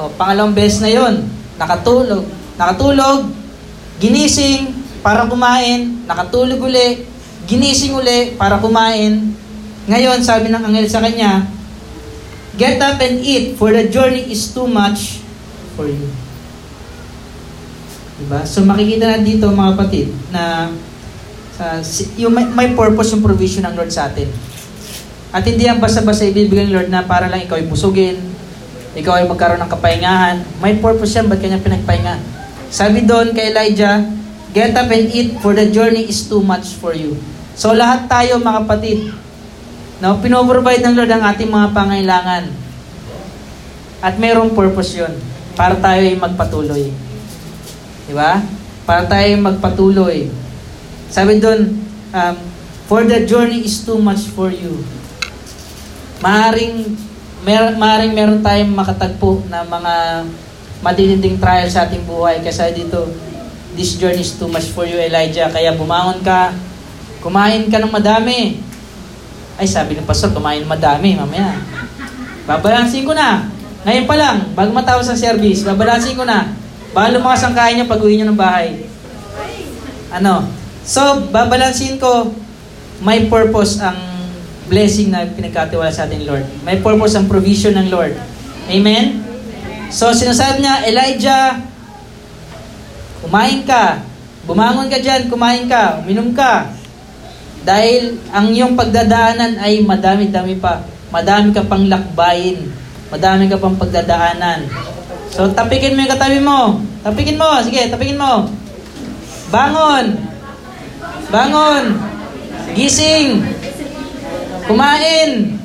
O, 0.00 0.08
pangalawang 0.16 0.56
beses 0.56 0.80
na 0.80 0.88
yon 0.88 1.41
nakatulog. 1.62 2.26
Nakatulog, 2.58 3.30
ginising 4.02 4.74
para 5.00 5.30
kumain, 5.30 6.02
nakatulog 6.04 6.58
uli, 6.58 7.06
ginising 7.46 7.94
uli 7.94 8.34
para 8.34 8.58
kumain. 8.58 9.34
Ngayon, 9.86 10.22
sabi 10.22 10.50
ng 10.50 10.62
angel 10.62 10.86
sa 10.90 11.02
kanya, 11.02 11.46
Get 12.52 12.76
up 12.84 13.00
and 13.00 13.24
eat, 13.24 13.56
for 13.56 13.72
the 13.72 13.88
journey 13.88 14.28
is 14.28 14.52
too 14.52 14.68
much 14.68 15.24
for 15.72 15.88
you. 15.88 16.04
Diba? 18.20 18.44
So 18.44 18.60
makikita 18.62 19.08
na 19.08 19.18
dito 19.24 19.48
mga 19.48 19.72
kapatid 19.72 20.12
na 20.28 20.68
uh, 21.56 21.78
yung 22.20 22.36
may, 22.36 22.44
may 22.44 22.68
purpose 22.76 23.16
yung 23.16 23.24
provision 23.24 23.64
ng 23.64 23.74
Lord 23.74 23.88
sa 23.88 24.12
atin. 24.12 24.28
At 25.32 25.48
hindi 25.48 25.64
yan 25.64 25.80
basta-basta 25.80 26.28
ibibigay 26.28 26.68
ng 26.68 26.76
Lord 26.76 26.88
na 26.92 27.08
para 27.08 27.26
lang 27.26 27.40
ikaw 27.40 27.56
ay 27.56 27.64
busugin, 27.64 28.20
ikaw 28.92 29.20
ay 29.20 29.26
magkaroon 29.28 29.60
ng 29.64 29.72
kapahingahan. 29.72 30.36
May 30.60 30.76
purpose 30.76 31.16
yan, 31.16 31.28
ba't 31.32 31.40
kanya 31.40 31.60
pinagpahinga? 31.60 32.20
Sabi 32.68 33.04
doon 33.08 33.32
kay 33.32 33.52
Elijah, 33.52 34.04
Get 34.52 34.76
up 34.76 34.92
and 34.92 35.08
eat, 35.08 35.40
for 35.40 35.56
the 35.56 35.72
journey 35.72 36.04
is 36.04 36.28
too 36.28 36.44
much 36.44 36.76
for 36.76 36.92
you. 36.92 37.16
So 37.56 37.72
lahat 37.72 38.04
tayo 38.04 38.36
mga 38.36 38.68
kapatid, 38.68 39.08
no, 40.04 40.20
pinoprovide 40.20 40.84
ng 40.84 40.92
Lord 40.92 41.08
ang 41.08 41.24
ating 41.24 41.48
mga 41.48 41.72
pangailangan. 41.72 42.44
At 44.04 44.20
mayroong 44.20 44.52
purpose 44.52 44.92
yun, 44.92 45.16
para 45.56 45.72
tayo 45.80 46.04
ay 46.04 46.20
magpatuloy. 46.20 46.84
Di 48.04 48.12
ba? 48.12 48.44
Para 48.84 49.08
tayo 49.08 49.24
ay 49.24 49.40
magpatuloy. 49.40 50.18
Sabi 51.08 51.40
doon, 51.40 51.80
um, 52.12 52.36
for 52.92 53.08
the 53.08 53.24
journey 53.24 53.64
is 53.64 53.80
too 53.88 53.96
much 53.96 54.28
for 54.36 54.52
you. 54.52 54.84
Maaring, 56.20 56.92
mer 57.42 57.74
maaring 57.74 58.14
meron 58.14 58.38
tayong 58.38 58.70
makatagpo 58.70 59.42
na 59.50 59.66
mga 59.66 59.94
matitinding 60.82 61.38
trial 61.38 61.66
sa 61.66 61.86
ating 61.86 62.06
buhay. 62.06 62.38
Kasi 62.42 62.70
dito, 62.74 63.10
this 63.74 63.98
journey 63.98 64.22
is 64.22 64.34
too 64.38 64.50
much 64.50 64.70
for 64.70 64.86
you, 64.86 64.98
Elijah. 64.98 65.50
Kaya 65.50 65.74
bumangon 65.74 66.22
ka, 66.22 66.54
kumain 67.18 67.66
ka 67.66 67.82
ng 67.82 67.90
madami. 67.90 68.62
Ay, 69.58 69.66
sabi 69.66 69.98
ng 69.98 70.06
pastor, 70.06 70.30
kumain 70.34 70.62
madami, 70.66 71.18
mamaya. 71.18 71.58
Babalansin 72.46 73.06
ko 73.06 73.14
na. 73.14 73.46
Ngayon 73.82 74.06
pa 74.06 74.14
lang, 74.14 74.36
bago 74.54 74.70
matapos 74.70 75.10
ang 75.10 75.18
service, 75.18 75.66
babalansin 75.66 76.14
ko 76.14 76.22
na. 76.22 76.54
Baka 76.94 77.14
lumakas 77.14 77.42
ang 77.46 77.54
kain 77.54 77.78
niyo 77.78 77.90
pag 77.90 78.02
uwi 78.02 78.18
niyo 78.18 78.30
ng 78.30 78.38
bahay. 78.38 78.86
Ano? 80.14 80.46
So, 80.86 81.26
babalansin 81.30 81.98
ko, 81.98 82.30
may 83.02 83.26
purpose 83.26 83.82
ang 83.82 84.11
blessing 84.72 85.12
na 85.12 85.28
pinagkatiwala 85.28 85.92
sa 85.92 86.08
atin, 86.08 86.24
Lord. 86.24 86.48
May 86.64 86.80
purpose 86.80 87.12
ang 87.12 87.28
provision 87.28 87.76
ng 87.76 87.92
Lord. 87.92 88.16
Amen? 88.72 89.20
So, 89.92 90.16
sinasabi 90.16 90.64
niya, 90.64 90.88
Elijah, 90.88 91.60
Kumain 93.22 93.62
ka. 93.62 94.02
Bumangon 94.42 94.90
ka 94.90 94.98
dyan, 94.98 95.30
kumain 95.30 95.70
ka, 95.70 96.02
uminom 96.02 96.34
ka. 96.34 96.74
Dahil 97.62 98.18
ang 98.34 98.50
iyong 98.50 98.74
pagdadaanan 98.74 99.62
ay 99.62 99.86
madami-dami 99.86 100.58
pa. 100.58 100.82
Madami 101.14 101.54
ka 101.54 101.62
pang 101.62 101.86
lakbayin. 101.86 102.66
Madami 103.14 103.46
ka 103.46 103.62
pang 103.62 103.78
pagdadaanan. 103.78 104.66
So, 105.30 105.46
tapikin 105.54 105.94
mo 105.94 106.02
yung 106.02 106.12
katabi 106.12 106.42
mo. 106.42 106.82
Tapikin 107.06 107.38
mo. 107.38 107.62
Sige, 107.62 107.86
tapikin 107.86 108.18
mo. 108.18 108.50
Bangon. 109.54 110.18
Bangon. 111.30 111.84
Gising. 112.74 113.61
Kumain. 114.72 115.60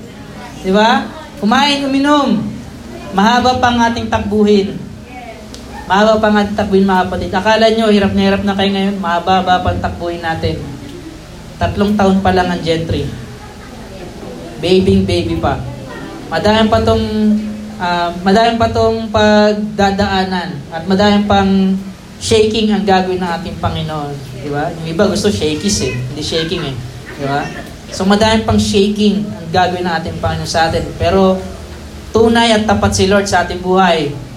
Di 0.67 0.71
ba? 0.75 1.07
Kumain, 1.39 1.87
uminom. 1.87 2.43
Mahaba 3.15 3.63
pang 3.63 3.79
ating 3.79 4.11
takbuhin. 4.11 4.75
Mahaba 5.87 6.19
pa 6.19 6.27
nga 6.35 6.43
takbuhin 6.43 6.83
mga 6.83 7.07
kapatid. 7.07 7.31
Akala 7.31 7.71
nyo, 7.71 7.87
hirap 7.87 8.11
na 8.11 8.27
hirap 8.27 8.43
na 8.43 8.51
kayo 8.59 8.75
ngayon, 8.75 8.99
mahaba-haba 8.99 9.63
pa 9.63 9.71
takbuhin 9.79 10.19
natin. 10.19 10.59
Tatlong 11.55 11.95
taon 11.95 12.19
pa 12.19 12.35
lang 12.35 12.51
ang 12.51 12.59
gentry. 12.59 13.07
Babying 14.59 15.07
baby 15.07 15.39
pa. 15.39 15.55
Madami 16.27 16.67
pa 16.67 16.83
tong 16.83 17.05
uh, 17.79 18.09
madami 18.19 18.59
pa 18.59 18.67
tong 18.67 19.07
pagdadaanan 19.07 20.59
at 20.75 20.83
madami 20.83 21.23
pang 21.23 21.71
shaking 22.19 22.75
ang 22.75 22.83
gagawin 22.83 23.23
ng 23.23 23.31
ating 23.39 23.55
Panginoon. 23.63 24.11
Di 24.43 24.51
ba? 24.51 24.67
Yung 24.83 24.91
iba 24.91 25.07
gusto 25.07 25.31
shakies 25.31 25.87
eh, 25.87 25.95
hindi 25.95 26.19
shaking 26.19 26.67
eh. 26.67 26.75
Di 27.15 27.23
ba? 27.23 27.41
So 27.91 28.03
madami 28.03 28.43
pang 28.43 28.59
shaking 28.59 29.23
ang 29.27 29.47
gagawin 29.51 29.87
ng 29.87 29.93
ating 29.99 30.17
Panginoon 30.19 30.49
sa 30.49 30.67
atin. 30.67 30.83
Pero 30.99 31.39
tunay 32.11 32.51
at 32.55 32.67
tapat 32.67 32.91
si 32.95 33.07
Lord 33.07 33.27
sa 33.27 33.47
ating 33.47 33.63
buhay 33.63 34.27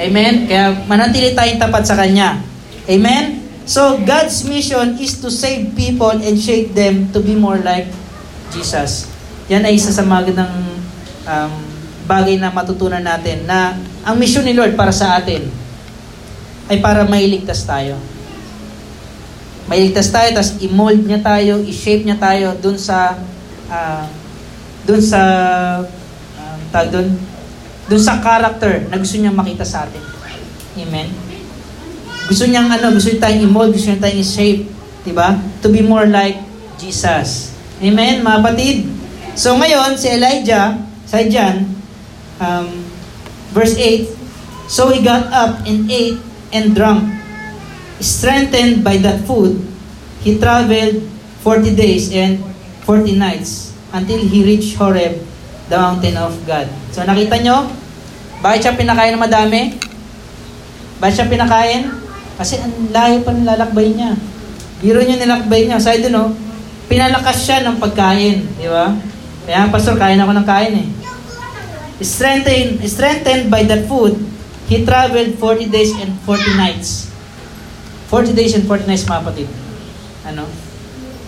Amen? 0.00 0.48
Kaya 0.48 0.88
manatili 0.88 1.36
tayong 1.36 1.60
tapat 1.60 1.84
sa 1.84 1.92
Kanya. 1.92 2.40
Amen? 2.88 3.44
So, 3.68 4.00
God's 4.00 4.48
mission 4.48 4.96
is 4.96 5.20
to 5.20 5.28
save 5.28 5.76
people 5.76 6.10
and 6.10 6.40
shape 6.40 6.72
them 6.72 7.12
to 7.12 7.20
be 7.20 7.36
more 7.36 7.60
like 7.60 7.86
Jesus. 8.50 9.12
Yan 9.52 9.68
ay 9.68 9.76
isa 9.76 9.92
sa 9.92 10.02
magandang 10.02 10.50
um, 11.28 11.52
bagay 12.08 12.40
na 12.40 12.50
matutunan 12.50 13.04
natin 13.04 13.46
na 13.46 13.76
ang 14.02 14.16
mission 14.16 14.42
ni 14.42 14.56
Lord 14.56 14.74
para 14.74 14.90
sa 14.90 15.20
atin 15.20 15.46
ay 16.72 16.80
para 16.80 17.04
mailigtas 17.04 17.62
tayo. 17.68 18.00
Mailigtas 19.70 20.10
tayo, 20.10 20.34
tapos 20.34 20.58
i-mold 20.58 21.06
niya 21.06 21.22
tayo, 21.22 21.62
i-shape 21.62 22.02
niya 22.02 22.18
tayo 22.18 22.58
dun 22.58 22.74
sa 22.74 23.14
uh, 23.70 24.04
dun 24.82 24.98
sa 24.98 25.22
uh, 26.34 26.56
tag 26.74 26.90
dun, 26.90 27.14
dun 27.86 28.02
sa 28.02 28.18
character 28.18 28.90
na 28.90 28.98
gusto 28.98 29.14
niyang 29.22 29.38
makita 29.38 29.62
sa 29.62 29.86
atin. 29.86 30.02
Amen? 30.74 31.06
Gusto 32.26 32.50
niyang 32.50 32.66
ano, 32.66 32.90
gusto 32.90 33.14
niya 33.14 33.22
tayong 33.22 33.46
i-mold, 33.46 33.70
gusto 33.70 33.94
niya 33.94 34.02
tayong 34.02 34.22
i-shape, 34.26 34.66
di 35.06 35.12
ba? 35.14 35.38
To 35.62 35.70
be 35.70 35.86
more 35.86 36.10
like 36.10 36.42
Jesus. 36.74 37.54
Amen, 37.78 38.26
mga 38.26 38.38
batid? 38.42 38.90
So 39.38 39.54
ngayon, 39.54 39.94
si 39.94 40.10
Elijah, 40.10 40.82
sa 41.06 41.22
dyan, 41.22 41.70
um, 42.42 42.66
verse 43.54 43.78
8, 43.78 44.18
So 44.70 44.90
he 44.94 45.02
got 45.02 45.30
up 45.34 45.66
and 45.66 45.90
ate 45.90 46.18
and 46.54 46.74
drank. 46.74 47.19
Strengthened 48.00 48.80
by 48.80 48.96
that 49.04 49.22
food, 49.28 49.60
he 50.24 50.40
traveled 50.40 51.04
40 51.44 51.76
days 51.76 52.08
and 52.16 52.40
40 52.88 53.20
nights 53.20 53.76
until 53.92 54.18
he 54.18 54.40
reached 54.44 54.76
Horeb, 54.80 55.20
the 55.68 55.76
mountain 55.76 56.16
of 56.16 56.32
God. 56.48 56.66
So 56.90 57.04
nakita 57.04 57.44
nyo, 57.44 57.68
bakit 58.40 58.64
siya 58.64 58.74
pinakain 58.74 59.12
ng 59.14 59.20
madami? 59.20 59.76
Bakit 60.96 61.14
siya 61.14 61.28
pinakain? 61.28 61.92
Kasi 62.40 62.56
ang 62.56 62.72
layo 62.88 63.20
pa 63.20 63.36
ng 63.36 63.44
lalakbay 63.44 63.92
niya. 63.92 64.16
Biro 64.80 65.04
niya 65.04 65.20
nilakbay 65.20 65.68
niya. 65.68 65.76
Sa 65.76 65.92
doon, 65.92 66.12
no? 66.12 66.24
pinalakas 66.88 67.44
siya 67.44 67.62
ng 67.68 67.76
pagkain. 67.76 68.42
Di 68.56 68.66
ba? 68.66 68.96
Kaya, 69.44 69.68
pastor, 69.68 70.00
kain 70.00 70.18
ako 70.18 70.32
ng 70.34 70.48
kain 70.48 70.74
eh. 70.74 70.88
Strengthened, 72.00 72.80
strengthened 72.88 73.52
by 73.52 73.62
that 73.68 73.84
food, 73.84 74.16
he 74.72 74.82
traveled 74.88 75.36
40 75.36 75.68
days 75.68 75.92
and 76.00 76.16
40 76.24 76.56
nights. 76.56 77.09
40 78.10 78.34
days 78.34 78.58
and 78.58 78.66
40 78.66 78.90
nights, 78.90 79.06
mga 79.06 79.22
patid. 79.22 79.46
Ano? 80.26 80.50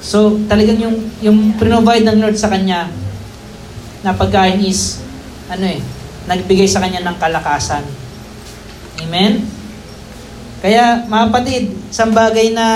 So, 0.02 0.34
talagang 0.50 0.82
yung, 0.82 0.98
yung 1.22 1.54
provide 1.54 2.02
ng 2.02 2.18
Lord 2.18 2.34
sa 2.34 2.50
kanya 2.50 2.90
na 4.02 4.10
pagkain 4.10 4.58
is, 4.58 4.98
ano 5.46 5.62
eh, 5.62 5.78
nagbigay 6.26 6.66
sa 6.66 6.82
kanya 6.82 7.06
ng 7.06 7.16
kalakasan. 7.22 7.86
Amen? 8.98 9.46
Kaya, 10.58 11.06
mga 11.06 11.24
kapatid, 11.30 11.70
isang 11.86 12.10
bagay 12.10 12.50
na 12.50 12.66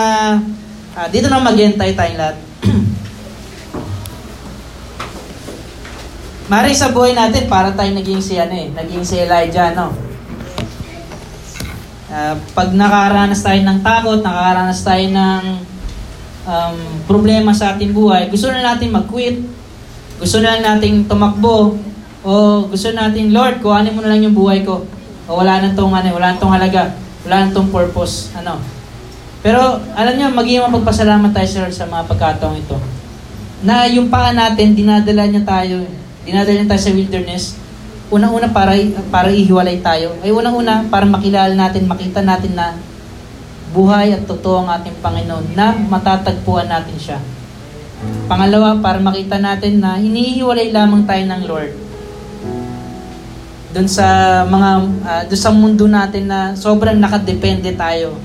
uh, 0.95 1.07
dito 1.11 1.27
na 1.27 1.43
maghintay 1.43 1.99
tayong 1.99 2.19
lahat. 2.19 2.39
Mari 6.51 6.79
sa 6.79 6.95
buhay 6.95 7.11
natin, 7.11 7.51
para 7.51 7.75
tayo 7.75 7.91
naging 7.91 8.23
si, 8.23 8.39
ano 8.39 8.55
eh, 8.55 8.71
naging 8.71 9.03
si 9.03 9.19
Elijah, 9.19 9.75
no? 9.75 9.91
Uh, 12.07 12.39
pag 12.55 12.71
nakaranas 12.71 13.43
tayo 13.43 13.61
ng 13.67 13.79
takot, 13.83 14.23
nakaranas 14.23 14.81
tayo 14.87 15.05
ng 15.11 15.43
um, 16.47 16.77
problema 17.11 17.51
sa 17.51 17.75
ating 17.75 17.91
buhay, 17.91 18.31
gusto 18.31 18.47
na 18.47 18.63
natin 18.63 18.95
mag-quit, 18.95 19.43
gusto 20.23 20.39
na 20.39 20.63
nating 20.63 21.11
tumakbo, 21.11 21.75
o 22.27 22.67
gusto 22.67 22.91
natin, 22.91 23.31
Lord, 23.31 23.63
kuhanin 23.63 23.95
mo 23.95 24.03
na 24.03 24.11
lang 24.11 24.27
yung 24.27 24.35
buhay 24.35 24.67
ko. 24.67 24.83
O 25.31 25.39
wala 25.39 25.63
nang 25.63 25.79
tong, 25.79 25.95
ano, 25.95 26.11
wala 26.11 26.35
nang 26.35 26.43
tong 26.43 26.51
halaga. 26.51 26.91
Wala 27.23 27.47
nang 27.47 27.55
tong 27.55 27.71
purpose. 27.71 28.35
Ano. 28.35 28.59
Pero, 29.47 29.79
alam 29.95 30.15
niyo, 30.19 30.35
magiging 30.35 30.67
mapagpasalamat 30.67 31.31
tayo 31.31 31.47
sir, 31.47 31.71
sa 31.71 31.87
mga 31.87 32.03
pagkataong 32.11 32.59
ito. 32.59 32.75
Na 33.63 33.87
yung 33.87 34.11
paa 34.11 34.35
natin, 34.35 34.75
dinadala 34.75 35.31
niya 35.31 35.47
tayo. 35.47 35.87
Dinadala 36.27 36.67
niya 36.67 36.71
tayo 36.75 36.83
sa 36.83 36.95
wilderness. 36.99 37.45
Unang-una 38.07 38.49
para, 38.55 38.79
para 39.11 39.29
ihiwalay 39.35 39.83
tayo. 39.83 40.15
Ay 40.23 40.31
unang-una 40.31 40.87
para 40.87 41.07
makilala 41.07 41.53
natin, 41.55 41.91
makita 41.91 42.23
natin 42.23 42.55
na 42.55 42.79
buhay 43.75 44.15
at 44.15 44.23
totoo 44.25 44.63
ang 44.63 44.71
ating 44.79 44.95
Panginoon 45.03 45.59
na 45.59 45.75
matatagpuan 45.75 46.71
natin 46.71 46.97
siya. 46.97 47.19
Pangalawa, 48.31 48.79
para 48.79 49.03
makita 49.03 49.43
natin 49.43 49.83
na 49.83 49.99
hinihiwalay 49.99 50.71
lamang 50.71 51.03
tayo 51.09 51.25
ng 51.27 51.43
Lord 51.45 51.73
dun 53.77 53.93
sa 53.93 54.41
mga 54.49 54.71
uh, 55.05 55.23
dun 55.29 55.37
sa 55.37 55.53
mundo 55.53 55.85
natin 55.85 56.25
na 56.25 56.57
sobrang 56.57 56.97
nakadepende 56.97 57.77
tayo. 57.77 58.17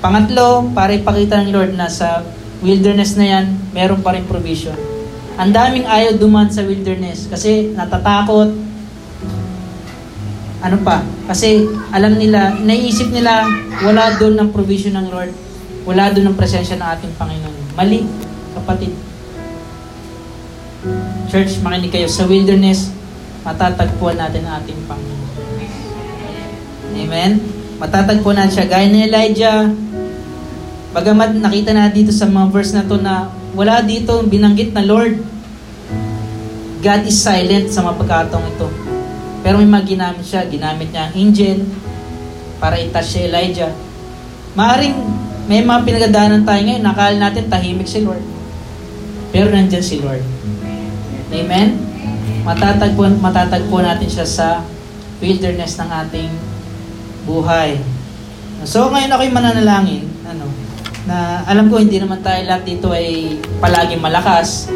Pangatlo, 0.00 0.72
para 0.72 0.96
ipakita 0.96 1.44
ng 1.44 1.52
Lord 1.52 1.72
na 1.76 1.92
sa 1.92 2.24
wilderness 2.64 3.14
na 3.20 3.28
yan, 3.28 3.46
meron 3.76 4.00
pa 4.00 4.16
rin 4.16 4.24
provision. 4.24 4.91
Ang 5.40 5.50
daming 5.50 5.88
ayaw 5.88 6.20
duman 6.20 6.52
sa 6.52 6.60
wilderness 6.60 7.24
kasi 7.32 7.72
natatakot. 7.72 8.52
Ano 10.62 10.76
pa? 10.84 11.02
Kasi 11.26 11.66
alam 11.90 12.20
nila, 12.20 12.54
naiisip 12.60 13.10
nila, 13.10 13.48
wala 13.82 14.14
doon 14.20 14.38
ng 14.38 14.48
provision 14.52 14.94
ng 14.94 15.08
Lord. 15.08 15.32
Wala 15.88 16.12
doon 16.14 16.30
ng 16.30 16.38
presensya 16.38 16.78
ng 16.78 16.86
ating 16.86 17.12
Panginoon. 17.18 17.74
Mali, 17.74 18.06
kapatid. 18.54 18.92
Church, 21.32 21.58
makinig 21.64 21.90
kayo. 21.90 22.06
Sa 22.06 22.28
wilderness, 22.28 22.92
matatagpuan 23.42 24.20
natin 24.20 24.46
ang 24.46 24.62
ating 24.62 24.78
Panginoon. 24.86 25.30
Amen? 26.92 27.40
Matatagpuan 27.82 28.38
natin 28.38 28.54
siya. 28.54 28.70
Gaya 28.70 28.86
ni 28.86 29.10
Elijah, 29.10 29.66
bagamat 30.92 31.34
nakita 31.40 31.74
na 31.74 31.90
dito 31.90 32.14
sa 32.14 32.28
mga 32.28 32.46
verse 32.52 32.76
na 32.76 32.86
to 32.86 33.00
na 33.00 33.41
wala 33.52 33.84
dito 33.84 34.24
binanggit 34.24 34.72
na 34.72 34.84
Lord, 34.84 35.20
God 36.82 37.02
is 37.06 37.20
silent 37.20 37.70
sa 37.70 37.84
mga 37.86 37.98
pagkataong 38.00 38.48
ito. 38.58 38.68
Pero 39.42 39.58
may 39.62 39.70
mga 39.70 39.86
ginamit 39.86 40.24
siya. 40.26 40.46
Ginamit 40.46 40.90
niya 40.90 41.10
ang 41.10 41.14
angel 41.14 41.62
para 42.58 42.78
itouch 42.78 43.06
si 43.06 43.26
Elijah. 43.26 43.70
Maaring 44.54 44.94
may 45.50 45.62
mga 45.62 45.82
pinagdaanan 45.82 46.46
tayo 46.46 46.60
ngayon, 46.62 46.82
nakala 46.86 47.16
natin 47.18 47.50
tahimik 47.50 47.90
si 47.90 48.02
Lord. 48.06 48.22
Pero 49.34 49.50
nandyan 49.50 49.82
si 49.82 49.98
Lord. 49.98 50.22
Amen? 51.32 51.80
Matatagpuan, 52.46 53.18
matatagpuan 53.18 53.86
natin 53.86 54.10
siya 54.10 54.26
sa 54.26 54.46
wilderness 55.18 55.78
ng 55.78 55.90
ating 55.90 56.30
buhay. 57.26 57.78
So 58.62 58.90
ngayon 58.90 59.10
ako'y 59.10 59.30
mananalangin, 59.34 60.11
na 61.06 61.42
alam 61.46 61.66
ko 61.66 61.82
hindi 61.82 61.98
naman 61.98 62.22
tayo 62.22 62.38
lahat 62.46 62.62
dito 62.62 62.94
ay 62.94 63.38
palaging 63.58 64.02
malakas. 64.02 64.70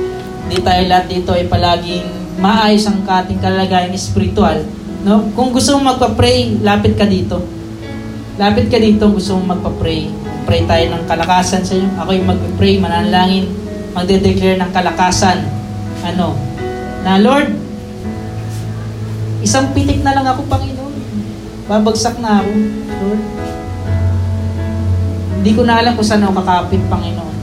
Hindi 0.46 0.62
tayo 0.62 0.82
lahat 0.86 1.06
dito 1.06 1.30
ay 1.34 1.46
palaging 1.46 2.06
maayos 2.42 2.86
ang 2.86 3.02
ating 3.06 3.40
kalagayan 3.40 3.94
spiritual. 3.94 4.62
No? 5.06 5.22
Kung 5.38 5.54
gusto 5.54 5.78
mong 5.78 5.96
magpa-pray, 5.96 6.62
lapit 6.66 6.98
ka 6.98 7.06
dito. 7.06 7.38
Lapit 8.36 8.68
ka 8.68 8.76
dito, 8.76 9.08
gusto 9.08 9.38
mong 9.38 9.58
magpa-pray. 9.58 10.10
Pray 10.46 10.62
tayo 10.66 10.84
ng 10.94 11.04
kalakasan 11.06 11.62
sa 11.62 11.74
iyo. 11.74 11.88
Ako'y 11.98 12.22
mag-pray, 12.22 12.78
mananalangin, 12.78 13.50
magde-declare 13.94 14.58
ng 14.60 14.70
kalakasan. 14.70 15.46
Ano? 16.04 16.34
Na 17.06 17.18
Lord, 17.22 17.54
isang 19.42 19.70
pitik 19.74 20.02
na 20.02 20.14
lang 20.14 20.26
ako, 20.26 20.42
Panginoon. 20.50 20.94
Babagsak 21.66 22.18
na 22.18 22.42
ako, 22.42 22.50
Lord. 23.02 23.35
Hindi 25.46 25.62
ko 25.62 25.62
na 25.62 25.78
alam 25.78 25.94
kung 25.94 26.02
saan 26.02 26.26
ako 26.26 26.42
kakapit, 26.42 26.82
Panginoon. 26.90 27.34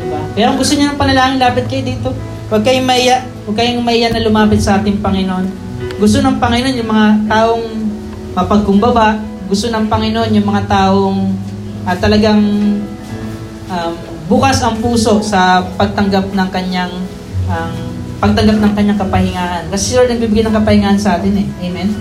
Diba? 0.00 0.20
Pero 0.32 0.56
gusto 0.56 0.72
niya 0.72 0.96
ng 0.96 0.96
panalangin, 0.96 1.36
lapit 1.36 1.68
kayo 1.68 1.84
dito. 1.84 2.08
Huwag 2.48 2.64
kayong 2.64 2.88
maya, 2.88 3.20
huwag 3.44 3.52
kayong 3.52 3.84
maya 3.84 4.08
na 4.08 4.24
lumapit 4.24 4.64
sa 4.64 4.80
ating 4.80 5.04
Panginoon. 5.04 5.44
Gusto 6.00 6.24
ng 6.24 6.40
Panginoon 6.40 6.80
yung 6.80 6.88
mga 6.88 7.28
taong 7.28 7.64
mapagkumbaba. 8.32 9.20
Gusto 9.44 9.68
ng 9.68 9.92
Panginoon 9.92 10.40
yung 10.40 10.48
mga 10.48 10.72
taong 10.72 11.36
uh, 11.84 11.96
talagang 12.00 12.40
um, 13.68 13.92
bukas 14.24 14.64
ang 14.64 14.80
puso 14.80 15.20
sa 15.20 15.60
pagtanggap 15.76 16.32
ng 16.32 16.48
kanyang 16.48 16.96
um, 17.44 17.76
pagtanggap 18.24 18.56
ng 18.56 18.72
kanyang 18.72 18.96
kapahingahan. 19.04 19.68
Kasi 19.68 19.84
si 19.84 19.92
Lord 20.00 20.16
nagbibigay 20.16 20.48
ng 20.48 20.56
kapahingahan 20.56 20.96
sa 20.96 21.20
atin 21.20 21.44
eh. 21.44 21.46
Amen? 21.60 21.92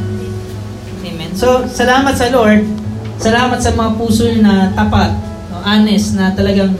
Amen. 1.03 1.35
So, 1.35 1.67
salamat 1.67 2.15
sa 2.15 2.31
Lord. 2.31 2.86
Salamat 3.17 3.59
sa 3.59 3.73
mga 3.73 3.91
puso 3.97 4.29
na 4.39 4.71
tapat, 4.77 5.13
no, 5.49 5.61
honest, 5.61 6.17
na 6.17 6.31
talagang 6.37 6.73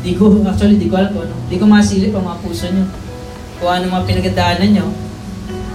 di 0.00 0.16
ko, 0.16 0.40
actually, 0.48 0.80
di 0.80 0.88
ko 0.88 0.96
alam 0.96 1.12
ko, 1.12 1.24
no? 1.28 1.36
di 1.48 1.56
ko 1.60 1.64
masilip 1.68 2.12
ang 2.16 2.24
mga 2.24 2.40
puso 2.40 2.66
nyo. 2.72 2.84
Kung 3.58 3.70
ano 3.70 3.84
mga 3.90 4.06
pinagdaanan 4.06 4.70
nyo. 4.72 4.86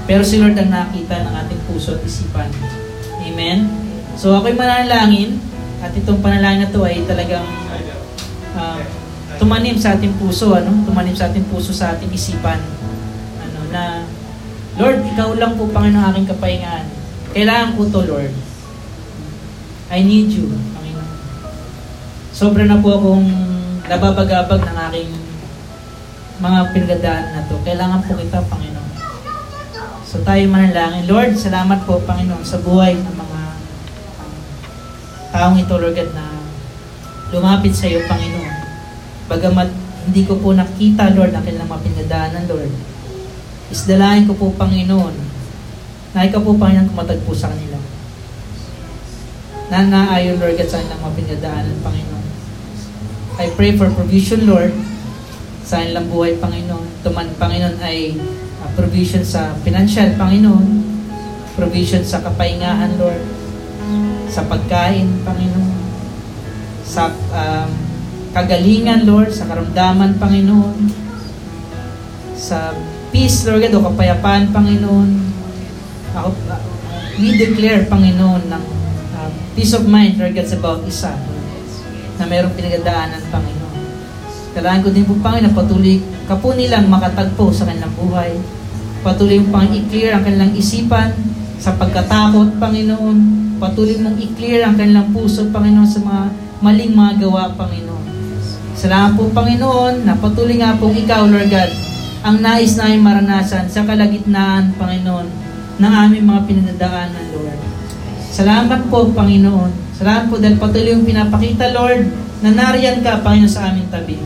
Pero 0.10 0.24
si 0.24 0.39
Lord 0.39 0.58
ang 0.60 0.72
nakita 0.72 1.24
ng 1.24 1.34
ating 1.46 1.62
puso 1.70 1.96
at 1.96 2.02
isipan. 2.04 2.50
Amen? 3.24 3.70
So, 4.20 4.36
ako'y 4.36 4.56
manalangin 4.56 5.39
at 5.84 5.91
itong 5.96 6.20
panalangin 6.24 6.68
na 6.68 6.74
to 6.74 6.82
ay 6.84 7.04
talagang 7.08 7.46
uh, 8.56 8.80
tumanim 9.39 9.76
sa 9.80 9.96
ating 9.96 10.16
puso, 10.20 10.56
ano? 10.56 10.72
Tumanim 10.84 11.16
sa 11.16 11.32
ating 11.32 11.48
puso, 11.48 11.72
sa 11.72 11.96
ating 11.96 12.12
isipan 12.12 12.60
na, 13.74 14.06
Lord, 14.78 15.02
ikaw 15.10 15.34
lang 15.34 15.58
po, 15.58 15.66
Panginoon, 15.74 16.14
aking 16.14 16.30
kapahingaan. 16.30 16.86
Kailangan 17.34 17.74
ko 17.74 17.82
to, 17.89 18.02
Lord. 18.06 18.34
I 19.94 20.02
need 20.02 20.34
you, 20.34 20.50
Panginoon. 20.74 21.10
Sobra 22.34 22.66
na 22.66 22.82
po 22.82 22.98
akong 22.98 23.30
nababagabag 23.86 24.66
ng 24.66 24.78
aking 24.89 25.12
mga 26.41 26.60
pinagdaan 26.74 27.26
na 27.30 27.46
to. 27.46 27.62
Kailangan 27.62 28.02
po 28.02 28.18
kita, 28.18 28.41
Panginoon. 28.41 28.89
So 30.10 30.26
tayo 30.26 30.41
manalangin. 30.50 31.06
Lord, 31.06 31.38
salamat 31.38 31.86
po, 31.86 32.02
Panginoon, 32.10 32.41
sa 32.41 32.58
buhay 32.66 32.98
ng 32.98 33.14
mga 33.14 33.41
taong 35.30 35.62
ito, 35.62 35.78
Lord 35.78 35.94
God, 35.94 36.10
na 36.18 36.26
lumapit 37.30 37.78
sa 37.78 37.86
iyo, 37.86 38.02
Panginoon. 38.10 38.54
Bagamat 39.30 39.70
hindi 40.10 40.26
ko 40.26 40.41
po 40.41 40.58
nakita, 40.58 41.14
Lord, 41.14 41.38
ang 41.38 41.46
kanilang 41.46 41.70
mga 41.70 41.86
pinagdaanan, 41.86 42.50
Lord. 42.50 42.74
Isdalahin 43.70 44.26
ko 44.26 44.34
po, 44.34 44.50
Panginoon, 44.58 45.14
na 46.18 46.26
ikaw 46.26 46.41
po, 46.41 46.58
Panginoon, 46.58 46.89
kumatagpo 46.89 47.30
sa 47.38 47.54
kanila. 47.54 47.78
Na 49.74 49.90
naayon, 49.90 50.38
Lord, 50.38 50.54
at 50.62 50.70
sa 50.70 50.86
kanilang 50.86 51.02
mga 51.02 51.18
pinagdaanan, 51.18 51.78
Panginoon. 51.82 52.26
I 53.42 53.50
pray 53.58 53.74
for 53.74 53.90
provision, 53.90 54.46
Lord, 54.46 54.70
sa 55.66 55.82
kanilang 55.82 56.14
buhay, 56.14 56.38
Panginoon. 56.38 57.02
Tuman, 57.02 57.34
Panginoon, 57.42 57.82
ay 57.82 58.14
uh, 58.62 58.70
provision 58.78 59.26
sa 59.26 59.58
financial, 59.66 60.14
Panginoon. 60.14 60.86
Provision 61.58 62.06
sa 62.06 62.22
kapahingahan, 62.22 63.02
Lord. 63.02 63.26
Sa 64.30 64.46
pagkain, 64.46 65.10
Panginoon. 65.26 65.74
Sa 66.86 67.10
um, 67.10 67.70
kagalingan, 68.38 69.10
Lord. 69.10 69.34
Sa 69.34 69.50
karamdaman, 69.50 70.22
Panginoon. 70.22 70.78
Sa 72.38 72.78
peace, 73.10 73.50
Lord 73.50 73.66
God, 73.66 73.82
o 73.82 73.90
kapayapaan, 73.90 74.54
Panginoon. 74.54 75.10
Uh, 76.14 76.30
we 77.18 77.42
declare, 77.42 77.90
Panginoon, 77.90 78.54
ng 78.54 78.73
peace 79.54 79.74
of 79.78 79.86
mind, 79.86 80.18
sa 80.18 80.58
bawat 80.58 80.82
isa 80.89 81.14
na 82.18 82.26
mayroong 82.30 82.54
pinagdaanan, 82.54 83.22
Panginoon. 83.30 83.82
Kailangan 84.54 84.82
ko 84.86 84.89
din 84.93 85.06
po, 85.06 85.14
Panginoon, 85.18 85.54
patuloy 85.58 85.97
ka 86.30 86.36
po 86.38 86.54
nilang 86.54 86.89
makatagpo 86.89 87.49
sa 87.49 87.66
kanilang 87.66 87.93
buhay. 87.97 88.38
Patuloy 89.04 89.41
mo 89.41 89.60
pang 89.60 89.68
i-clear 89.68 90.16
ang 90.16 90.24
kanilang 90.24 90.54
isipan 90.56 91.12
sa 91.60 91.74
pagkatakot, 91.76 92.62
Panginoon. 92.62 93.18
Patuloy 93.58 93.97
mong 93.99 94.18
i-clear 94.22 94.64
ang 94.64 94.78
kanilang 94.78 95.10
puso, 95.12 95.49
Panginoon, 95.49 95.89
sa 95.89 95.99
mga 96.01 96.24
maling 96.64 96.93
mga 96.93 97.14
gawa, 97.28 97.51
Panginoon. 97.58 98.06
Salamat 98.74 99.20
po, 99.20 99.30
Panginoon, 99.34 100.08
na 100.08 100.18
patuloy 100.18 100.58
nga 100.58 100.78
po 100.80 100.89
ikaw, 100.89 101.28
Lord 101.30 101.49
God, 101.51 101.72
ang 102.24 102.39
nais 102.39 102.80
namin 102.80 103.04
maranasan 103.04 103.68
sa 103.68 103.84
kalagitnaan, 103.84 104.72
Panginoon, 104.80 105.28
ng 105.82 105.93
aming 106.08 106.24
mga 106.24 106.41
pinagdadaanan, 106.47 107.26
Lord. 107.36 107.43
Salamat 108.34 108.90
po, 108.90 109.14
Panginoon. 109.14 109.94
Salamat 109.94 110.34
po 110.34 110.42
dahil 110.42 110.58
patuloy 110.58 110.98
yung 110.98 111.06
pinapakita, 111.06 111.70
Lord, 111.70 112.10
na 112.42 112.50
nariyan 112.50 113.06
ka, 113.06 113.22
Panginoon, 113.22 113.54
sa 113.54 113.70
aming 113.70 113.94
tabi. 113.94 114.18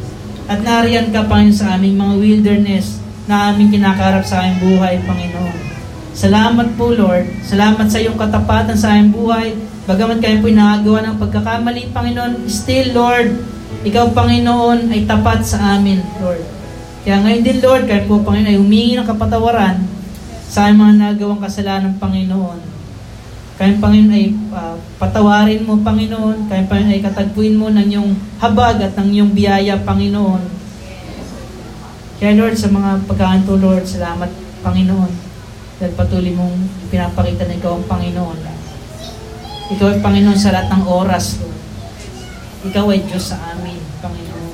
At 0.47 0.64
nariyan 0.64 1.12
ka, 1.12 1.28
Panginoon, 1.28 1.60
sa 1.60 1.76
aming 1.76 1.99
mga 1.99 2.16
wilderness 2.16 3.03
na 3.28 3.51
aming 3.51 3.68
kinakarap 3.76 4.24
sa 4.24 4.47
aming 4.47 4.64
buhay, 4.64 5.03
Panginoon. 5.03 5.55
Salamat 6.16 6.80
po, 6.80 6.95
Lord. 6.95 7.28
Salamat 7.43 7.91
sa 7.91 7.99
iyong 7.99 8.16
katapatan 8.16 8.80
sa 8.80 8.95
aming 8.95 9.12
buhay. 9.12 9.60
Bagamat 9.84 10.24
kayo 10.24 10.39
po 10.39 10.47
nagagawa 10.55 10.99
ng 11.03 11.16
pagkakamali, 11.20 11.91
Panginoon, 11.91 12.47
still, 12.47 12.95
Lord, 12.95 13.36
Ikaw, 13.84 14.16
Panginoon, 14.16 14.88
ay 14.88 15.03
tapat 15.03 15.43
sa 15.43 15.76
amin, 15.76 15.99
Lord. 16.24 16.47
Kaya 17.03 17.28
ngayon 17.28 17.43
din, 17.43 17.60
Lord, 17.60 17.84
kahit 17.91 18.08
po, 18.08 18.24
Panginoon, 18.24 18.55
ay 18.55 18.60
humingi 18.60 18.95
ng 18.95 19.03
kapatawaran 19.03 19.84
sa 20.47 20.72
aming 20.72 20.95
mga 20.95 20.95
nagawang 21.12 21.43
kasalanan, 21.43 21.99
Panginoon. 21.99 22.66
Kaya, 23.58 23.74
Panginoon, 23.82 24.14
ay 24.14 24.26
uh, 24.53 24.78
patawarin 25.01 25.66
mo, 25.66 25.82
Panginoon. 25.82 26.45
Kaya, 26.45 26.70
Panginoon, 26.70 26.93
ay 26.93 27.01
katagpuin 27.01 27.58
mo 27.58 27.74
ng 27.74 27.89
iyong 27.89 28.14
habag 28.38 28.78
at 28.86 28.93
ng 28.93 29.10
iyong 29.18 29.34
biyaya, 29.34 29.82
Panginoon. 29.82 30.45
Kaya, 32.22 32.38
Lord, 32.38 32.53
sa 32.53 32.70
mga 32.70 33.01
pagkakanto, 33.10 33.58
Lord, 33.58 33.89
salamat, 33.89 34.30
Panginoon. 34.62 35.10
Dahil 35.82 35.93
patuloy 35.97 36.34
mong 36.38 36.53
pinapakita 36.93 37.49
na 37.49 37.58
ikaw 37.58 37.82
ang 37.82 37.89
Panginoon. 37.89 38.39
Ikaw 39.74 39.88
ay 39.89 39.99
Panginoon 40.05 40.38
sa 40.38 40.53
lahat 40.53 40.70
ng 40.78 40.86
oras, 40.86 41.41
Lord. 41.41 41.58
Ikaw 42.70 42.86
ay 42.93 42.99
Diyos 43.10 43.26
sa 43.26 43.41
amin, 43.58 43.82
Panginoon. 44.05 44.53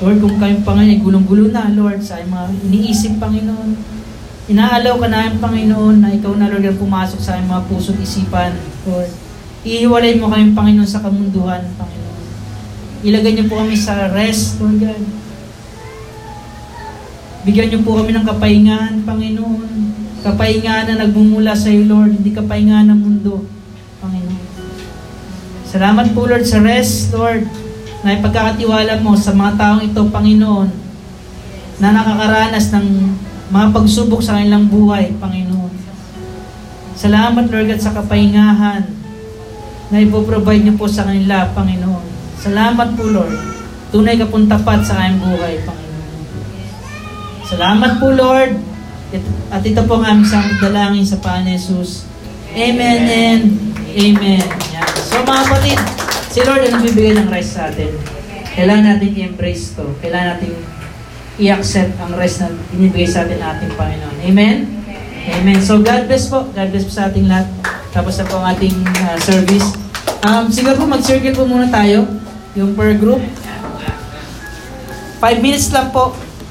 Lord, 0.00 0.16
kung 0.24 0.36
kayong 0.40 0.64
Panginoon 0.64 0.92
ay 0.96 1.00
gulong-gulo 1.04 1.44
na, 1.52 1.68
Lord, 1.76 2.00
sa 2.00 2.24
mga 2.24 2.56
iniisip, 2.72 3.20
Panginoon. 3.20 3.99
Inaalaw 4.50 4.98
ka 4.98 5.06
namin, 5.06 5.38
Panginoon, 5.38 5.96
na 6.02 6.10
ikaw 6.10 6.34
na, 6.34 6.50
Lord, 6.50 6.66
ang 6.66 6.82
pumasok 6.82 7.22
sa 7.22 7.38
aming 7.38 7.54
mga 7.54 7.66
puso 7.70 7.94
at 7.94 8.02
isipan, 8.02 8.58
Lord. 8.82 9.10
Ihiwalay 9.62 10.18
mo 10.18 10.26
kayong 10.26 10.58
Panginoon 10.58 10.90
sa 10.90 10.98
kamunduhan, 10.98 11.62
Panginoon. 11.78 12.18
Ilagay 13.06 13.32
niyo 13.38 13.46
po 13.46 13.62
kami 13.62 13.78
sa 13.78 14.10
rest, 14.10 14.58
Lord 14.58 14.82
God. 14.82 15.02
Bigyan 17.46 17.68
niyo 17.70 17.80
po 17.86 18.02
kami 18.02 18.10
ng 18.10 18.26
kapahingahan, 18.26 19.06
Panginoon. 19.06 19.70
Kapahingahan 20.26 20.86
na 20.90 21.06
nagmumula 21.06 21.54
sa 21.54 21.70
iyo, 21.70 21.86
Lord, 21.86 22.18
hindi 22.18 22.34
kapahingahan 22.34 22.90
ng 22.90 23.00
mundo, 23.00 23.46
Panginoon. 24.02 24.44
Salamat 25.70 26.10
po, 26.10 26.26
Lord, 26.26 26.42
sa 26.42 26.58
rest, 26.58 27.14
Lord 27.14 27.46
na 28.00 28.16
ipagkakatiwala 28.16 28.96
mo 29.04 29.12
sa 29.12 29.36
mga 29.36 29.60
taong 29.60 29.82
ito, 29.84 30.00
Panginoon, 30.08 30.68
na 31.80 31.92
nakakaranas 31.92 32.72
ng 32.72 32.86
mga 33.50 33.66
pagsubok 33.74 34.22
sa 34.22 34.38
kanilang 34.38 34.70
buhay, 34.70 35.10
Panginoon. 35.18 35.74
Salamat, 36.94 37.50
Lord 37.50 37.66
God, 37.66 37.82
sa 37.82 37.92
kapahingahan 37.92 38.82
na 39.90 39.98
ipoprovide 39.98 40.62
niyo 40.62 40.78
po 40.78 40.86
sa 40.86 41.10
kanila, 41.10 41.50
Panginoon. 41.50 42.06
Salamat 42.38 42.94
po, 42.94 43.10
Lord. 43.10 43.34
Tunay 43.90 44.14
ka 44.14 44.30
pong 44.30 44.46
tapat 44.46 44.86
sa 44.86 45.02
kanyang 45.02 45.18
buhay, 45.18 45.54
Panginoon. 45.66 46.10
Salamat 47.50 47.92
po, 47.98 48.14
Lord. 48.14 48.52
At 49.50 49.66
ito 49.66 49.82
po 49.82 49.98
ang 49.98 50.06
aming 50.06 50.30
samit 50.30 50.62
dalangin 50.62 51.02
sa 51.02 51.18
Paan 51.18 51.42
Jesus. 51.42 52.06
Amen 52.54 53.00
and 53.10 53.42
Amen. 53.90 54.46
Yan. 54.70 54.86
So 55.02 55.18
mga 55.26 55.50
kapatid, 55.50 55.78
si 56.30 56.38
Lord 56.46 56.62
ang 56.62 56.78
nagbibigay 56.78 57.18
ng 57.18 57.26
rest 57.26 57.58
sa 57.58 57.74
atin. 57.74 57.90
Kailangan 58.54 58.86
natin 58.86 59.10
i-embrace 59.18 59.74
to. 59.74 59.82
Kailangan 59.98 60.38
natin 60.38 60.54
i-accept 61.40 61.96
ang 61.96 62.12
rest 62.20 62.44
na 62.44 62.52
binibigay 62.68 63.08
sa 63.08 63.24
atin 63.24 63.40
ating 63.40 63.72
Panginoon. 63.74 64.16
Amen? 64.28 64.56
Amen. 65.40 65.58
So 65.64 65.80
God 65.80 66.04
bless 66.04 66.28
po. 66.28 66.44
God 66.52 66.68
bless 66.68 66.84
po 66.84 66.92
sa 66.92 67.08
ating 67.08 67.26
lahat. 67.26 67.48
Tapos 67.90 68.20
na 68.20 68.28
po 68.28 68.38
ang 68.38 68.52
ating 68.52 68.76
uh, 68.84 69.16
service. 69.24 69.66
Um, 70.20 70.52
siguro 70.52 70.76
po 70.76 70.84
mag-circle 70.84 71.32
po 71.32 71.48
muna 71.48 71.72
tayo. 71.72 72.04
Yung 72.54 72.76
per 72.76 72.92
group. 73.00 73.24
Five 75.20 75.40
minutes 75.40 75.72
lang 75.72 75.92
po. 75.92 76.12